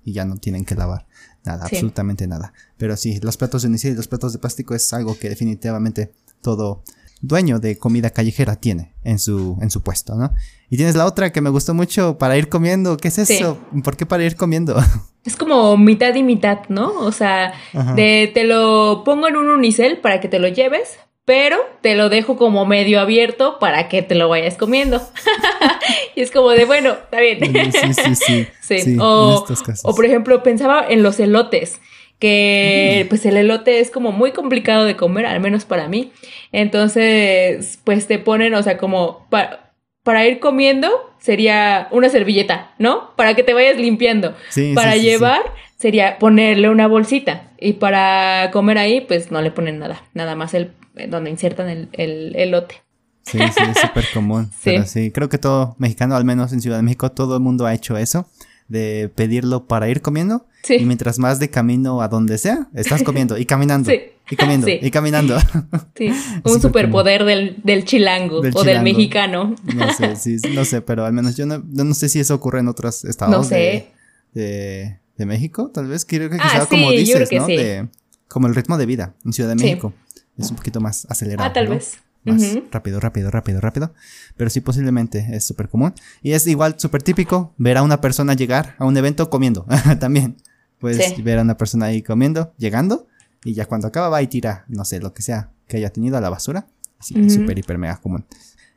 y 0.05 0.13
ya 0.13 0.25
no 0.25 0.37
tienen 0.37 0.65
que 0.65 0.75
lavar 0.75 1.07
nada, 1.45 1.67
Sí. 1.69 1.77
absolutamente 1.77 2.27
nada. 2.27 2.53
Pero 2.79 2.97
sí, 2.97 3.19
los 3.21 3.37
platos 3.37 3.63
de 3.63 3.69
unicel 3.69 3.93
y 3.93 3.97
los 3.97 4.09
platos 4.09 4.33
de 4.33 4.39
plástico 4.39 4.75
es 4.75 4.93
algo 4.93 5.19
que 5.19 5.29
definitivamente 5.29 6.13
todo 6.43 6.83
dueño 7.23 7.61
de 7.61 7.79
comida 7.79 8.11
callejera 8.11 8.57
tiene 8.57 8.93
en 9.05 9.19
su, 9.19 9.57
en 9.63 9.71
su 9.71 9.83
puesto, 9.83 10.17
¿no? 10.17 10.35
Y 10.69 10.77
tienes 10.77 10.97
la 10.97 11.07
otra 11.07 11.33
que 11.33 11.41
me 11.41 11.51
gustó 11.51 11.73
mucho 11.73 12.19
para 12.19 12.37
ir 12.37 12.49
comiendo. 12.49 12.97
¿Qué 12.97 13.09
es 13.09 13.19
eso? 13.19 13.59
¿Por 13.83 13.97
qué 13.97 14.05
para 14.05 14.25
ir 14.25 14.37
comiendo? 14.37 14.77
Es 15.25 15.37
como 15.37 15.77
mitad 15.77 16.13
y 16.17 16.25
mitad, 16.25 16.63
¿no? 16.69 16.99
O 16.99 17.13
sea, 17.13 17.55
de, 17.95 18.29
te 18.35 18.43
lo 18.43 19.03
pongo 19.05 19.29
en 19.29 19.37
un 19.37 19.51
unicel 19.51 19.99
para 19.99 20.19
que 20.19 20.27
te 20.27 20.41
lo 20.41 20.49
lleves, 20.49 20.99
pero 21.25 21.59
te 21.81 21.95
lo 21.95 22.09
dejo 22.09 22.37
como 22.37 22.67
medio 22.67 22.99
abierto 22.99 23.61
para 23.61 23.89
que 23.89 24.03
te 24.03 24.17
lo 24.17 24.29
vayas 24.29 24.57
comiendo. 24.57 25.01
y 26.17 26.23
es 26.23 26.33
como 26.33 26.51
de, 26.51 26.65
bueno, 26.65 26.95
está 27.05 27.21
bien. 27.21 27.39
sí, 27.73 27.95
sí, 27.95 28.15
sí. 28.17 28.83
sí. 28.83 28.97
O, 29.01 29.47
o, 29.85 29.95
por 29.95 30.05
ejemplo, 30.05 30.43
pensaba 30.43 30.85
en 30.89 31.05
los 31.05 31.21
elotes 31.21 31.81
que 32.23 33.05
pues 33.09 33.27
el 33.27 33.37
elote 33.37 33.81
es 33.81 33.91
como 33.91 34.13
muy 34.13 34.31
complicado 34.31 34.85
de 34.85 34.95
comer, 34.95 35.27
al 35.27 35.41
menos 35.41 35.65
para 35.65 35.89
mí. 35.89 36.13
Entonces, 36.53 37.81
pues 37.83 38.07
te 38.07 38.21
ponen, 38.21 38.55
o 38.55 38.63
sea, 38.63 38.79
como 38.79 39.27
para 39.29 40.29
ir 40.29 40.39
comiendo 40.39 40.89
sería 41.19 41.89
una 41.91 42.09
servilleta, 42.11 42.75
¿no? 42.79 43.11
Para 43.17 43.35
que 43.35 43.43
te 43.43 43.55
vayas 43.55 43.77
limpiando. 43.77 44.37
para 44.77 44.95
llevar 44.95 45.43
sería 45.77 46.21
ponerle 46.21 46.71
una 46.71 46.87
bolsita. 46.87 47.51
Y 47.59 47.73
para 47.73 48.53
comer 48.53 48.79
ahí, 48.79 49.01
pues 49.01 49.33
no 49.33 49.43
le 49.43 49.51
ponen 49.51 49.81
nada, 49.81 50.05
nada 50.15 50.37
más 50.37 50.55
el 50.55 50.71
donde 51.09 51.29
insertan 51.29 51.69
el, 51.69 51.89
el 51.93 52.37
elote. 52.37 52.77
Sí, 53.23 53.39
sí, 53.39 53.65
es 53.69 53.81
súper 53.81 54.05
común. 54.15 54.49
Pero 54.63 54.87
sí, 54.87 55.11
creo 55.11 55.29
que 55.29 55.39
todo 55.39 55.75
mexicano, 55.77 56.15
al 56.15 56.25
menos 56.25 56.53
en 56.53 56.61
Ciudad 56.61 56.77
de 56.77 56.85
México, 56.85 57.11
todo 57.11 57.35
el 57.35 57.43
mundo 57.43 57.67
ha 57.67 57.75
hecho 57.75 57.97
eso 57.97 58.29
de 58.73 59.11
pedirlo 59.15 59.67
para 59.67 59.89
ir 59.89 60.01
comiendo. 60.01 60.47
Sí. 60.63 60.77
Y 60.81 60.85
mientras 60.85 61.19
más 61.19 61.39
de 61.39 61.51
camino 61.51 62.01
a 62.03 62.09
donde 62.09 62.39
sea, 62.39 62.69
estás 62.75 63.03
comiendo 63.05 63.37
y 63.37 63.45
caminando. 63.45 63.91
Sí. 63.91 64.01
Y 64.31 64.37
comiendo 64.37 64.67
y 64.69 64.91
caminando. 64.91 65.37
Sí, 65.95 66.11
un 66.45 66.61
superpoder 66.61 67.25
del, 67.25 67.61
del, 67.63 67.85
chilango 67.85 68.39
o 68.39 68.65
del 68.65 68.83
mexicano. 68.83 69.55
No 69.75 69.93
sé, 69.93 70.17
sí, 70.17 70.37
no 70.55 70.65
sé, 70.65 70.81
pero 70.81 71.05
al 71.05 71.13
menos 71.13 71.37
yo 71.37 71.45
no, 71.45 71.63
no 71.65 71.95
sé 71.95 72.09
si 72.09 72.19
eso 72.19 72.35
ocurre 72.35 72.61
en 72.61 72.69
otros 72.69 73.05
estados 73.05 73.37
no 73.37 73.45
sé. 73.45 73.91
De, 74.33 74.99
de, 75.19 75.27
México, 75.27 75.71
tal 75.73 75.87
vez. 75.87 76.07
Creo 76.07 76.31
que 76.31 76.37
quizá 76.37 76.63
ah, 76.63 76.67
como 76.67 76.91
dices, 76.91 77.31
¿no? 77.31 77.47
De, 77.47 77.89
como 78.29 78.47
el 78.47 78.55
ritmo 78.55 78.79
de 78.79 78.87
vida 78.87 79.15
en 79.25 79.33
Ciudad 79.33 79.51
de 79.51 79.57
México. 79.57 79.93
Es 80.39 80.51
un 80.51 80.57
poquito 80.57 80.81
más 80.81 81.07
acelerado. 81.11 81.49
Ah, 81.49 81.53
tal 81.53 81.69
vez 81.69 81.99
más 82.25 82.43
rápido, 82.71 83.01
rápido, 83.01 83.31
rápido, 83.31 83.61
rápido. 83.61 83.95
Pero 84.37 84.51
sí, 84.51 84.61
posiblemente 84.61 85.29
es 85.33 85.45
súper 85.45 85.69
común. 85.69 85.95
Y 86.23 86.33
es 86.33 86.47
igual 86.47 86.77
súper 86.79 87.03
típico 87.03 87.55
ver 87.59 87.77
a 87.77 87.83
una 87.83 88.01
persona 88.01 88.35
llegar 88.35 88.77
a 88.79 88.85
un 88.85 88.97
evento 88.97 89.31
comiendo 89.31 89.67
también. 90.01 90.37
Puedes 90.79 91.23
ver 91.23 91.39
a 91.39 91.43
una 91.43 91.57
persona 91.57 91.87
ahí 91.87 92.03
comiendo, 92.03 92.55
llegando, 92.59 93.07
y 93.45 93.55
ya 93.55 93.67
cuando 93.67 93.89
acaba 93.89 94.09
va 94.09 94.23
y 94.23 94.27
tira, 94.27 94.65
no 94.69 94.85
sé, 94.85 95.01
lo 95.01 95.13
que 95.15 95.23
sea 95.23 95.51
que 95.69 95.77
haya 95.77 95.91
tenido 95.91 96.17
a 96.17 96.21
la 96.21 96.29
basura. 96.29 96.67
Sí, 97.01 97.15
súper, 97.31 97.59
hiper, 97.59 97.79
mega 97.79 97.97
común. 97.97 98.25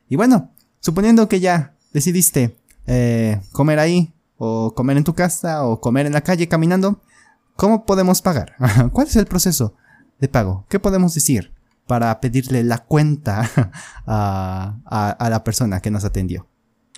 Y 0.10 0.15
bueno, 0.15 0.51
suponiendo 0.79 1.27
que 1.27 1.39
ya 1.39 1.75
decidiste 1.93 2.58
eh, 2.88 3.41
comer 3.51 3.79
ahí, 3.79 4.13
o 4.38 4.73
comer 4.75 4.97
en 4.97 5.03
tu 5.03 5.13
casa, 5.13 5.65
o 5.65 5.79
comer 5.79 6.05
en 6.05 6.13
la 6.13 6.21
calle 6.21 6.47
caminando, 6.47 7.01
¿cómo 7.55 7.86
podemos 7.86 8.21
pagar? 8.21 8.55
¿Cuál 8.91 9.08
es 9.08 9.15
el 9.15 9.25
proceso 9.25 9.75
de 10.19 10.27
pago? 10.27 10.65
¿Qué 10.69 10.79
podemos 10.79 11.13
decir? 11.13 11.55
Para 11.88 12.19
pedirle 12.19 12.63
la 12.63 12.80
cuenta 12.80 13.50
a, 14.08 15.28
la 15.30 15.43
persona 15.43 15.82
que 15.82 15.91
nos 15.91 16.06
atendió. 16.06 16.48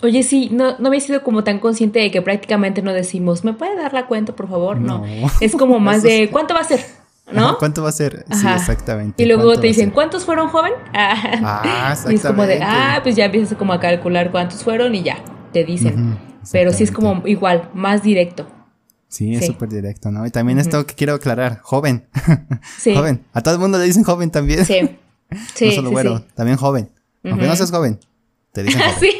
Oye, 0.03 0.21
sí, 0.21 0.49
no, 0.51 0.77
no 0.77 0.89
había 0.89 0.99
sido 0.99 1.23
como 1.23 1.43
tan 1.43 1.59
consciente 1.59 1.99
de 1.99 2.11
que 2.11 2.21
prácticamente 2.21 2.83
no 2.83 2.93
decimos, 2.93 3.43
¿me 3.43 3.53
puede 3.53 3.75
dar 3.75 3.93
la 3.93 4.05
cuenta, 4.05 4.35
por 4.35 4.47
favor? 4.47 4.79
No. 4.79 5.03
Es 5.41 5.55
como 5.55 5.79
más 5.79 6.03
de, 6.03 6.29
¿cuánto 6.31 6.53
va 6.53 6.61
a 6.61 6.65
ser? 6.65 6.85
¿No? 7.31 7.57
¿Cuánto 7.57 7.83
va 7.83 7.89
a 7.89 7.93
ser? 7.93 8.23
Sí, 8.31 8.47
exactamente. 8.47 9.21
Y 9.21 9.25
luego 9.25 9.59
te 9.59 9.67
dicen, 9.67 9.91
¿cuántos 9.91 10.23
fueron, 10.23 10.49
joven? 10.49 10.73
Ah, 10.93 11.89
exactamente. 11.91 12.11
Y 12.11 12.15
es 12.15 12.25
como 12.25 12.43
de, 12.43 12.59
ah, 12.63 12.99
pues 13.03 13.15
ya 13.15 13.25
empiezas 13.25 13.57
como 13.57 13.73
a 13.73 13.79
calcular 13.79 14.31
cuántos 14.31 14.63
fueron 14.63 14.95
y 14.95 15.03
ya, 15.03 15.17
te 15.51 15.65
dicen. 15.65 16.17
Pero 16.51 16.71
sí 16.71 16.83
es 16.83 16.91
como 16.91 17.23
igual, 17.25 17.69
más 17.73 18.03
directo. 18.03 18.47
Sí, 19.09 19.33
es 19.35 19.45
súper 19.45 19.69
directo, 19.69 20.11
¿no? 20.11 20.25
Y 20.25 20.31
también 20.31 20.59
esto 20.59 20.85
que 20.85 20.93
quiero 20.93 21.13
aclarar, 21.13 21.59
joven. 21.61 22.07
Sí. 22.77 22.93
joven. 22.93 23.25
A 23.33 23.41
todo 23.41 23.53
el 23.53 23.59
mundo 23.59 23.77
le 23.77 23.85
dicen 23.85 24.03
joven 24.03 24.31
también. 24.31 24.65
Sí. 24.65 24.97
sí 25.55 25.67
no 25.67 25.71
solo 25.71 25.91
güero, 25.91 26.21
también 26.35 26.57
joven. 26.57 26.89
Aunque 27.23 27.47
no 27.47 27.55
seas 27.55 27.71
joven, 27.71 27.99
te 28.51 28.63
dicen 28.63 28.81
joven. 28.95 28.99
sí. 28.99 29.11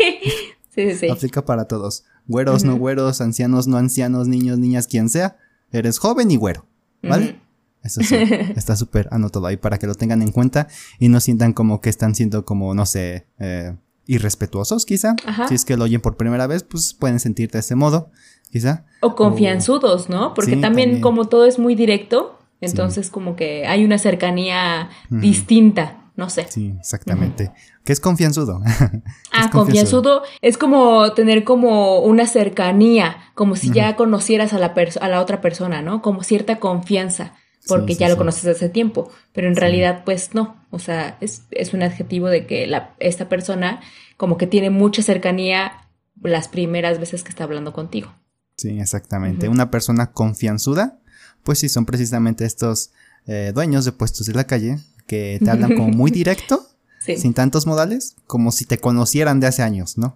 Sí, 0.78 0.96
sí, 0.96 1.10
Aplica 1.10 1.44
para 1.44 1.66
todos. 1.66 2.04
Güeros, 2.28 2.64
no 2.64 2.76
güeros, 2.78 3.20
ancianos, 3.20 3.68
no 3.68 3.78
ancianos, 3.78 4.28
niños, 4.28 4.60
niñas, 4.60 4.86
quien 4.86 5.10
sea. 5.10 5.38
Eres 5.72 5.98
joven 5.98 6.30
y 6.30 6.36
güero, 6.36 6.68
¿vale? 7.02 7.40
Eso 7.84 8.02
sí, 8.04 8.16
está 8.56 8.76
súper 8.76 9.08
anotado 9.12 9.48
ahí 9.48 9.58
para 9.58 9.80
que 9.80 9.88
lo 9.88 9.96
tengan 9.96 10.22
en 10.22 10.32
cuenta 10.32 10.68
y 11.00 11.10
no 11.10 11.20
sientan 11.20 11.54
como 11.54 11.82
que 11.82 11.90
están 11.90 12.14
siendo 12.14 12.46
como, 12.46 12.76
no 12.76 12.86
sé, 12.86 13.26
eh, 13.40 13.76
irrespetuosos 14.06 14.86
quizá. 14.86 15.16
Si 15.48 15.56
es 15.56 15.66
que 15.66 15.78
lo 15.78 15.86
oyen 15.86 16.02
por 16.02 16.16
primera 16.16 16.46
vez, 16.46 16.64
pues 16.64 16.94
pueden 16.94 17.20
sentirte 17.20 17.58
de 17.58 17.62
ese 17.62 17.76
modo 17.76 18.12
quizá. 18.52 18.86
O 19.02 19.16
confianzudos, 19.16 20.10
¿no? 20.10 20.34
Porque 20.34 20.58
también, 20.58 21.02
como 21.02 21.26
todo 21.26 21.46
es 21.46 21.60
muy 21.60 21.76
directo, 21.76 22.40
entonces 22.62 23.10
como 23.10 23.36
que 23.36 23.68
hay 23.68 23.86
una 23.86 23.98
cercanía 23.98 24.90
distinta, 25.10 26.12
no 26.16 26.30
sé. 26.30 26.48
Sí, 26.50 26.74
exactamente. 26.80 27.52
¿Qué 27.84 27.94
es 27.94 28.00
confianzudo? 28.00 28.62
ah, 29.32 29.50
confianzudo? 29.52 30.24
es 30.42 30.58
como 30.58 31.14
tener 31.14 31.44
como 31.44 32.00
una 32.00 32.26
cercanía, 32.26 33.18
como 33.36 33.56
si 33.56 33.72
ya 33.72 33.96
conocieras 33.96 34.54
a 34.54 34.60
la, 34.60 34.74
a 35.02 35.08
la 35.08 35.22
otra 35.22 35.42
persona, 35.42 35.82
¿no? 35.82 36.02
Como 36.02 36.24
cierta 36.24 36.60
confianza 36.60 37.34
porque 37.68 37.96
ya 37.96 38.10
lo 38.10 38.18
conoces 38.18 38.46
hace 38.48 38.70
tiempo, 38.70 39.12
pero 39.34 39.48
en 39.48 39.56
realidad 39.56 40.04
pues 40.06 40.34
no, 40.34 40.56
o 40.72 40.80
sea, 40.80 41.18
es, 41.22 41.44
es 41.52 41.74
un 41.74 41.84
adjetivo 41.84 42.28
de 42.28 42.46
que 42.46 42.66
la, 42.68 42.96
esta 43.00 43.30
persona 43.30 43.82
como 44.16 44.38
que 44.38 44.48
tiene 44.48 44.70
mucha 44.70 45.04
cercanía 45.04 45.88
las 46.22 46.48
primeras 46.48 47.00
veces 47.00 47.24
que 47.24 47.30
está 47.30 47.44
hablando 47.44 47.74
contigo. 47.74 48.14
Sí, 48.58 48.80
exactamente. 48.80 49.50
Una 49.50 49.70
persona 49.70 50.12
confianzuda, 50.12 50.98
pues 51.44 51.60
sí, 51.60 51.70
son 51.70 51.86
precisamente 51.86 52.44
estos 52.46 52.92
eh, 53.28 53.52
dueños 53.54 53.86
de 53.86 53.92
puestos 53.92 54.26
de 54.26 54.34
la 54.34 54.46
calle 54.46 54.80
que 55.06 55.40
te 55.44 55.50
hablan 55.50 55.76
como 55.76 55.90
muy 55.90 56.12
directo, 56.12 56.68
sin 57.00 57.34
tantos 57.34 57.66
modales, 57.66 58.18
como 58.26 58.52
si 58.52 58.66
te 58.66 58.80
conocieran 58.80 59.40
de 59.40 59.48
hace 59.48 59.64
años, 59.64 59.98
¿no? 59.98 60.16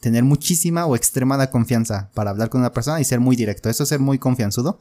Tener 0.00 0.24
muchísima 0.24 0.86
o 0.86 0.96
extremada 0.96 1.50
confianza 1.50 2.10
para 2.14 2.30
hablar 2.30 2.48
con 2.48 2.62
una 2.62 2.72
persona 2.72 3.00
y 3.00 3.04
ser 3.04 3.20
muy 3.20 3.36
directo. 3.36 3.70
Eso 3.70 3.84
es 3.84 3.88
ser 3.88 4.00
muy 4.00 4.18
confianzudo. 4.18 4.80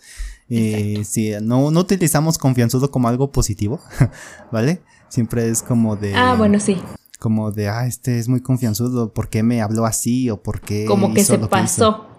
Y 0.49 1.03
si 1.03 1.33
no, 1.39 1.69
no 1.69 1.79
utilizamos 1.81 2.39
confianzudo 2.39 2.89
como 2.89 3.09
algo 3.09 3.31
positivo, 3.31 3.79
¿vale? 4.51 4.81
Siempre 5.09 5.49
es 5.49 5.61
como 5.61 5.95
de. 5.95 6.15
Ah, 6.15 6.33
bueno, 6.35 6.59
sí 6.59 6.81
como 7.19 7.51
de, 7.51 7.69
ah, 7.69 7.85
este 7.85 8.17
es 8.17 8.27
muy 8.27 8.41
confianzudo, 8.41 9.13
¿por 9.13 9.29
qué 9.29 9.43
me 9.43 9.61
habló 9.61 9.85
así? 9.85 10.31
o 10.31 10.41
por 10.41 10.59
qué... 10.59 10.85
Como 10.85 11.13
que 11.13 11.23
se 11.23 11.37
pasó 11.37 12.10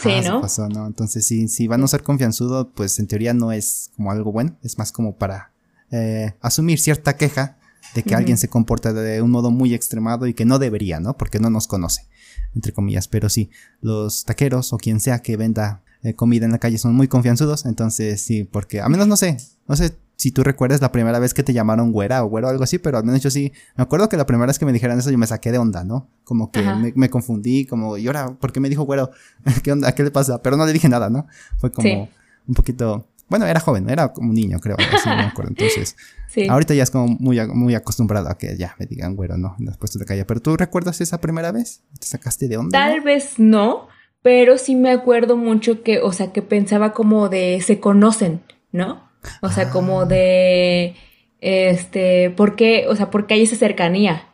sí, 0.00 0.10
¿no? 0.24 0.40
pasó, 0.40 0.68
¿no? 0.68 0.86
Entonces, 0.86 1.24
si, 1.26 1.48
si 1.48 1.66
van 1.66 1.82
a 1.82 1.88
ser 1.88 2.02
confianzudo, 2.02 2.70
pues 2.72 2.98
en 2.98 3.06
teoría 3.06 3.34
no 3.34 3.52
es 3.52 3.90
como 3.96 4.10
algo 4.10 4.32
bueno, 4.32 4.56
es 4.62 4.78
más 4.78 4.92
como 4.92 5.16
para 5.16 5.52
eh, 5.90 6.34
asumir 6.40 6.78
cierta 6.78 7.16
queja 7.16 7.58
de 7.94 8.02
que 8.02 8.14
alguien 8.14 8.36
se 8.36 8.48
comporta 8.48 8.92
de 8.92 9.22
un 9.22 9.30
modo 9.30 9.50
muy 9.50 9.74
extremado 9.74 10.26
y 10.26 10.34
que 10.34 10.44
no 10.44 10.58
debería, 10.58 11.00
¿no? 11.00 11.16
Porque 11.16 11.38
no 11.38 11.50
nos 11.50 11.66
conoce, 11.66 12.06
entre 12.54 12.72
comillas. 12.72 13.08
Pero 13.08 13.28
sí, 13.28 13.50
los 13.80 14.24
taqueros 14.24 14.72
o 14.72 14.78
quien 14.78 15.00
sea 15.00 15.20
que 15.20 15.36
venda 15.36 15.82
eh, 16.02 16.14
comida 16.14 16.44
en 16.44 16.52
la 16.52 16.58
calle 16.58 16.78
son 16.78 16.94
muy 16.94 17.08
confianzudos, 17.08 17.64
entonces 17.66 18.20
sí, 18.20 18.44
porque 18.44 18.80
a 18.80 18.88
menos 18.88 19.08
no 19.08 19.16
sé, 19.16 19.38
no 19.66 19.76
sé 19.76 19.96
si 20.18 20.32
tú 20.32 20.42
recuerdas 20.42 20.80
la 20.80 20.90
primera 20.90 21.20
vez 21.20 21.32
que 21.32 21.44
te 21.44 21.52
llamaron 21.52 21.92
güera 21.92 22.24
o 22.24 22.28
güero 22.28 22.48
o 22.48 22.50
algo 22.50 22.64
así, 22.64 22.78
pero 22.78 22.98
al 22.98 23.04
menos 23.04 23.22
yo 23.22 23.30
sí, 23.30 23.52
me 23.76 23.84
acuerdo 23.84 24.08
que 24.08 24.16
la 24.16 24.26
primera 24.26 24.48
vez 24.48 24.58
que 24.58 24.66
me 24.66 24.72
dijeron 24.72 24.98
eso 24.98 25.12
yo 25.12 25.16
me 25.16 25.28
saqué 25.28 25.52
de 25.52 25.58
onda, 25.58 25.84
¿no? 25.84 26.10
Como 26.24 26.50
que 26.50 26.60
me, 26.96 27.08
confundí, 27.08 27.64
como, 27.66 27.96
¿y 27.96 28.08
ahora 28.08 28.36
por 28.38 28.52
qué 28.52 28.58
me 28.58 28.68
dijo 28.68 28.82
güero? 28.82 29.12
¿Qué 29.62 29.70
onda? 29.70 29.92
¿Qué 29.92 30.02
le 30.02 30.10
pasa? 30.10 30.42
Pero 30.42 30.56
no 30.56 30.66
le 30.66 30.72
dije 30.72 30.88
nada, 30.88 31.08
¿no? 31.08 31.28
Fue 31.58 31.70
como 31.70 32.08
un 32.48 32.54
poquito, 32.54 33.06
bueno, 33.28 33.46
era 33.46 33.60
joven, 33.60 33.88
era 33.88 34.12
como 34.12 34.30
un 34.30 34.34
niño, 34.34 34.58
creo, 34.58 34.76
así 34.76 35.08
me 35.08 35.22
acuerdo. 35.22 35.50
Entonces, 35.50 35.96
ahorita 36.48 36.74
ya 36.74 36.82
es 36.82 36.90
como 36.90 37.06
muy, 37.20 37.40
muy 37.46 37.76
acostumbrado 37.76 38.28
a 38.28 38.36
que 38.36 38.56
ya 38.56 38.74
me 38.80 38.86
digan 38.86 39.14
güero, 39.14 39.38
¿no? 39.38 39.54
Después 39.58 39.96
de 39.96 40.04
calle. 40.04 40.24
Pero 40.24 40.40
tú 40.40 40.56
recuerdas 40.56 41.00
esa 41.00 41.20
primera 41.20 41.52
vez? 41.52 41.84
¿Te 42.00 42.08
sacaste 42.08 42.48
de 42.48 42.56
onda? 42.56 42.76
Tal 42.76 43.02
vez 43.02 43.38
no, 43.38 43.86
pero 44.22 44.58
sí 44.58 44.74
me 44.74 44.90
acuerdo 44.90 45.36
mucho 45.36 45.84
que, 45.84 46.00
o 46.00 46.12
sea, 46.12 46.32
que 46.32 46.42
pensaba 46.42 46.92
como 46.92 47.28
de 47.28 47.60
se 47.64 47.78
conocen, 47.78 48.42
¿no? 48.72 49.07
O 49.42 49.50
sea, 49.50 49.70
como 49.70 50.02
ah. 50.02 50.06
de, 50.06 50.94
este, 51.40 52.30
¿por 52.30 52.56
qué? 52.56 52.86
O 52.88 52.96
sea, 52.96 53.10
porque 53.10 53.34
hay 53.34 53.42
esa 53.42 53.56
cercanía. 53.56 54.24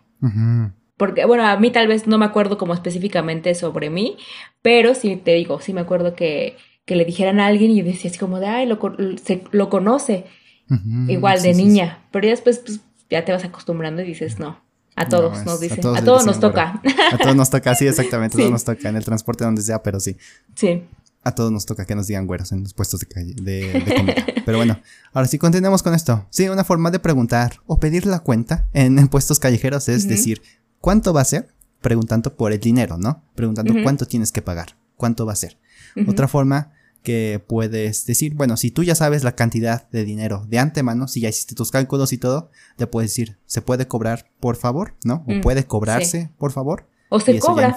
Porque, 0.97 1.27
bueno, 1.27 1.47
a 1.47 1.57
mí 1.59 1.71
tal 1.71 1.87
vez 1.87 2.07
no 2.07 2.17
me 2.19 2.25
acuerdo 2.25 2.57
como 2.57 2.73
específicamente 2.73 3.55
sobre 3.55 3.91
mí, 3.91 4.17
pero 4.63 4.95
sí 4.95 5.17
te 5.17 5.35
digo, 5.35 5.61
sí 5.61 5.73
me 5.75 5.83
acuerdo 5.83 6.15
que, 6.15 6.57
que 6.87 6.97
le 6.97 7.05
dijeran 7.05 7.41
a 7.41 7.47
alguien 7.47 7.71
y 7.71 7.83
decía 7.83 8.11
así 8.11 8.19
como 8.19 8.41
de, 8.41 8.47
ay, 8.47 8.67
lo, 8.67 8.79
se, 9.23 9.43
lo 9.51 9.69
conoce. 9.69 10.25
Igual 11.09 11.43
de 11.43 11.53
niña. 11.53 12.05
Pero 12.11 12.25
ya 12.25 12.31
después 12.31 12.59
pues, 12.61 12.81
ya 13.11 13.25
te 13.25 13.33
vas 13.33 13.45
acostumbrando 13.45 14.03
y 14.03 14.07
dices, 14.07 14.39
no. 14.39 14.63
A 14.97 15.09
todos 15.09 15.45
nos 15.45 15.61
dicen. 15.61 15.81
A 15.95 16.05
todos, 16.05 16.25
nos 16.25 16.39
toca. 16.39 16.81
A 17.13 17.19
todos 17.19 17.35
nos 17.35 17.51
toca, 17.51 17.75
sí, 17.75 17.87
exactamente. 17.87 18.37
A 18.37 18.39
todos 18.39 18.51
nos 18.53 18.65
toca 18.65 18.89
en 18.89 18.97
el 18.97 19.05
transporte 19.05 19.45
donde 19.45 19.61
sea, 19.63 19.83
pero 19.83 19.99
sí. 19.99 20.17
Sí. 20.55 20.85
A 21.25 21.35
todos 21.35 21.51
nos 21.51 21.67
toca 21.67 21.87
que 21.87 21.95
nos 21.95 22.07
digan 22.07 22.27
güeros 22.27 22.53
en 22.53 22.63
los 22.63 22.75
puestos 22.75 23.01
de, 23.01 23.07
calle, 23.07 23.35
de, 23.35 23.83
comida. 23.97 24.15
Pero 24.45 24.59
bueno, 24.59 24.81
ahora 25.13 25.27
sí 25.27 25.39
continuemos 25.39 25.83
con 25.83 25.95
esto. 25.95 26.27
Sí, 26.31 26.49
una 26.49 26.65
forma 26.65 26.91
de 26.91 26.99
preguntar 26.99 27.61
o 27.67 27.81
pedir 27.81 28.07
la 28.07 28.21
cuenta 28.21 28.69
en, 28.73 29.09
puestos 29.09 29.39
callejeros 29.39 29.89
es 29.89 30.07
decir, 30.07 30.43
¿cuánto 30.81 31.13
va 31.13 31.23
a 31.23 31.25
ser? 31.25 31.49
Preguntando 31.81 32.37
por 32.37 32.53
el 32.53 32.61
dinero, 32.61 32.99
¿no? 32.99 33.25
Preguntando 33.35 33.75
cuánto 33.83 34.07
tienes 34.07 34.33
que 34.33 34.43
pagar, 34.43 34.77
cuánto 34.97 35.27
va 35.27 35.33
a 35.33 35.37
ser. 35.37 35.59
Otra 36.07 36.29
forma 36.29 36.73
que 37.03 37.43
puedes 37.47 38.07
decir, 38.07 38.35
bueno, 38.35 38.57
si 38.57 38.71
tú 38.71 38.83
ya 38.83 38.95
sabes 38.95 39.25
la 39.25 39.35
cantidad 39.35 39.89
de 39.91 40.05
dinero 40.05 40.47
de 40.49 40.59
antemano, 40.59 41.07
si 41.07 41.21
ya 41.21 41.29
hiciste 41.29 41.55
tus 41.55 41.71
cálculos 41.71 42.13
y 42.13 42.19
todo, 42.19 42.51
te 42.77 42.87
puedes 42.87 43.11
decir, 43.11 43.39
¿se 43.47 43.61
puede 43.61 43.87
cobrar 43.87 44.31
por 44.41 44.57
favor? 44.57 44.95
¿No? 45.05 45.25
O 45.29 45.35
mm, 45.35 45.41
puede 45.43 45.67
cobrarse 45.67 46.33
por 46.39 46.51
favor. 46.51 46.89
O 47.11 47.21
se 47.21 47.39
cobra. 47.39 47.77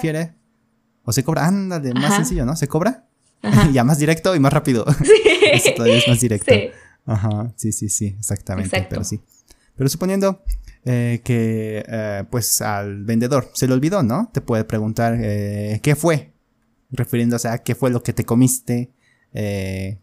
o 1.04 1.12
se 1.12 1.24
cobra, 1.24 1.46
ándale, 1.46 1.92
más 1.94 2.16
sencillo, 2.16 2.46
¿no? 2.46 2.56
¿Se 2.56 2.68
cobra? 2.68 3.07
ya 3.72 3.84
más 3.84 3.98
directo 3.98 4.34
y 4.34 4.40
más 4.40 4.52
rápido. 4.52 4.84
Sí. 5.62 5.72
todavía 5.76 5.96
es 5.96 6.06
más 6.06 6.20
directo. 6.20 6.52
Sí. 6.52 6.70
Ajá, 7.06 7.52
sí, 7.56 7.72
sí, 7.72 7.88
sí, 7.88 8.14
exactamente. 8.18 8.86
Pero 8.88 9.02
sí. 9.02 9.20
Pero 9.76 9.88
suponiendo 9.88 10.42
eh, 10.84 11.20
que, 11.24 11.84
eh, 11.86 12.24
pues, 12.30 12.60
al 12.60 13.04
vendedor 13.04 13.50
se 13.54 13.66
le 13.66 13.74
olvidó, 13.74 14.02
¿no? 14.02 14.30
Te 14.32 14.40
puede 14.40 14.64
preguntar, 14.64 15.16
eh, 15.18 15.80
¿qué 15.82 15.96
fue? 15.96 16.32
Refiriéndose 16.90 17.48
a 17.48 17.58
qué 17.58 17.74
fue 17.74 17.90
lo 17.90 18.02
que 18.02 18.12
te 18.12 18.24
comiste, 18.24 18.90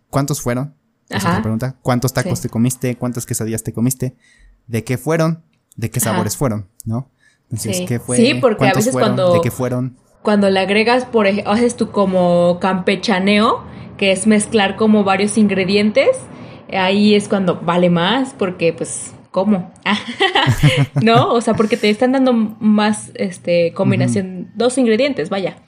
cuántos 0.10 0.42
fueron. 0.42 0.76
Esa 1.10 1.42
pregunta. 1.42 1.76
¿Cuántos 1.82 2.14
tacos 2.14 2.42
te 2.42 2.50
comiste? 2.50 2.96
¿Cuántas 2.96 3.26
quesadillas 3.26 3.64
te 3.64 3.74
comiste? 3.74 4.16
¿De 4.68 4.84
qué 4.84 4.98
fueron? 4.98 5.44
¿De 5.76 5.92
qué 5.92 6.00
sabores 6.00 6.38
fueron? 6.38 6.70
¿No? 6.84 7.12
Entonces, 7.44 7.88
¿qué 7.88 8.00
fue? 8.00 8.18
Sí, 8.18 8.36
porque 8.36 8.68
a 8.68 8.74
veces 8.74 8.94
cuando... 8.94 9.34
¿De 9.34 9.42
qué 9.42 9.52
fueron? 9.52 9.98
Cuando 10.26 10.50
le 10.50 10.60
agregas, 10.60 11.06
por 11.06 11.28
ejemplo, 11.28 11.54
haces 11.54 11.78
tú 11.78 11.92
como 11.92 12.60
campechaneo, 12.60 13.64
que 13.98 14.12
es 14.12 14.28
mezclar 14.28 14.76
como 14.76 15.06
varios 15.06 15.38
ingredientes, 15.38 16.10
ahí 16.74 17.16
es 17.16 17.30
cuando 17.30 17.62
vale 17.62 17.90
más, 17.90 18.34
porque 18.38 18.74
pues, 18.74 19.14
¿cómo? 19.32 19.72
¿No? 21.02 21.32
O 21.32 21.40
sea, 21.40 21.54
porque 21.54 21.78
te 21.78 21.90
están 21.90 22.12
dando 22.12 22.34
más 22.34 23.12
este 23.14 23.72
combinación, 23.74 24.52
dos 24.56 24.78
ingredientes, 24.78 25.30
vaya. 25.30 25.62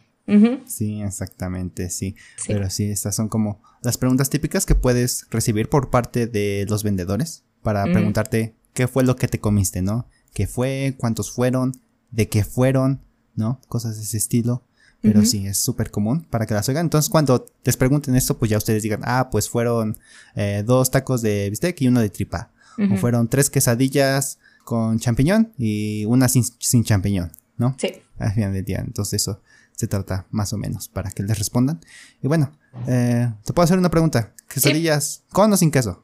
Sí, 0.66 1.01
exactamente, 1.01 1.89
sí. 1.89 2.18
Pero 2.47 2.70
sí, 2.70 2.91
estas 2.91 3.16
son 3.16 3.30
como 3.30 3.62
las 3.82 3.97
preguntas 3.97 4.30
típicas 4.30 4.66
que 4.66 4.76
puedes 4.76 5.26
recibir 5.32 5.70
por 5.70 5.89
parte 5.89 6.28
de 6.28 6.66
los 6.68 6.84
vendedores 6.84 7.45
para 7.62 7.86
preguntarte 7.86 8.55
qué 8.74 8.89
fue 8.89 9.05
lo 9.05 9.16
que 9.16 9.30
te 9.30 9.39
comiste, 9.39 9.82
¿no? 9.82 10.10
¿Qué 10.34 10.45
fue? 10.45 10.95
¿Cuántos 10.97 11.32
fueron? 11.32 11.72
¿De 12.12 12.28
qué 12.28 12.43
fueron? 12.43 13.07
¿No? 13.38 13.62
Cosas 13.70 13.96
de 13.96 14.04
ese 14.04 14.18
estilo. 14.18 14.64
Pero 15.00 15.24
sí, 15.24 15.46
es 15.46 15.60
súper 15.60 15.92
común 15.92 16.26
para 16.30 16.46
que 16.48 16.56
las 16.56 16.68
oigan. 16.68 16.88
Entonces, 16.88 17.10
cuando 17.10 17.46
les 17.64 17.78
pregunten 17.78 18.16
esto, 18.16 18.38
pues 18.38 18.50
ya 18.50 18.58
ustedes 18.58 18.82
digan, 18.84 19.02
ah, 19.06 19.30
pues 19.32 19.48
fueron 19.48 19.96
eh, 20.36 20.64
dos 20.66 20.90
tacos 20.92 21.22
de 21.22 21.50
bistec 21.50 21.80
y 21.82 21.88
uno 21.88 22.02
de 22.02 22.10
tripa. 22.10 22.50
O 22.92 22.98
fueron 22.98 23.28
tres 23.28 23.50
quesadillas 23.50 24.38
con 24.64 25.00
champiñón 25.00 25.54
y 25.58 26.06
una 26.06 26.28
sin, 26.28 26.84
champiñón, 26.84 27.32
¿no? 27.58 27.76
Sí. 27.80 27.94
Al 28.20 28.34
final 28.34 28.54
del 28.54 28.66
día. 28.66 28.80
Entonces, 28.86 29.22
eso 29.22 29.40
se 29.72 29.88
trata 29.88 30.26
más 30.32 30.52
o 30.54 30.58
menos 30.58 30.90
para 30.90 31.12
que 31.12 31.24
les 31.24 31.38
respondan. 31.38 31.80
Y 32.22 32.28
bueno, 32.28 32.52
eh, 32.88 33.32
te 33.46 33.54
puedo 33.54 33.64
hacer 33.64 33.78
una 33.78 33.90
pregunta. 33.90 34.34
¿Quesadillas 34.48 35.24
con 35.32 35.54
o 35.54 35.58
sin 35.58 35.72
queso? 35.72 36.04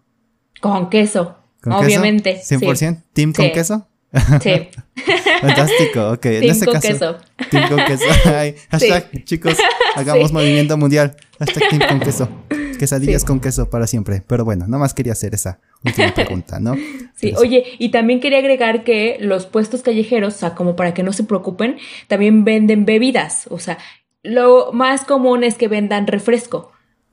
Con 0.62 0.90
queso. 0.90 1.36
obviamente. 1.66 2.42
¿100%? 2.42 3.04
¿Team 3.14 3.34
con 3.34 3.52
queso? 3.52 3.88
Sí. 4.42 4.70
Fantástico, 5.42 6.12
ok. 6.12 6.26
en 6.26 6.44
este 6.44 6.66
con 6.66 6.76
caso, 6.76 6.88
queso. 6.88 7.18
Team 7.50 7.70
con 7.70 7.86
queso. 7.86 8.06
hashtag, 8.70 9.24
chicos, 9.26 9.58
hagamos 9.96 10.32
movimiento 10.32 10.78
mundial. 10.78 11.16
Hashtag 11.40 11.70
team 11.70 11.82
con 11.88 12.00
queso. 12.00 12.30
Quesadillas 12.78 13.26
con 13.26 13.40
queso 13.40 13.70
para 13.70 13.88
siempre. 13.88 14.22
Pero 14.26 14.46
bueno, 14.46 14.66
nada 14.68 14.80
más 14.80 14.94
quería 14.94 15.14
hacer 15.14 15.34
esa 15.34 15.60
última 15.84 16.14
pregunta, 16.14 16.60
¿no? 16.60 16.76
Sí, 17.16 17.34
oye, 17.38 17.64
y 17.80 17.90
también 17.90 18.20
quería 18.20 18.40
agregar 18.40 18.84
que 18.84 19.18
los 19.20 19.46
puestos 19.46 19.82
callejeros, 19.82 20.36
o 20.36 20.38
sea, 20.38 20.56
como 20.56 20.76
para 20.76 20.94
que 20.94 21.04
no 21.04 21.14
se 21.14 21.24
preocupen, 21.24 21.78
también 22.08 22.44
venden 22.44 22.86
bebidas. 22.86 23.48
O 23.50 23.60
sea, 23.60 23.78
lo 24.22 24.72
más 24.74 25.06
común 25.06 25.44
es 25.44 25.56
que 25.56 25.68
vendan 25.68 26.08
refresco. 26.08 26.72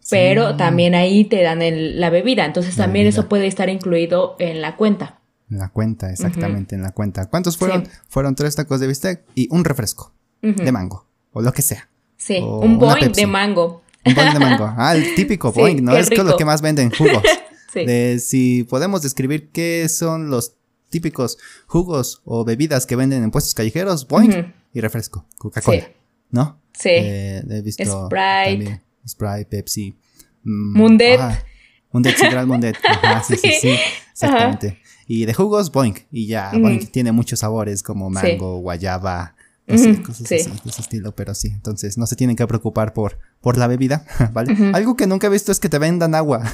Pero 0.08 0.56
también 0.56 0.94
ahí 0.94 1.24
te 1.24 1.40
dan 1.42 1.60
la 2.00 2.10
bebida. 2.10 2.44
Entonces 2.44 2.74
también 2.74 3.06
eso 3.06 3.28
puede 3.28 3.46
estar 3.46 3.68
incluido 3.68 4.34
en 4.40 4.60
la 4.60 4.74
cuenta. 4.74 5.19
En 5.50 5.58
la 5.58 5.68
cuenta, 5.68 6.10
exactamente, 6.10 6.76
en 6.76 6.82
la 6.82 6.92
cuenta. 6.92 7.28
¿Cuántos 7.28 7.56
fueron? 7.56 7.88
Fueron 8.08 8.34
tres 8.34 8.54
tacos 8.54 8.78
de 8.80 8.86
bistec 8.86 9.24
y 9.34 9.48
un 9.50 9.64
refresco 9.64 10.14
de 10.42 10.72
mango, 10.72 11.06
o 11.32 11.42
lo 11.42 11.52
que 11.52 11.62
sea. 11.62 11.88
Sí, 12.16 12.38
un 12.38 12.78
boing 12.78 13.12
de 13.12 13.26
mango. 13.26 13.82
Un 14.04 14.14
boing 14.14 14.32
de 14.32 14.38
mango. 14.38 14.72
Ah, 14.76 14.94
el 14.94 15.14
típico 15.14 15.52
boing, 15.54 15.84
¿no? 15.84 15.96
Es 15.96 16.16
lo 16.16 16.36
que 16.36 16.44
más 16.44 16.62
venden, 16.62 16.90
jugos. 16.90 17.22
sí. 17.72 17.84
De, 17.84 18.18
si 18.20 18.64
podemos 18.64 19.02
describir 19.02 19.50
qué 19.50 19.88
son 19.88 20.30
los 20.30 20.54
típicos 20.90 21.38
jugos 21.66 22.20
o 22.24 22.44
bebidas 22.44 22.86
que 22.86 22.96
venden 22.96 23.22
en 23.22 23.30
puestos 23.30 23.54
callejeros, 23.54 24.06
boing 24.06 24.52
y 24.72 24.80
refresco, 24.80 25.26
Coca-Cola, 25.38 25.88
¿no? 26.30 26.60
Sí. 26.72 26.90
Eh, 26.92 27.42
he 27.48 27.62
visto 27.62 28.06
Sprite. 28.06 28.82
Sprite, 29.06 29.46
Pepsi. 29.46 29.96
Mm, 30.42 30.78
Mundet. 30.78 31.20
Mundet, 31.92 32.16
Sidral 32.16 32.46
Mundet. 32.46 32.76
sí, 33.26 33.36
sí, 33.36 33.52
sí, 33.60 33.78
exactamente. 34.12 34.79
Y 35.12 35.26
de 35.26 35.34
jugos, 35.34 35.72
Boink. 35.72 36.02
Y 36.12 36.28
ya, 36.28 36.52
Boink 36.56 36.92
tiene 36.92 37.10
muchos 37.10 37.40
sabores 37.40 37.82
como 37.82 38.10
mango, 38.10 38.58
guayaba, 38.58 39.34
no 39.66 39.76
sé, 39.76 40.00
cosas 40.02 40.20
así, 40.20 40.48
de 40.48 40.70
ese 40.70 40.82
estilo, 40.82 41.16
pero 41.16 41.34
sí. 41.34 41.48
Entonces 41.48 41.98
no 41.98 42.06
se 42.06 42.14
tienen 42.14 42.36
que 42.36 42.46
preocupar 42.46 42.92
por, 42.92 43.18
por 43.40 43.58
la 43.58 43.66
bebida, 43.66 44.04
¿vale? 44.32 44.56
Algo 44.72 44.94
que 44.94 45.08
nunca 45.08 45.26
he 45.26 45.30
visto 45.30 45.50
es 45.50 45.58
que 45.58 45.68
te 45.68 45.80
vendan 45.80 46.14
agua. 46.14 46.44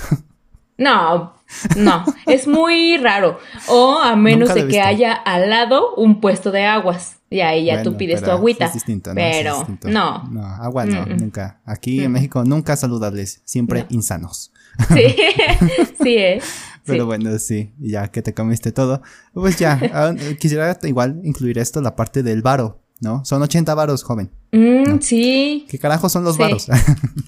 No, 0.78 1.32
no, 1.74 2.04
es 2.26 2.46
muy 2.46 2.98
raro. 2.98 3.38
O 3.68 3.98
a 3.98 4.14
menos 4.14 4.52
de 4.52 4.68
que 4.68 4.82
haya 4.82 5.14
al 5.14 5.48
lado 5.48 5.94
un 5.94 6.20
puesto 6.20 6.52
de 6.52 6.66
aguas. 6.66 7.16
Y 7.30 7.40
ahí 7.40 7.64
ya 7.64 7.82
tú 7.82 7.96
pides 7.96 8.22
tu 8.22 8.30
agüita. 8.30 8.66
Es 8.66 8.74
distinto, 8.74 9.08
¿no? 9.08 9.14
Pero 9.14 9.66
no. 9.84 10.24
No, 10.24 10.44
agua 10.44 10.84
no, 10.84 11.06
nunca. 11.06 11.60
Aquí 11.64 12.04
en 12.04 12.12
México 12.12 12.44
nunca 12.44 12.76
saludables, 12.76 13.40
siempre 13.46 13.86
insanos. 13.88 14.52
Sí, 14.88 15.16
sí, 16.02 16.18
eh. 16.18 16.42
Pero 16.86 17.06
bueno, 17.06 17.38
sí, 17.38 17.72
ya 17.78 18.08
que 18.08 18.22
te 18.22 18.34
comiste 18.34 18.72
todo, 18.72 19.02
pues 19.34 19.58
ya, 19.58 19.78
ah, 19.92 20.14
quisiera 20.38 20.78
igual 20.84 21.20
incluir 21.24 21.58
esto, 21.58 21.80
la 21.80 21.96
parte 21.96 22.22
del 22.22 22.42
varo, 22.42 22.80
¿no? 23.00 23.24
Son 23.24 23.42
80 23.42 23.74
varos, 23.74 24.02
joven. 24.02 24.30
Mm, 24.52 24.98
Sí. 25.00 25.66
¿Qué 25.68 25.78
carajo 25.78 26.08
son 26.08 26.24
los 26.24 26.38
varos? 26.38 26.68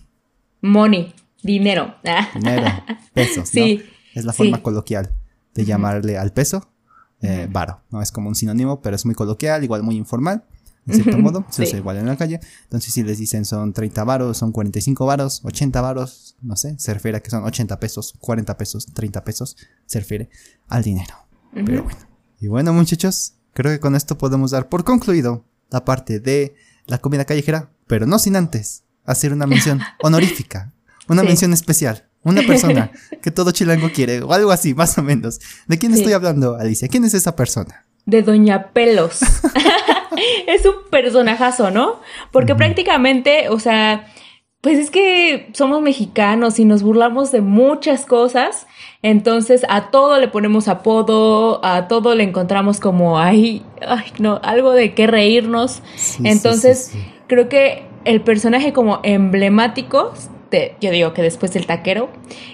Money, 0.60 1.14
dinero. 1.42 1.94
dinero, 2.34 2.66
pesos, 3.12 3.48
sí. 3.48 3.82
Es 4.14 4.24
la 4.24 4.32
forma 4.32 4.62
coloquial 4.62 5.12
de 5.54 5.64
llamarle 5.64 6.18
al 6.18 6.32
peso, 6.32 6.70
eh, 7.20 7.48
varo, 7.50 7.82
¿no? 7.90 8.00
Es 8.00 8.12
como 8.12 8.28
un 8.28 8.34
sinónimo, 8.34 8.80
pero 8.80 8.96
es 8.96 9.04
muy 9.04 9.14
coloquial, 9.14 9.64
igual 9.64 9.82
muy 9.82 9.96
informal 9.96 10.44
de 10.88 11.02
cierto 11.02 11.18
modo, 11.18 11.44
se 11.50 11.62
usa 11.62 11.78
igual 11.78 11.98
en 11.98 12.06
la 12.06 12.16
calle. 12.16 12.40
Entonces, 12.64 12.92
si 12.92 13.02
les 13.02 13.18
dicen 13.18 13.44
son 13.44 13.72
30 13.72 14.04
varos, 14.04 14.38
son 14.38 14.52
45 14.52 15.06
varos, 15.06 15.42
80 15.44 15.80
varos, 15.80 16.36
no 16.40 16.56
sé, 16.56 16.74
se 16.78 16.94
refiere 16.94 17.18
a 17.18 17.20
que 17.20 17.30
son 17.30 17.44
80 17.44 17.78
pesos, 17.78 18.14
40 18.18 18.56
pesos, 18.56 18.86
30 18.86 19.24
pesos, 19.24 19.56
se 19.86 19.98
refiere 20.00 20.30
al 20.68 20.82
dinero. 20.82 21.14
Pero 21.52 21.84
bueno. 21.84 22.00
Y 22.40 22.48
bueno, 22.48 22.72
muchachos, 22.72 23.34
creo 23.52 23.72
que 23.72 23.80
con 23.80 23.94
esto 23.94 24.16
podemos 24.16 24.50
dar 24.50 24.68
por 24.68 24.84
concluido 24.84 25.44
la 25.70 25.84
parte 25.84 26.20
de 26.20 26.54
la 26.86 26.98
comida 26.98 27.24
callejera, 27.24 27.70
pero 27.86 28.06
no 28.06 28.18
sin 28.18 28.36
antes 28.36 28.84
hacer 29.04 29.32
una 29.32 29.46
mención 29.46 29.80
honorífica, 30.02 30.72
una 31.08 31.22
mención 31.22 31.52
especial. 31.52 32.04
Una 32.24 32.42
persona 32.42 32.90
que 33.22 33.30
todo 33.30 33.52
chilango 33.52 33.90
quiere, 33.92 34.22
o 34.22 34.32
algo 34.32 34.50
así, 34.50 34.74
más 34.74 34.98
o 34.98 35.02
menos. 35.02 35.40
¿De 35.68 35.78
quién 35.78 35.94
estoy 35.94 36.12
hablando, 36.12 36.56
Alicia? 36.56 36.88
¿Quién 36.88 37.04
es 37.04 37.14
esa 37.14 37.36
persona? 37.36 37.86
De 38.08 38.22
Doña 38.22 38.72
Pelos. 38.72 39.20
es 40.46 40.64
un 40.66 40.90
personajazo, 40.90 41.70
¿no? 41.70 42.00
Porque 42.32 42.54
prácticamente, 42.54 43.48
o 43.48 43.58
sea, 43.58 44.06
pues 44.60 44.78
es 44.78 44.90
que 44.90 45.50
somos 45.52 45.82
mexicanos 45.82 46.58
y 46.58 46.64
nos 46.64 46.82
burlamos 46.82 47.30
de 47.30 47.40
muchas 47.40 48.04
cosas, 48.04 48.66
entonces 49.02 49.64
a 49.68 49.90
todo 49.90 50.18
le 50.18 50.28
ponemos 50.28 50.68
apodo, 50.68 51.64
a 51.64 51.86
todo 51.88 52.14
le 52.14 52.24
encontramos 52.24 52.80
como, 52.80 53.18
ay, 53.18 53.64
ay, 53.86 54.12
no, 54.18 54.40
algo 54.42 54.72
de 54.72 54.94
qué 54.94 55.06
reírnos. 55.06 55.82
entonces, 56.24 56.92
creo 57.28 57.48
que 57.48 57.84
el 58.04 58.20
personaje 58.20 58.72
como 58.72 59.00
emblemático, 59.04 60.12
yo 60.80 60.90
digo 60.90 61.12
que 61.12 61.22
después 61.22 61.52
del 61.52 61.66
taquero, 61.66 62.10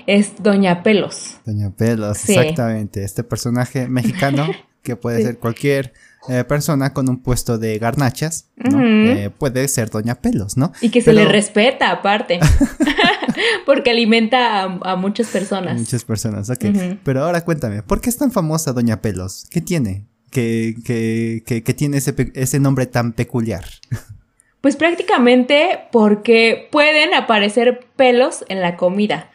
es 0.07 0.43
Doña 0.43 0.83
Pelos. 0.83 1.39
Doña 1.47 1.71
Pelos, 1.71 2.29
exactamente, 2.29 3.03
este 3.03 3.25
personaje 3.25 3.89
mexicano 3.89 4.49
que 4.85 4.95
puede 4.95 5.23
ser 5.23 5.39
cualquier 5.39 5.93
eh, 6.29 6.45
persona 6.45 6.93
con 6.93 7.09
un 7.09 7.23
puesto 7.23 7.59
de 7.59 7.79
garnachas, 7.79 8.51
¿no? 8.57 8.81
Eh, 8.81 9.31
puede 9.37 9.67
ser 9.67 9.91
Doña 9.91 10.15
Pelos, 10.17 10.57
¿no? 10.57 10.73
Y 10.81 10.91
que 10.91 11.01
se 11.01 11.13
le 11.13 11.25
respeta 11.25 11.91
aparte, 11.91 12.39
porque 13.67 13.91
alimenta 13.91 14.63
a, 14.63 14.97
muchas 14.97 15.29
personas. 15.29 15.79
Muchas 15.79 16.05
personas, 16.05 16.49
ok. 16.51 16.65
Pero 17.03 17.25
ahora 17.25 17.45
cuéntame, 17.45 17.83
¿por 17.83 18.01
qué 18.01 18.11
es 18.11 18.17
tan 18.17 18.31
famosa 18.31 18.73
Doña 18.73 19.03
Pelos? 19.03 19.47
¿Qué 19.51 19.61
tiene? 19.61 20.07
Que, 20.31 20.75
que, 20.85 21.63
que, 21.63 21.75
tiene 21.75 21.97
ese, 21.99 22.15
ese 22.35 22.61
nombre 22.61 22.87
tan 22.87 23.13
peculiar. 23.13 23.65
Pues 24.61 24.77
prácticamente 24.77 25.81
porque 25.93 26.71
pueden 26.73 27.13
aparecer 27.13 27.87
pelos 27.97 28.47
en 28.49 28.63
la 28.63 28.79
comida. 28.79 29.31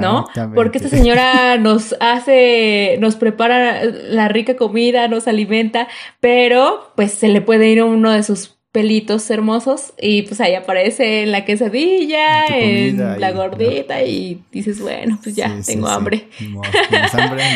¿No? 0.00 0.26
Porque 0.54 0.78
esta 0.78 0.90
señora 0.90 1.56
nos 1.58 1.94
hace, 2.00 2.96
nos 3.00 3.16
prepara 3.16 3.84
la 3.84 4.28
rica 4.28 4.56
comida, 4.56 5.08
nos 5.08 5.28
alimenta, 5.28 5.88
pero 6.20 6.92
pues 6.96 7.12
se 7.12 7.28
le 7.28 7.40
puede 7.40 7.68
ir 7.68 7.82
uno 7.82 8.10
de 8.10 8.22
sus 8.22 8.56
pelitos 8.72 9.30
hermosos 9.30 9.92
y 10.00 10.22
pues 10.22 10.40
ahí 10.40 10.54
aparece 10.54 11.22
en 11.22 11.30
la 11.30 11.44
quesadilla, 11.44 12.46
en, 12.46 13.20
la 13.20 13.30
gordita 13.32 14.02
y 14.02 14.42
dices, 14.50 14.80
bueno, 14.80 15.18
pues 15.22 15.36
ya 15.36 15.54
tengo 15.64 15.88
hambre. 15.88 16.28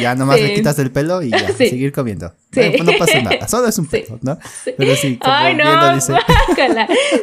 Ya 0.02 0.14
nomás 0.14 0.40
le 0.40 0.52
quitas 0.52 0.78
el 0.78 0.92
pelo 0.92 1.22
y 1.22 1.30
ya, 1.30 1.48
seguir 1.56 1.90
comiendo. 1.92 2.34
No, 2.54 2.84
no, 2.84 2.92
pasa 2.98 3.22
nada, 3.22 3.48
solo 3.48 3.68
es 3.68 3.78
un 3.78 3.86
pelo, 3.86 4.18
¿no? 4.20 4.38
Pero 4.76 4.94
sí, 4.94 5.16
como 5.16 5.34
Ay, 5.34 5.54
no, 5.54 5.94
dice... 5.94 6.12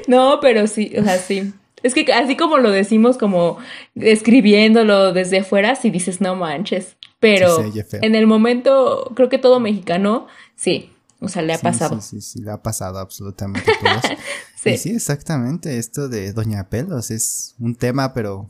no, 0.08 0.39
pero 0.41 0.66
sí, 0.66 0.91
o 0.97 1.04
sea, 1.04 1.18
sí. 1.20 1.54
Es 1.84 1.94
que 1.94 2.12
así 2.14 2.36
como 2.36 2.58
lo 2.58 2.72
decimos, 2.72 3.18
como 3.18 3.58
escribiéndolo 3.96 5.14
desde 5.14 5.40
afuera, 5.40 5.76
si 5.76 5.90
dices 5.90 6.22
no 6.22 6.36
manches. 6.36 6.96
Pero 7.20 7.64
en 8.02 8.16
el 8.16 8.28
momento, 8.28 9.12
creo 9.16 9.30
que 9.30 9.38
todo 9.38 9.60
mexicano, 9.62 10.28
sí, 10.56 10.90
o 11.24 11.30
sea, 11.30 11.42
le 11.42 11.54
ha 11.54 11.58
pasado. 11.58 12.02
Sí, 12.02 12.20
sí, 12.20 12.22
sí, 12.22 12.42
le 12.42 12.52
ha 12.52 12.62
pasado 12.62 13.00
absolutamente 13.00 13.72
a 13.72 13.80
todos. 13.80 14.18
sí. 14.62 14.78
sí, 14.78 14.90
exactamente. 14.90 15.78
Esto 15.78 16.10
de 16.10 16.34
Doña 16.34 16.68
Pelos 16.70 17.12
es 17.12 17.56
un 17.60 17.76
tema, 17.76 18.14
pero 18.14 18.50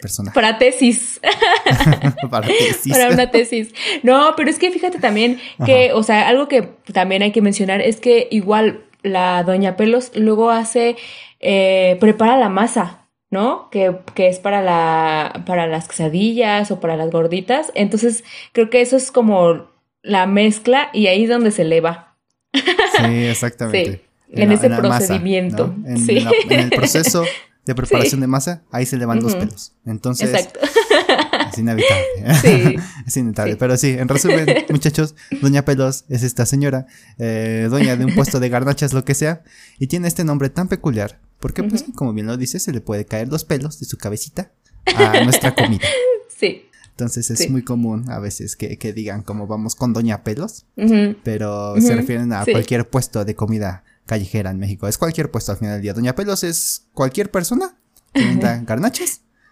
personal. 0.00 0.32
Para 0.32 0.58
tesis. 0.58 1.20
Para 2.30 2.46
tesis. 2.46 2.92
Para 2.92 3.08
una 3.10 3.32
tesis. 3.32 3.74
No, 4.04 4.34
pero 4.36 4.48
es 4.48 4.60
que 4.60 4.70
fíjate 4.70 5.00
también 5.00 5.40
que, 5.66 5.92
o 5.92 6.04
sea, 6.04 6.28
algo 6.28 6.46
que 6.46 6.62
también 6.92 7.22
hay 7.22 7.32
que 7.32 7.42
mencionar 7.42 7.80
es 7.80 8.00
que 8.00 8.28
igual 8.30 8.84
la 9.02 9.42
Doña 9.42 9.76
Pelos 9.76 10.12
luego 10.14 10.50
hace 10.50 10.96
eh, 11.40 11.96
prepara 12.00 12.36
la 12.36 12.48
masa, 12.48 13.08
¿no? 13.30 13.68
Que, 13.70 13.96
es 14.16 14.38
para, 14.38 14.62
la, 14.62 15.42
para 15.46 15.66
las 15.66 15.88
quesadillas 15.88 16.70
o 16.70 16.80
para 16.80 16.96
las 16.96 17.10
gorditas. 17.10 17.72
Entonces, 17.74 18.24
creo 18.52 18.70
que 18.70 18.80
eso 18.80 18.96
es 18.96 19.10
como 19.10 19.70
la 20.02 20.26
mezcla 20.26 20.90
y 20.92 21.06
ahí 21.06 21.24
es 21.24 21.30
donde 21.30 21.50
se 21.50 21.62
eleva. 21.62 22.16
Sí, 22.52 23.24
exactamente. 23.26 24.04
En, 24.32 24.52
ese 24.52 24.70
procedimiento. 24.70 25.74
en, 25.84 26.50
el 26.50 26.70
proceso 26.70 27.24
de 27.64 27.74
preparación 27.74 28.20
de 28.20 28.26
masa, 28.26 28.62
ahí 28.70 28.86
se 28.86 28.96
elevan 28.96 29.22
los 29.22 29.34
pelos. 29.34 29.72
Entonces, 29.86 30.30
Exacto. 30.30 30.60
Es 31.52 31.58
inevitable. 31.58 32.04
Sí. 32.42 32.76
es 33.06 33.16
inevitable. 33.16 33.56
Pero 33.56 33.76
sí, 33.76 33.90
en 33.90 34.08
resumen, 34.08 34.46
muchachos, 34.70 35.14
Doña 35.40 35.64
Pelos 35.64 36.04
es 36.08 36.22
esta 36.22 36.46
señora, 36.46 36.86
eh, 37.18 37.68
doña 37.70 37.96
de 37.96 38.04
un 38.04 38.14
puesto 38.14 38.40
de 38.40 38.48
garnachas, 38.48 38.92
lo 38.92 39.04
que 39.04 39.14
sea, 39.14 39.42
y 39.78 39.86
tiene 39.86 40.08
este 40.08 40.24
nombre 40.24 40.50
tan 40.50 40.68
peculiar 40.68 41.18
porque, 41.40 41.62
pues, 41.62 41.86
como 41.94 42.12
bien 42.12 42.26
lo 42.26 42.36
dice, 42.36 42.60
se 42.60 42.70
le 42.70 42.82
puede 42.82 43.06
caer 43.06 43.28
los 43.28 43.44
pelos 43.44 43.80
de 43.80 43.86
su 43.86 43.96
cabecita 43.96 44.52
a 44.94 45.24
nuestra 45.24 45.54
comida. 45.54 45.86
Sí. 46.28 46.62
Entonces 46.92 47.30
es 47.30 47.50
muy 47.50 47.62
común 47.62 48.10
a 48.10 48.18
veces 48.18 48.56
que, 48.56 48.92
digan 48.94 49.22
como 49.22 49.46
vamos 49.46 49.74
con 49.74 49.92
Doña 49.92 50.24
Pelos, 50.24 50.64
pero 51.22 51.78
se 51.78 51.94
refieren 51.94 52.32
a 52.32 52.46
cualquier 52.46 52.88
puesto 52.88 53.26
de 53.26 53.34
comida 53.34 53.84
callejera 54.06 54.50
en 54.50 54.58
México. 54.58 54.88
Es 54.88 54.96
cualquier 54.96 55.30
puesto 55.30 55.52
al 55.52 55.58
final 55.58 55.74
del 55.74 55.82
día. 55.82 55.92
Doña 55.92 56.14
Pelos 56.14 56.44
es 56.44 56.86
cualquier 56.94 57.30
persona 57.30 57.76
que 58.14 58.24
venda 58.24 58.64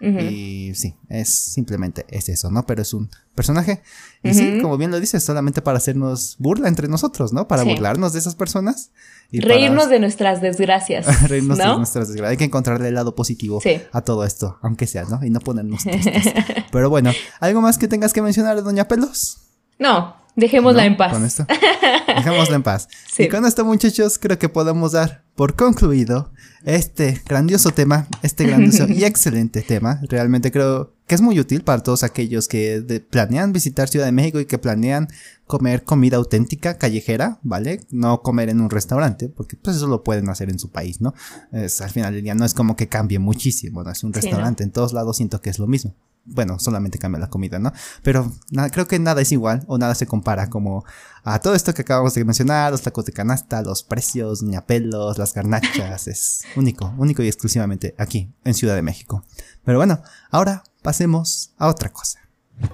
y 0.00 0.72
sí, 0.74 0.94
es 1.08 1.28
simplemente 1.28 2.06
es 2.08 2.28
eso, 2.28 2.50
¿no? 2.50 2.64
Pero 2.66 2.82
es 2.82 2.94
un 2.94 3.10
personaje. 3.34 3.82
Y 4.22 4.34
sí, 4.34 4.58
como 4.62 4.76
bien 4.76 4.90
lo 4.90 5.00
dices, 5.00 5.24
solamente 5.24 5.62
para 5.62 5.78
hacernos 5.78 6.36
burla 6.38 6.68
entre 6.68 6.88
nosotros, 6.88 7.32
¿no? 7.32 7.48
Para 7.48 7.64
burlarnos 7.64 8.12
de 8.12 8.20
esas 8.20 8.34
personas. 8.34 8.90
Y 9.30 9.40
Reírnos 9.40 9.88
de 9.88 10.00
nuestras 10.00 10.40
desgracias. 10.40 11.22
Reírnos 11.28 11.58
de 11.58 11.66
nuestras 11.66 12.08
desgracias. 12.08 12.30
Hay 12.30 12.36
que 12.36 12.44
encontrarle 12.44 12.88
el 12.88 12.94
lado 12.94 13.14
positivo 13.14 13.60
a 13.92 14.00
todo 14.02 14.24
esto, 14.24 14.58
aunque 14.62 14.86
sea, 14.86 15.04
¿no? 15.04 15.24
Y 15.24 15.30
no 15.30 15.40
ponernos 15.40 15.82
tristes. 15.82 16.32
Pero 16.72 16.90
bueno, 16.90 17.10
¿algo 17.40 17.60
más 17.60 17.78
que 17.78 17.88
tengas 17.88 18.12
que 18.12 18.22
mencionar 18.22 18.62
Doña 18.62 18.86
Pelos? 18.86 19.38
No, 19.78 20.16
dejémosla 20.38 20.86
en 20.86 20.96
paz. 20.96 21.12
Con 21.12 21.24
esto. 21.24 21.46
Dejémosla 22.06 22.56
en 22.56 22.62
paz. 22.62 22.88
Y 23.18 23.28
con 23.28 23.44
esto, 23.44 23.64
muchachos, 23.64 24.18
creo 24.18 24.38
que 24.38 24.48
podemos 24.48 24.92
dar 24.92 25.22
por 25.34 25.56
concluido 25.56 26.32
este 26.64 27.20
grandioso 27.26 27.70
tema, 27.70 28.06
este 28.22 28.46
grandioso 28.46 28.86
y 28.88 29.04
excelente 29.04 29.62
tema. 29.62 30.00
Realmente 30.08 30.50
creo 30.50 30.94
que 31.08 31.14
es 31.14 31.22
muy 31.22 31.40
útil 31.40 31.64
para 31.64 31.82
todos 31.82 32.04
aquellos 32.04 32.46
que 32.46 33.02
planean 33.10 33.52
visitar 33.52 33.88
Ciudad 33.88 34.06
de 34.06 34.12
México 34.12 34.38
y 34.38 34.44
que 34.44 34.58
planean 34.58 35.08
comer 35.46 35.82
comida 35.82 36.18
auténtica, 36.18 36.76
callejera, 36.76 37.40
¿vale? 37.42 37.80
No 37.90 38.22
comer 38.22 38.50
en 38.50 38.60
un 38.60 38.68
restaurante, 38.68 39.30
porque 39.30 39.56
pues 39.56 39.76
eso 39.76 39.86
lo 39.86 40.04
pueden 40.04 40.28
hacer 40.28 40.50
en 40.50 40.58
su 40.58 40.70
país, 40.70 41.00
¿no? 41.00 41.14
Es, 41.50 41.80
al 41.80 41.90
final 41.90 42.12
del 42.12 42.22
día 42.22 42.34
no 42.34 42.44
es 42.44 42.52
como 42.52 42.76
que 42.76 42.88
cambie 42.88 43.18
muchísimo, 43.18 43.82
¿no? 43.82 43.90
Es 43.90 44.04
un 44.04 44.12
restaurante, 44.12 44.62
en 44.62 44.70
todos 44.70 44.92
lados 44.92 45.16
siento 45.16 45.40
que 45.40 45.48
es 45.50 45.58
lo 45.58 45.66
mismo 45.66 45.96
bueno, 46.30 46.58
solamente 46.58 46.98
cambia 46.98 47.20
la 47.20 47.30
comida, 47.30 47.58
¿no? 47.58 47.72
Pero 48.02 48.30
creo 48.72 48.86
que 48.86 48.98
nada 48.98 49.22
es 49.22 49.32
igual 49.32 49.64
o 49.66 49.78
nada 49.78 49.94
se 49.94 50.06
compara 50.06 50.50
como 50.50 50.84
a 51.24 51.38
todo 51.40 51.54
esto 51.54 51.72
que 51.72 51.82
acabamos 51.82 52.14
de 52.14 52.24
mencionar, 52.24 52.70
los 52.70 52.82
tacos 52.82 53.06
de 53.06 53.12
canasta, 53.12 53.62
los 53.62 53.82
precios, 53.82 54.42
ñapelos, 54.42 55.18
las 55.18 55.32
garnachas, 55.32 56.06
es 56.06 56.42
único, 56.54 56.94
único 56.98 57.22
y 57.22 57.28
exclusivamente 57.28 57.94
aquí, 57.96 58.30
en 58.44 58.52
Ciudad 58.52 58.74
de 58.74 58.82
México. 58.82 59.24
Pero 59.64 59.78
bueno, 59.78 60.02
ahora 60.30 60.64
pasemos 60.88 61.50
a 61.58 61.68
otra 61.68 61.90
cosa. 61.90 62.18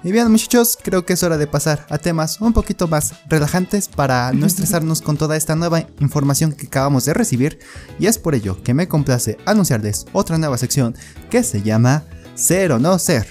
Y 0.01 0.13
bien 0.13 0.31
muchachos, 0.31 0.77
creo 0.81 1.05
que 1.05 1.11
es 1.11 1.23
hora 1.23 1.37
de 1.37 1.47
pasar 1.47 1.85
a 1.89 1.97
temas 1.97 2.39
un 2.39 2.53
poquito 2.53 2.87
más 2.87 3.13
relajantes 3.27 3.89
para 3.89 4.31
no 4.33 4.45
estresarnos 4.45 5.01
con 5.01 5.17
toda 5.17 5.35
esta 5.35 5.57
nueva 5.57 5.81
información 5.99 6.53
que 6.53 6.67
acabamos 6.67 7.03
de 7.03 7.13
recibir 7.13 7.59
y 7.99 8.07
es 8.07 8.17
por 8.17 8.33
ello 8.33 8.63
que 8.63 8.73
me 8.73 8.87
complace 8.87 9.37
anunciarles 9.45 10.05
otra 10.13 10.37
nueva 10.37 10.57
sección 10.57 10.95
que 11.29 11.43
se 11.43 11.61
llama 11.61 12.05
ser 12.35 12.71
o 12.71 12.79
no 12.79 12.97
ser. 12.99 13.27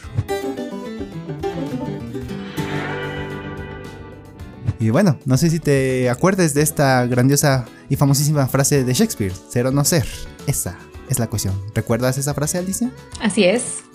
Y 4.79 4.91
bueno, 4.91 5.19
no 5.25 5.39
sé 5.39 5.49
si 5.49 5.61
te 5.61 6.11
acuerdes 6.11 6.53
de 6.53 6.61
esta 6.61 7.07
grandiosa 7.07 7.65
y 7.89 7.97
famosísima 7.97 8.47
frase 8.49 8.85
de 8.85 8.93
Shakespeare, 8.93 9.33
ser 9.49 9.67
o 9.67 9.73
no 9.73 9.83
ser. 9.83 10.07
Esa 10.47 10.77
es 11.09 11.19
la 11.19 11.27
cuestión. 11.27 11.59
¿Recuerdas 11.75 12.19
esa 12.19 12.35
frase, 12.35 12.59
Alicia? 12.59 12.91
Así 13.23 13.45
es. 13.45 13.94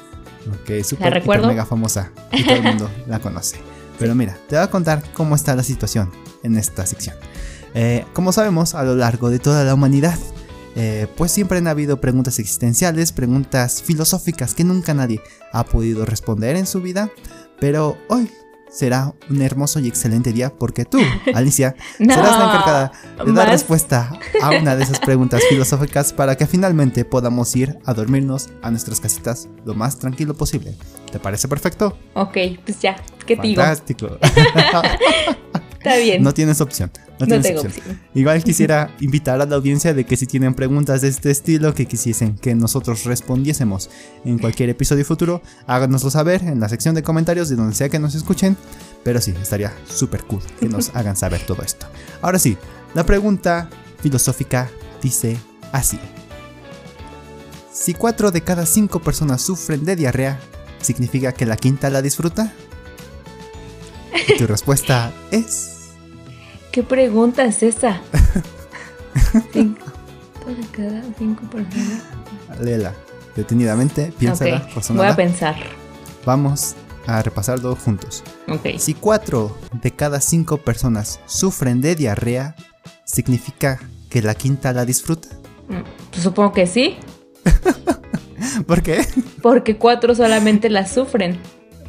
Ok, 0.49 0.83
súper 0.83 1.25
mega 1.25 1.65
famosa 1.65 2.11
y 2.31 2.43
todo 2.43 2.55
el 2.55 2.63
mundo 2.63 2.91
la 3.07 3.19
conoce. 3.19 3.57
Pero 3.99 4.15
mira, 4.15 4.37
te 4.47 4.55
voy 4.55 4.63
a 4.63 4.69
contar 4.69 5.03
cómo 5.13 5.35
está 5.35 5.55
la 5.55 5.63
situación 5.63 6.11
en 6.43 6.57
esta 6.57 6.85
sección. 6.85 7.15
Eh, 7.73 8.05
como 8.13 8.31
sabemos, 8.31 8.75
a 8.75 8.83
lo 8.83 8.95
largo 8.95 9.29
de 9.29 9.39
toda 9.39 9.63
la 9.63 9.73
humanidad 9.73 10.17
eh, 10.75 11.07
pues 11.17 11.31
siempre 11.31 11.57
han 11.57 11.67
habido 11.67 11.99
preguntas 11.99 12.39
existenciales, 12.39 13.11
preguntas 13.11 13.81
filosóficas 13.83 14.53
que 14.53 14.63
nunca 14.63 14.93
nadie 14.93 15.21
ha 15.51 15.65
podido 15.65 16.05
responder 16.05 16.55
en 16.55 16.65
su 16.65 16.81
vida, 16.81 17.09
pero 17.59 17.97
hoy 18.07 18.29
será 18.69 19.13
un 19.29 19.41
hermoso 19.41 19.79
y 19.79 19.87
excelente 19.87 20.31
día 20.31 20.53
porque 20.53 20.85
tú, 20.85 20.99
Alicia, 21.33 21.75
serás 21.97 22.37
la 22.37 22.45
encargada 22.45 22.91
de 23.25 23.31
dar 23.33 23.49
respuesta 23.49 24.11
a 24.41 24.51
una 24.51 24.75
de 24.75 24.83
esas 24.83 24.99
preguntas 24.99 25.41
filosóficas 25.49 26.13
para 26.13 26.35
que 26.35 26.47
finalmente 26.47 27.05
podamos 27.05 27.55
ir 27.55 27.77
a 27.85 27.93
dormirnos 27.93 28.49
a 28.61 28.71
nuestras 28.71 28.99
casitas 28.99 29.49
lo 29.65 29.73
más 29.73 29.99
tranquilo 29.99 30.33
posible. 30.35 30.75
¿Te 31.11 31.19
parece 31.19 31.47
perfecto? 31.47 31.97
Ok, 32.13 32.37
pues 32.65 32.79
ya, 32.79 32.95
¿qué 33.25 33.35
te 33.35 33.47
digo? 33.47 33.61
Fantástico. 33.61 34.17
Está 35.79 35.95
bien. 35.95 36.21
No 36.21 36.33
tienes 36.33 36.59
opción. 36.59 36.91
No, 37.19 37.25
tengo 37.25 37.61
opción. 37.61 37.99
Igual 38.13 38.43
quisiera 38.43 38.93
invitar 38.99 39.41
a 39.41 39.45
la 39.45 39.55
audiencia 39.55 39.93
de 39.93 40.05
que 40.05 40.17
si 40.17 40.25
tienen 40.25 40.53
preguntas 40.53 41.01
de 41.01 41.07
este 41.07 41.31
estilo 41.31 41.73
que 41.73 41.85
quisiesen 41.85 42.35
que 42.35 42.53
nosotros 42.53 43.05
respondiésemos 43.05 43.89
en 44.25 44.39
cualquier 44.39 44.69
episodio 44.69 45.05
futuro, 45.05 45.41
háganoslo 45.67 46.09
saber 46.09 46.43
en 46.43 46.59
la 46.59 46.67
sección 46.67 46.95
de 46.95 47.03
comentarios 47.03 47.47
de 47.47 47.55
donde 47.55 47.75
sea 47.75 47.87
que 47.87 47.97
nos 47.97 48.13
escuchen. 48.13 48.57
Pero 49.03 49.21
sí, 49.21 49.33
estaría 49.41 49.73
súper 49.87 50.23
cool 50.25 50.41
que 50.59 50.67
nos 50.67 50.89
hagan 50.95 51.15
saber 51.15 51.41
todo 51.45 51.63
esto. 51.63 51.87
Ahora 52.21 52.39
sí, 52.39 52.57
la 52.93 53.05
pregunta 53.05 53.69
filosófica 54.01 54.69
dice 55.01 55.37
así. 55.71 55.97
Si 57.71 57.93
cuatro 57.93 58.31
de 58.31 58.41
cada 58.41 58.65
cinco 58.65 58.99
personas 58.99 59.41
sufren 59.41 59.85
de 59.85 59.95
diarrea, 59.95 60.39
¿significa 60.81 61.31
que 61.31 61.45
la 61.45 61.55
quinta 61.55 61.89
la 61.89 62.01
disfruta? 62.01 62.51
Y 64.29 64.37
tu 64.37 64.47
respuesta 64.47 65.11
es... 65.31 65.89
¿Qué 66.71 66.83
pregunta 66.83 67.45
es 67.45 67.63
esa? 67.63 68.01
cinco 69.53 69.85
de 70.45 70.67
cada 70.71 71.03
cinco 71.17 71.43
personas. 71.49 72.03
Léela 72.61 72.93
detenidamente, 73.35 74.11
piénsala, 74.17 74.67
Voy 74.89 75.07
a 75.07 75.15
pensar. 75.15 75.55
Vamos 76.25 76.75
a 77.07 77.21
repasarlo 77.21 77.75
juntos. 77.75 78.23
Si 78.77 78.93
cuatro 78.93 79.57
de 79.81 79.91
cada 79.91 80.19
cinco 80.21 80.57
personas 80.57 81.19
sufren 81.25 81.81
de 81.81 81.95
diarrea, 81.95 82.55
¿significa 83.05 83.79
que 84.09 84.21
la 84.21 84.35
quinta 84.35 84.73
la 84.73 84.85
disfruta? 84.85 85.29
Mm, 85.69 85.83
pues 86.11 86.23
supongo 86.23 86.53
que 86.53 86.67
sí. 86.67 86.97
¿Por 88.67 88.81
qué? 88.81 89.05
Porque 89.41 89.77
cuatro 89.77 90.13
solamente 90.15 90.69
la 90.69 90.87
sufren. 90.87 91.39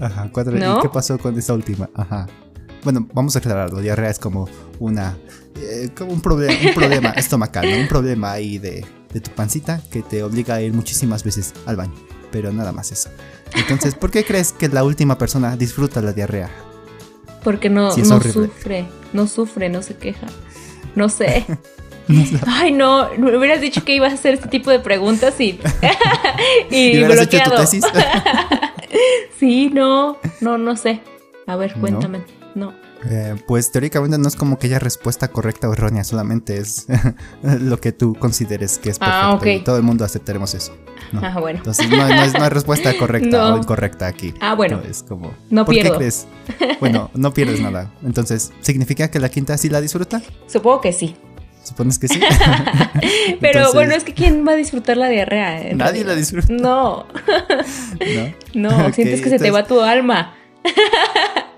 Ajá, 0.01 0.30
cuatro. 0.32 0.57
¿Y 0.57 0.82
qué 0.82 0.88
pasó 0.88 1.18
con 1.18 1.38
esa 1.38 1.55
última? 1.55 1.88
Ajá. 1.94 2.26
Bueno, 2.82 3.07
vamos 3.12 3.36
a 3.36 3.40
aclararlo. 3.40 3.80
Diarrea 3.80 4.11
es 4.11 4.18
como 4.18 4.48
una 4.78 5.16
eh, 5.57 5.90
como 5.96 6.12
un, 6.12 6.20
problema 6.20 6.55
un 6.64 6.74
problema 6.74 7.11
estomacal, 7.16 7.70
¿no? 7.70 7.76
un 7.78 7.88
problema 7.88 8.32
ahí 8.32 8.59
de, 8.59 8.84
de 9.12 9.20
tu 9.20 9.30
pancita 9.32 9.80
que 9.90 10.03
te 10.03 10.22
obliga 10.22 10.55
a 10.55 10.62
ir 10.62 10.72
muchísimas 10.72 11.22
veces 11.24 11.53
al 11.66 11.76
baño. 11.76 11.94
Pero 12.32 12.53
nada 12.53 12.72
más 12.72 12.92
eso. 12.92 13.11
Entonces, 13.55 13.94
¿por 13.94 14.11
qué 14.11 14.24
crees 14.24 14.53
que 14.53 14.68
la 14.68 14.84
última 14.84 15.18
persona 15.18 15.57
disfruta 15.57 16.01
la 16.01 16.12
diarrea? 16.12 16.51
Porque 17.42 17.68
no, 17.68 17.96
no 17.96 18.20
sufre, 18.22 18.86
no 19.12 19.26
sufre, 19.26 19.68
no 19.68 19.82
se 19.82 19.96
queja. 19.96 20.26
No 20.96 21.09
sé. 21.09 21.46
Ay, 22.48 22.72
no, 22.72 23.09
me 23.16 23.36
hubieras 23.36 23.61
dicho 23.61 23.84
que 23.84 23.94
ibas 23.94 24.11
a 24.11 24.14
hacer 24.16 24.34
este 24.34 24.48
tipo 24.48 24.72
de 24.72 24.80
preguntas 24.80 25.40
y, 25.40 25.61
y, 26.70 27.05
bloqueado. 27.05 27.53
tu 27.53 27.61
tesis? 27.61 27.84
sí, 29.38 29.70
no, 29.72 30.18
no, 30.41 30.59
no 30.59 30.76
sé. 30.76 31.01
A 31.47 31.57
ver, 31.57 31.74
cuéntame. 31.74 32.22
No. 32.55 32.72
Eh, 33.09 33.34
pues 33.47 33.72
teóricamente 33.72 34.18
no 34.18 34.28
es 34.28 34.36
como 34.36 34.59
que 34.59 34.66
haya 34.66 34.78
respuesta 34.78 35.28
correcta 35.28 35.68
o 35.68 35.72
errónea, 35.72 36.05
solamente 36.05 36.59
es 36.59 36.86
lo 37.43 37.80
que 37.80 37.93
tú 37.93 38.14
consideres 38.14 38.78
que 38.78 38.91
es 38.91 38.99
ah, 39.01 39.38
perfecto. 39.41 39.62
y 39.62 39.64
todo 39.64 39.76
el 39.78 39.82
mundo 39.82 40.05
aceptaremos 40.05 40.55
eso. 40.55 40.76
Ah, 41.14 41.41
bueno. 41.41 41.59
Entonces 41.59 41.88
no, 41.88 42.03
hay 42.03 42.51
respuesta 42.51 42.97
correcta 42.97 43.55
o 43.55 43.59
incorrecta 43.59 44.07
aquí. 44.07 44.34
Ah, 44.41 44.55
bueno. 44.55 44.80
es 44.88 45.03
como. 45.03 45.32
No 45.49 45.64
¿Por 45.64 45.74
qué 45.74 45.91
crees? 45.91 46.26
Bueno, 46.78 47.11
no 47.14 47.32
pierdes 47.32 47.61
nada. 47.61 47.91
Entonces, 48.05 48.53
¿significa 48.61 49.11
que 49.11 49.18
la 49.18 49.28
quinta 49.28 49.57
sí 49.57 49.68
la 49.68 49.80
disfruta? 49.80 50.22
Supongo 50.47 50.80
que 50.80 50.93
sí. 50.93 51.16
¿Supones 51.63 51.99
que 51.99 52.09
sí? 52.09 52.21
Pero 53.41 53.73
bueno, 53.73 53.95
es 53.95 54.05
que 54.05 54.15
¿quién 54.15 54.47
va 54.47 54.53
a 54.53 54.57
disfrutar 54.57 54.97
la 54.97 55.09
diarrea? 55.09 55.75
Nadie 55.75 56.05
la 56.05 56.15
disfruta. 56.15 56.53
No. 56.53 57.07
no. 58.55 58.71
No, 58.71 58.93
sientes 58.93 59.21
que 59.21 59.31
se 59.31 59.39
te 59.39 59.51
va 59.51 59.67
tu 59.67 59.81
alma. 59.81 60.35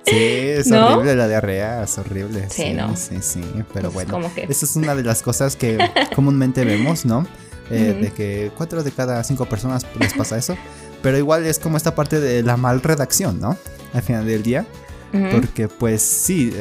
Sí, 0.05 0.17
es 0.17 0.71
horrible 0.73 1.15
la 1.15 1.29
diarrea, 1.29 1.85
es 1.85 1.97
horrible. 1.99 2.49
Sí, 2.51 2.73
¿no? 2.73 2.97
Sí, 2.97 3.17
sí, 3.21 3.41
pero 3.73 3.91
pues 3.91 4.09
bueno. 4.09 4.31
Esa 4.37 4.65
es 4.67 4.77
una 4.77 4.95
de 4.95 5.05
las 5.05 5.23
cosas 5.23 5.57
que 5.57 5.79
comúnmente 6.15 6.65
vemos, 6.65 7.05
¿no? 7.05 7.27
Eh, 7.71 7.97
de 8.01 8.11
que 8.11 8.51
cuatro 8.57 8.83
de 8.83 8.91
cada 8.91 9.23
cinco 9.25 9.47
personas 9.47 9.87
les 9.99 10.13
pasa 10.15 10.37
eso. 10.37 10.57
Pero 11.03 11.19
igual 11.19 11.47
es 11.47 11.59
como 11.59 11.77
esta 11.77 11.95
parte 11.95 12.21
de 12.21 12.43
la 12.43 12.57
mal 12.57 12.83
redacción, 12.83 13.41
¿no? 13.41 13.57
Al 13.95 14.03
final 14.03 14.27
del 14.27 14.43
día. 14.43 14.67
Porque 15.13 15.69
pues 15.69 16.03
sí, 16.03 16.53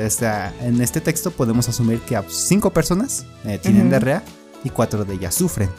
en 0.62 0.82
este 0.82 1.00
texto 1.00 1.32
podemos 1.32 1.70
asumir 1.70 2.00
que 2.02 2.20
cinco 2.28 2.72
personas 2.72 3.26
eh, 3.46 3.60
tienen 3.62 3.90
diarrea 3.90 4.24
y 4.64 4.70
cuatro 4.70 5.06
de 5.06 5.14
ellas 5.14 5.36
sufren, 5.36 5.70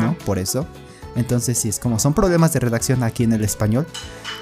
¿no? 0.00 0.16
Por 0.24 0.38
eso. 0.38 0.66
Entonces 1.16 1.56
sí, 1.56 1.70
es 1.70 1.78
como 1.78 1.98
son 1.98 2.12
problemas 2.12 2.52
de 2.52 2.60
redacción 2.60 3.02
aquí 3.02 3.24
en 3.24 3.32
el 3.32 3.42
español. 3.42 3.86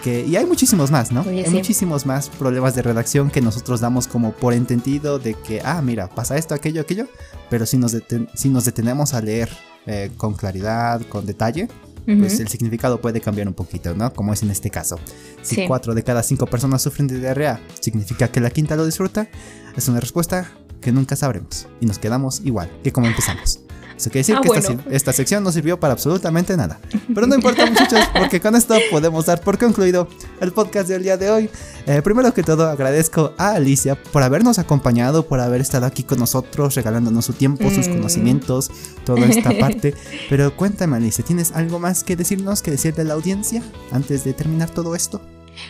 Que, 0.03 0.26
y 0.26 0.37
hay 0.37 0.45
muchísimos 0.45 0.91
más, 0.91 1.12
¿no? 1.12 1.22
hay 1.22 1.49
muchísimos 1.49 2.05
más 2.05 2.28
problemas 2.28 2.74
de 2.74 2.82
redacción 2.82 3.30
que 3.30 3.41
nosotros 3.41 3.80
damos 3.80 4.07
como 4.07 4.32
por 4.32 4.53
entendido 4.53 5.18
de 5.18 5.35
que, 5.35 5.62
ah, 5.64 5.80
mira, 5.80 6.09
pasa 6.09 6.37
esto, 6.37 6.55
aquello, 6.55 6.82
aquello. 6.82 7.07
Pero 7.49 7.64
si 7.64 7.78
nos, 7.78 7.97
si 8.35 8.49
nos 8.49 8.64
detenemos 8.64 9.14
a 9.14 9.22
leer 9.22 9.49
eh, 9.87 10.11
con 10.16 10.35
claridad, 10.35 11.01
con 11.09 11.24
detalle, 11.24 11.68
pues 12.05 12.40
el 12.40 12.48
significado 12.48 13.00
puede 13.00 13.20
cambiar 13.20 13.48
un 13.48 13.55
poquito, 13.55 13.94
¿no? 13.94 14.12
Como 14.12 14.32
es 14.32 14.42
en 14.42 14.50
este 14.50 14.70
caso. 14.70 14.98
Si 15.42 15.66
cuatro 15.66 15.94
de 15.94 16.02
cada 16.02 16.22
cinco 16.22 16.46
personas 16.46 16.82
sufren 16.82 17.07
de 17.07 17.18
diarrea, 17.18 17.61
¿significa 17.80 18.28
que 18.28 18.40
la 18.40 18.50
quinta 18.50 18.76
lo 18.76 18.84
disfruta? 18.84 19.28
Es 19.76 19.88
una 19.88 20.00
respuesta 20.00 20.50
que 20.80 20.92
nunca 20.92 21.16
sabremos 21.16 21.66
y 21.80 21.86
nos 21.86 21.98
quedamos 21.98 22.42
igual 22.44 22.70
que 22.82 22.92
como 22.92 23.07
empezamos. 23.07 23.63
Eso 24.05 24.11
quiere 24.11 24.20
decir 24.20 24.36
ah, 24.36 24.82
que 24.86 24.94
esta, 24.94 25.14
sección 25.14 25.42
no 25.42 25.50
sirvió 25.50 25.80
para 25.80 25.94
absolutamente 25.94 26.55
nada. 26.59 26.78
Pero 27.14 27.26
no 27.26 27.36
importa 27.36 27.64
muchachos, 27.64 28.00
porque 28.12 28.38
con 28.38 28.55
esto 28.55 28.74
podemos 28.90 29.24
dar 29.24 29.40
por 29.40 29.57
concluido 29.57 30.09
el 30.42 30.52
podcast 30.52 30.88
del 30.90 31.02
día 31.02 31.16
de 31.16 31.30
hoy. 31.30 31.50
Eh, 31.86 32.02
primero 32.02 32.34
que 32.34 32.42
todo 32.42 32.68
agradezco 32.68 33.32
a 33.38 33.52
Alicia 33.52 33.94
por 33.94 34.22
habernos 34.22 34.59
acompañado, 34.59 35.26
por 35.26 35.40
haber 35.40 35.62
estado 35.62 35.86
aquí 35.86 36.02
con 36.02 36.18
nosotros, 36.18 36.74
regalándonos 36.74 37.24
su 37.24 37.32
tiempo, 37.32 37.70
sus 37.70 37.88
mm. 37.88 37.92
conocimientos, 37.92 38.70
toda 39.07 39.24
esta 39.24 39.52
parte. 39.59 39.94
Pero 40.28 40.55
cuéntame 40.55 40.98
Alicia, 40.98 41.24
¿tienes 41.24 41.52
algo 41.52 41.78
más 41.78 42.05
que 42.05 42.14
decirnos, 42.14 42.61
que 42.61 42.72
decirle 42.72 43.02
a 43.02 43.05
la 43.07 43.14
audiencia 43.14 43.62
antes 43.90 44.22
de 44.24 44.34
terminar 44.34 44.68
todo 44.68 44.94
esto? 44.94 45.22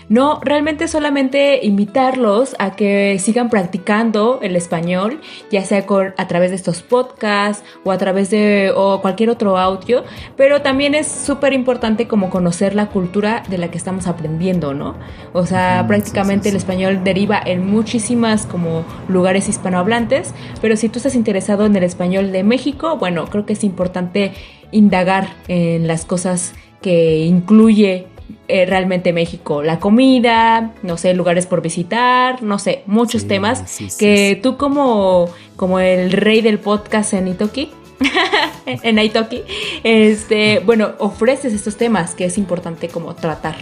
No, 0.08 0.40
realmente 0.42 0.88
solamente 0.88 1.60
invitarlos 1.64 2.54
a 2.58 2.76
que 2.76 3.18
sigan 3.18 3.50
practicando 3.50 4.38
el 4.42 4.56
español, 4.56 5.20
ya 5.50 5.64
sea 5.64 5.84
a 6.16 6.28
través 6.28 6.50
de 6.50 6.56
estos 6.56 6.82
podcasts 6.82 7.64
o 7.84 7.92
a 7.92 7.98
través 7.98 8.30
de 8.30 8.72
o 8.74 9.00
cualquier 9.00 9.30
otro 9.30 9.58
audio, 9.58 10.04
pero 10.36 10.62
también 10.62 10.94
es 10.94 11.06
súper 11.06 11.52
importante 11.52 12.06
como 12.06 12.30
conocer 12.30 12.74
la 12.74 12.86
cultura 12.86 13.42
de 13.48 13.58
la 13.58 13.70
que 13.70 13.78
estamos 13.78 14.06
aprendiendo, 14.06 14.74
¿no? 14.74 14.94
O 15.32 15.46
sea, 15.46 15.84
prácticamente 15.86 16.48
el 16.48 16.56
español 16.56 17.02
deriva 17.04 17.40
en 17.44 17.66
muchísimas 17.66 18.46
como 18.46 18.84
lugares 19.08 19.48
hispanohablantes, 19.48 20.34
pero 20.60 20.76
si 20.76 20.88
tú 20.88 20.98
estás 20.98 21.14
interesado 21.14 21.66
en 21.66 21.76
el 21.76 21.84
español 21.84 22.32
de 22.32 22.42
México, 22.42 22.96
bueno, 22.96 23.26
creo 23.26 23.46
que 23.46 23.54
es 23.54 23.64
importante 23.64 24.32
indagar 24.70 25.28
en 25.48 25.86
las 25.86 26.04
cosas 26.04 26.54
que 26.80 27.24
incluye 27.24 28.06
eh, 28.46 28.66
realmente 28.66 29.12
México, 29.12 29.62
la 29.62 29.78
comida, 29.78 30.74
no 30.82 30.96
sé, 30.96 31.14
lugares 31.14 31.46
por 31.46 31.62
visitar, 31.62 32.42
no 32.42 32.58
sé, 32.58 32.82
muchos 32.86 33.26
temas 33.26 33.78
que 33.98 34.38
tú 34.42 34.58
como, 34.58 35.30
como 35.56 35.80
el 35.80 36.12
rey 36.12 36.42
del 36.42 36.58
podcast 36.58 37.14
en 37.14 37.28
Itoki, 37.28 37.70
en 38.66 38.98
Itoki, 38.98 39.42
este, 39.82 40.60
bueno, 40.60 40.92
ofreces 40.98 41.54
estos 41.54 41.76
temas 41.76 42.14
que 42.14 42.26
es 42.26 42.36
importante 42.36 42.88
como 42.88 43.14
tratar. 43.14 43.56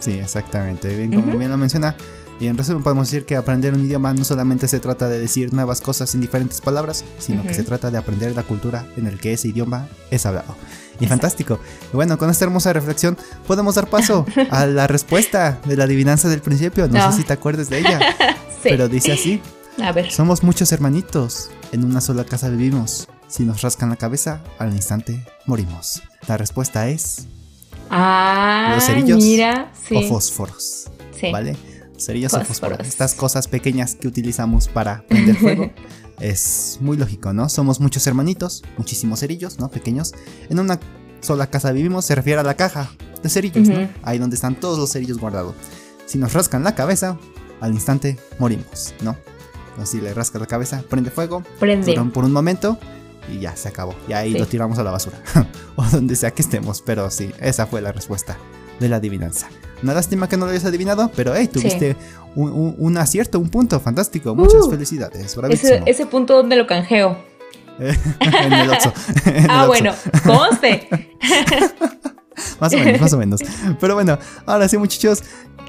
Sí, 0.00 0.12
exactamente, 0.12 0.94
bien, 0.96 1.12
como 1.12 1.38
bien 1.38 1.50
lo 1.50 1.56
menciona. 1.56 1.94
Y 2.38 2.48
en 2.48 2.58
resumen 2.58 2.82
podemos 2.82 3.10
decir 3.10 3.24
que 3.24 3.36
aprender 3.36 3.72
un 3.72 3.84
idioma 3.84 4.12
no 4.12 4.24
solamente 4.24 4.68
se 4.68 4.78
trata 4.78 5.08
de 5.08 5.18
decir 5.18 5.54
nuevas 5.54 5.80
cosas 5.80 6.14
en 6.14 6.20
diferentes 6.20 6.60
palabras, 6.60 7.04
sino 7.18 7.42
que 7.42 7.54
se 7.54 7.62
trata 7.62 7.90
de 7.90 7.96
aprender 7.96 8.34
la 8.36 8.42
cultura 8.42 8.86
en 8.96 9.06
el 9.06 9.18
que 9.18 9.32
ese 9.32 9.48
idioma 9.48 9.88
es 10.10 10.26
hablado. 10.26 10.54
Y 11.00 11.06
fantástico. 11.06 11.58
Y 11.92 11.96
bueno, 11.96 12.18
con 12.18 12.30
esta 12.30 12.44
hermosa 12.44 12.72
reflexión 12.72 13.16
podemos 13.46 13.74
dar 13.74 13.88
paso 13.88 14.26
a 14.50 14.66
la 14.66 14.86
respuesta 14.86 15.60
de 15.64 15.76
la 15.76 15.84
adivinanza 15.84 16.28
del 16.28 16.40
principio. 16.40 16.88
No, 16.88 17.10
sé 17.10 17.18
si 17.18 17.24
te 17.24 17.32
acuerdas 17.32 17.68
de 17.68 17.80
ella. 17.80 18.00
Pero 18.62 18.88
dice 18.88 19.12
así. 19.12 19.40
A 19.82 19.92
ver. 19.92 20.10
Somos 20.10 20.42
muchos 20.42 20.72
hermanitos. 20.72 21.50
En 21.72 21.84
una 21.84 22.00
sola 22.00 22.24
casa 22.24 22.48
vivimos. 22.48 23.08
Si 23.28 23.44
nos 23.44 23.62
rascan 23.62 23.90
la 23.90 23.96
cabeza, 23.96 24.42
al 24.58 24.72
instante 24.72 25.24
morimos. 25.46 26.02
La 26.28 26.36
respuesta 26.36 26.88
es... 26.88 27.26
Ah, 27.90 28.72
los 28.74 28.84
cerillos 28.84 29.22
mira, 29.22 29.70
o 29.94 30.02
fósforos. 30.02 30.90
Sí. 31.18 31.30
¿Vale? 31.30 31.56
Cerillos 31.98 32.34
o 32.34 32.44
fósforos. 32.44 32.80
Estas 32.80 33.14
cosas 33.14 33.48
pequeñas 33.48 33.94
que 33.94 34.08
utilizamos 34.08 34.68
para 34.68 35.02
prender 35.06 35.36
fuego. 35.36 35.70
es 36.20 36.78
muy 36.80 36.96
lógico, 36.96 37.32
¿no? 37.32 37.48
Somos 37.48 37.80
muchos 37.80 38.06
hermanitos, 38.06 38.62
muchísimos 38.76 39.20
cerillos, 39.20 39.58
¿no? 39.58 39.70
Pequeños. 39.70 40.14
En 40.48 40.58
una 40.58 40.78
sola 41.20 41.48
casa 41.48 41.72
vivimos, 41.72 42.04
se 42.04 42.14
refiere 42.14 42.40
a 42.40 42.44
la 42.44 42.54
caja 42.54 42.90
de 43.22 43.28
cerillos, 43.28 43.68
¿no? 43.68 43.88
Ahí 44.02 44.18
donde 44.18 44.36
están 44.36 44.54
todos 44.54 44.78
los 44.78 44.92
cerillos 44.92 45.18
guardados. 45.18 45.54
Si 46.06 46.18
nos 46.18 46.32
rascan 46.32 46.62
la 46.62 46.74
cabeza, 46.74 47.18
al 47.60 47.72
instante 47.72 48.18
morimos, 48.38 48.94
¿no? 49.02 49.16
si 49.84 50.00
le 50.00 50.14
rasca 50.14 50.38
la 50.38 50.46
cabeza, 50.46 50.82
prende 50.88 51.10
fuego, 51.10 51.42
prende. 51.60 51.94
por 52.14 52.24
un 52.24 52.32
momento 52.32 52.78
y 53.30 53.40
ya 53.40 53.54
se 53.56 53.68
acabó. 53.68 53.94
Y 54.08 54.12
ahí 54.12 54.32
lo 54.32 54.46
tiramos 54.46 54.78
a 54.78 54.84
la 54.84 54.90
basura. 54.90 55.18
o 55.76 55.84
donde 55.84 56.16
sea 56.16 56.30
que 56.30 56.42
estemos. 56.42 56.82
Pero 56.82 57.10
sí, 57.10 57.30
esa 57.40 57.66
fue 57.66 57.82
la 57.82 57.92
respuesta 57.92 58.38
de 58.80 58.88
la 58.88 58.96
adivinanza. 58.96 59.48
Una 59.82 59.94
lástima 59.94 60.28
que 60.28 60.36
no 60.36 60.46
lo 60.46 60.52
hayas 60.52 60.64
adivinado, 60.64 61.10
pero 61.14 61.34
hey, 61.34 61.48
tuviste 61.48 61.96
un, 62.34 62.96
acierto, 62.96 63.38
un 63.38 63.48
punto 63.48 63.78
fantástico. 63.80 64.34
Muchas 64.34 64.66
uh. 64.66 64.70
felicidades. 64.70 65.36
Ese, 65.50 65.82
ese, 65.86 66.06
punto, 66.06 66.34
¿dónde 66.34 66.56
lo 66.56 66.66
canjeo? 66.66 67.16
en 67.78 68.52
el 68.52 68.70
Oxxo. 68.70 68.92
ah, 69.48 69.66
bueno, 69.66 69.92
conste. 70.24 70.88
más 72.60 72.72
o 72.72 72.78
menos, 72.78 73.00
más 73.00 73.12
o 73.12 73.18
menos. 73.18 73.40
Pero 73.80 73.94
bueno, 73.94 74.18
ahora 74.46 74.68
sí, 74.68 74.78
muchachos, 74.78 75.22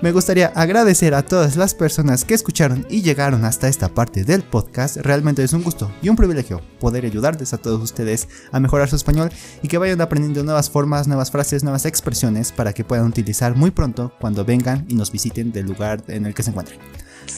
me 0.03 0.11
gustaría 0.11 0.47
agradecer 0.47 1.15
a 1.15 1.23
todas 1.23 1.55
las 1.55 1.73
personas 1.73 2.23
que 2.23 2.35
escucharon 2.35 2.85
y 2.87 3.01
llegaron 3.01 3.43
hasta 3.45 3.67
esta 3.67 3.89
parte 3.89 4.23
del 4.23 4.43
podcast. 4.43 4.97
Realmente 4.97 5.43
es 5.43 5.53
un 5.53 5.63
gusto 5.63 5.91
y 6.03 6.09
un 6.09 6.15
privilegio 6.15 6.61
poder 6.79 7.05
ayudarles 7.05 7.53
a 7.53 7.57
todos 7.57 7.81
ustedes 7.81 8.27
a 8.51 8.59
mejorar 8.59 8.89
su 8.89 8.95
español 8.95 9.31
y 9.63 9.67
que 9.67 9.79
vayan 9.79 9.99
aprendiendo 10.01 10.43
nuevas 10.43 10.69
formas, 10.69 11.07
nuevas 11.07 11.31
frases, 11.31 11.63
nuevas 11.63 11.85
expresiones 11.85 12.51
para 12.51 12.73
que 12.73 12.83
puedan 12.83 13.07
utilizar 13.07 13.55
muy 13.55 13.71
pronto 13.71 14.13
cuando 14.19 14.45
vengan 14.45 14.85
y 14.87 14.93
nos 14.93 15.11
visiten 15.11 15.51
del 15.51 15.65
lugar 15.65 16.03
en 16.07 16.27
el 16.27 16.35
que 16.35 16.43
se 16.43 16.51
encuentren. 16.51 16.79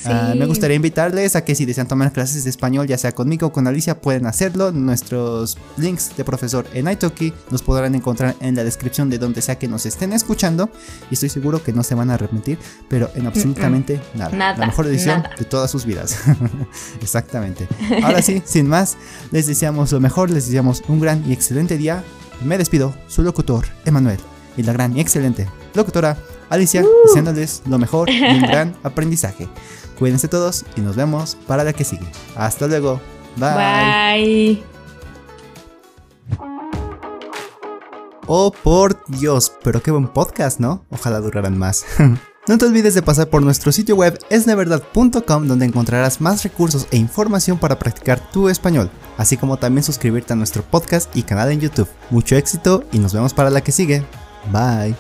Ah, 0.06 0.34
me 0.36 0.46
gustaría 0.46 0.76
invitarles 0.76 1.36
a 1.36 1.44
que 1.44 1.56
si 1.56 1.66
desean 1.66 1.88
tomar 1.88 2.12
clases 2.12 2.44
de 2.44 2.50
español, 2.50 2.88
ya 2.88 2.98
sea 2.98 3.12
conmigo 3.12 3.48
o 3.48 3.52
con 3.52 3.68
Alicia, 3.68 4.02
pueden 4.02 4.26
hacerlo. 4.26 4.72
Nuestros 4.72 5.58
links 5.78 6.16
de 6.16 6.24
profesor 6.24 6.66
en 6.74 6.90
Italki 6.90 7.34
los 7.52 7.62
podrán 7.62 7.96
encontrar 7.96 8.36
en 8.40 8.56
la 8.56 8.64
descripción 8.64 9.10
de 9.10 9.18
donde 9.18 9.42
sea 9.42 9.58
que 9.58 9.68
nos 9.68 9.86
estén 9.86 10.14
escuchando. 10.14 10.70
Y 11.10 11.16
estoy 11.16 11.30
seguro 11.30 11.64
que 11.64 11.74
no 11.74 11.84
se 11.84 11.96
van 11.96 12.10
a 12.12 12.16
arrepentir, 12.16 12.58
pero 12.88 13.10
en 13.16 13.28
absolutamente 13.28 14.02
nada. 14.16 14.56
La 14.58 14.66
mejor 14.66 14.88
edición 14.88 15.24
de 15.38 15.46
todas 15.46 15.70
sus 15.72 15.86
vidas. 15.86 16.18
Exactamente. 17.02 17.68
Ahora 18.04 18.22
sí, 18.22 18.42
sin 18.46 18.68
más, 18.68 18.98
les 19.32 19.48
deseamos 19.48 19.92
lo 19.92 20.00
mejor, 20.00 20.30
les 20.30 20.46
deseamos 20.46 20.84
un 20.88 21.00
gran 21.00 21.24
y 21.30 21.34
excelente 21.34 21.78
día. 21.78 22.04
Me 22.44 22.58
despido, 22.58 22.96
su 23.08 23.22
locutor, 23.22 23.66
Emanuel, 23.86 24.20
y 24.56 24.64
la 24.64 24.72
gran 24.72 24.96
y 24.96 25.02
excelente 25.02 25.48
locutora 25.74 26.18
Alicia, 26.50 26.84
diciéndoles 27.06 27.62
lo 27.68 27.78
mejor 27.78 28.10
y 28.10 28.22
un 28.22 28.42
gran 28.42 28.76
aprendizaje. 28.84 29.48
Cuídense 30.00 30.28
todos 30.28 30.66
y 30.76 30.82
nos 30.82 30.96
vemos 30.96 31.38
para 31.46 31.64
la 31.64 31.74
que 31.74 31.84
sigue. 31.84 32.08
Hasta 32.36 32.68
luego. 32.68 33.00
Bye. 33.36 33.54
Bye. 33.54 34.64
Oh, 38.32 38.52
por 38.52 39.04
Dios, 39.08 39.52
pero 39.64 39.82
qué 39.82 39.90
buen 39.90 40.08
podcast, 40.08 40.60
¿no? 40.60 40.86
Ojalá 40.92 41.20
duraran 41.20 41.58
más. 41.58 41.84
no 42.48 42.58
te 42.58 42.66
olvides 42.66 42.94
de 42.94 43.02
pasar 43.02 43.28
por 43.28 43.42
nuestro 43.42 43.72
sitio 43.72 43.96
web 43.96 44.20
esneverdad.com 44.30 45.48
donde 45.48 45.66
encontrarás 45.66 46.22
más 46.22 46.44
recursos 46.44 46.88
e 46.92 46.98
información 46.98 47.58
para 47.58 47.80
practicar 47.80 48.20
tu 48.32 48.48
español, 48.48 48.92
así 49.18 49.36
como 49.36 49.58
también 49.58 49.84
suscribirte 49.84 50.34
a 50.34 50.36
nuestro 50.36 50.62
podcast 50.62 51.10
y 51.18 51.24
canal 51.24 51.52
en 51.52 51.60
YouTube. 51.60 51.90
Mucho 52.12 52.36
éxito 52.36 52.84
y 52.92 53.00
nos 53.00 53.14
vemos 53.14 53.34
para 53.34 53.50
la 53.50 53.62
que 53.62 53.72
sigue. 53.72 54.06
Bye. 54.52 54.96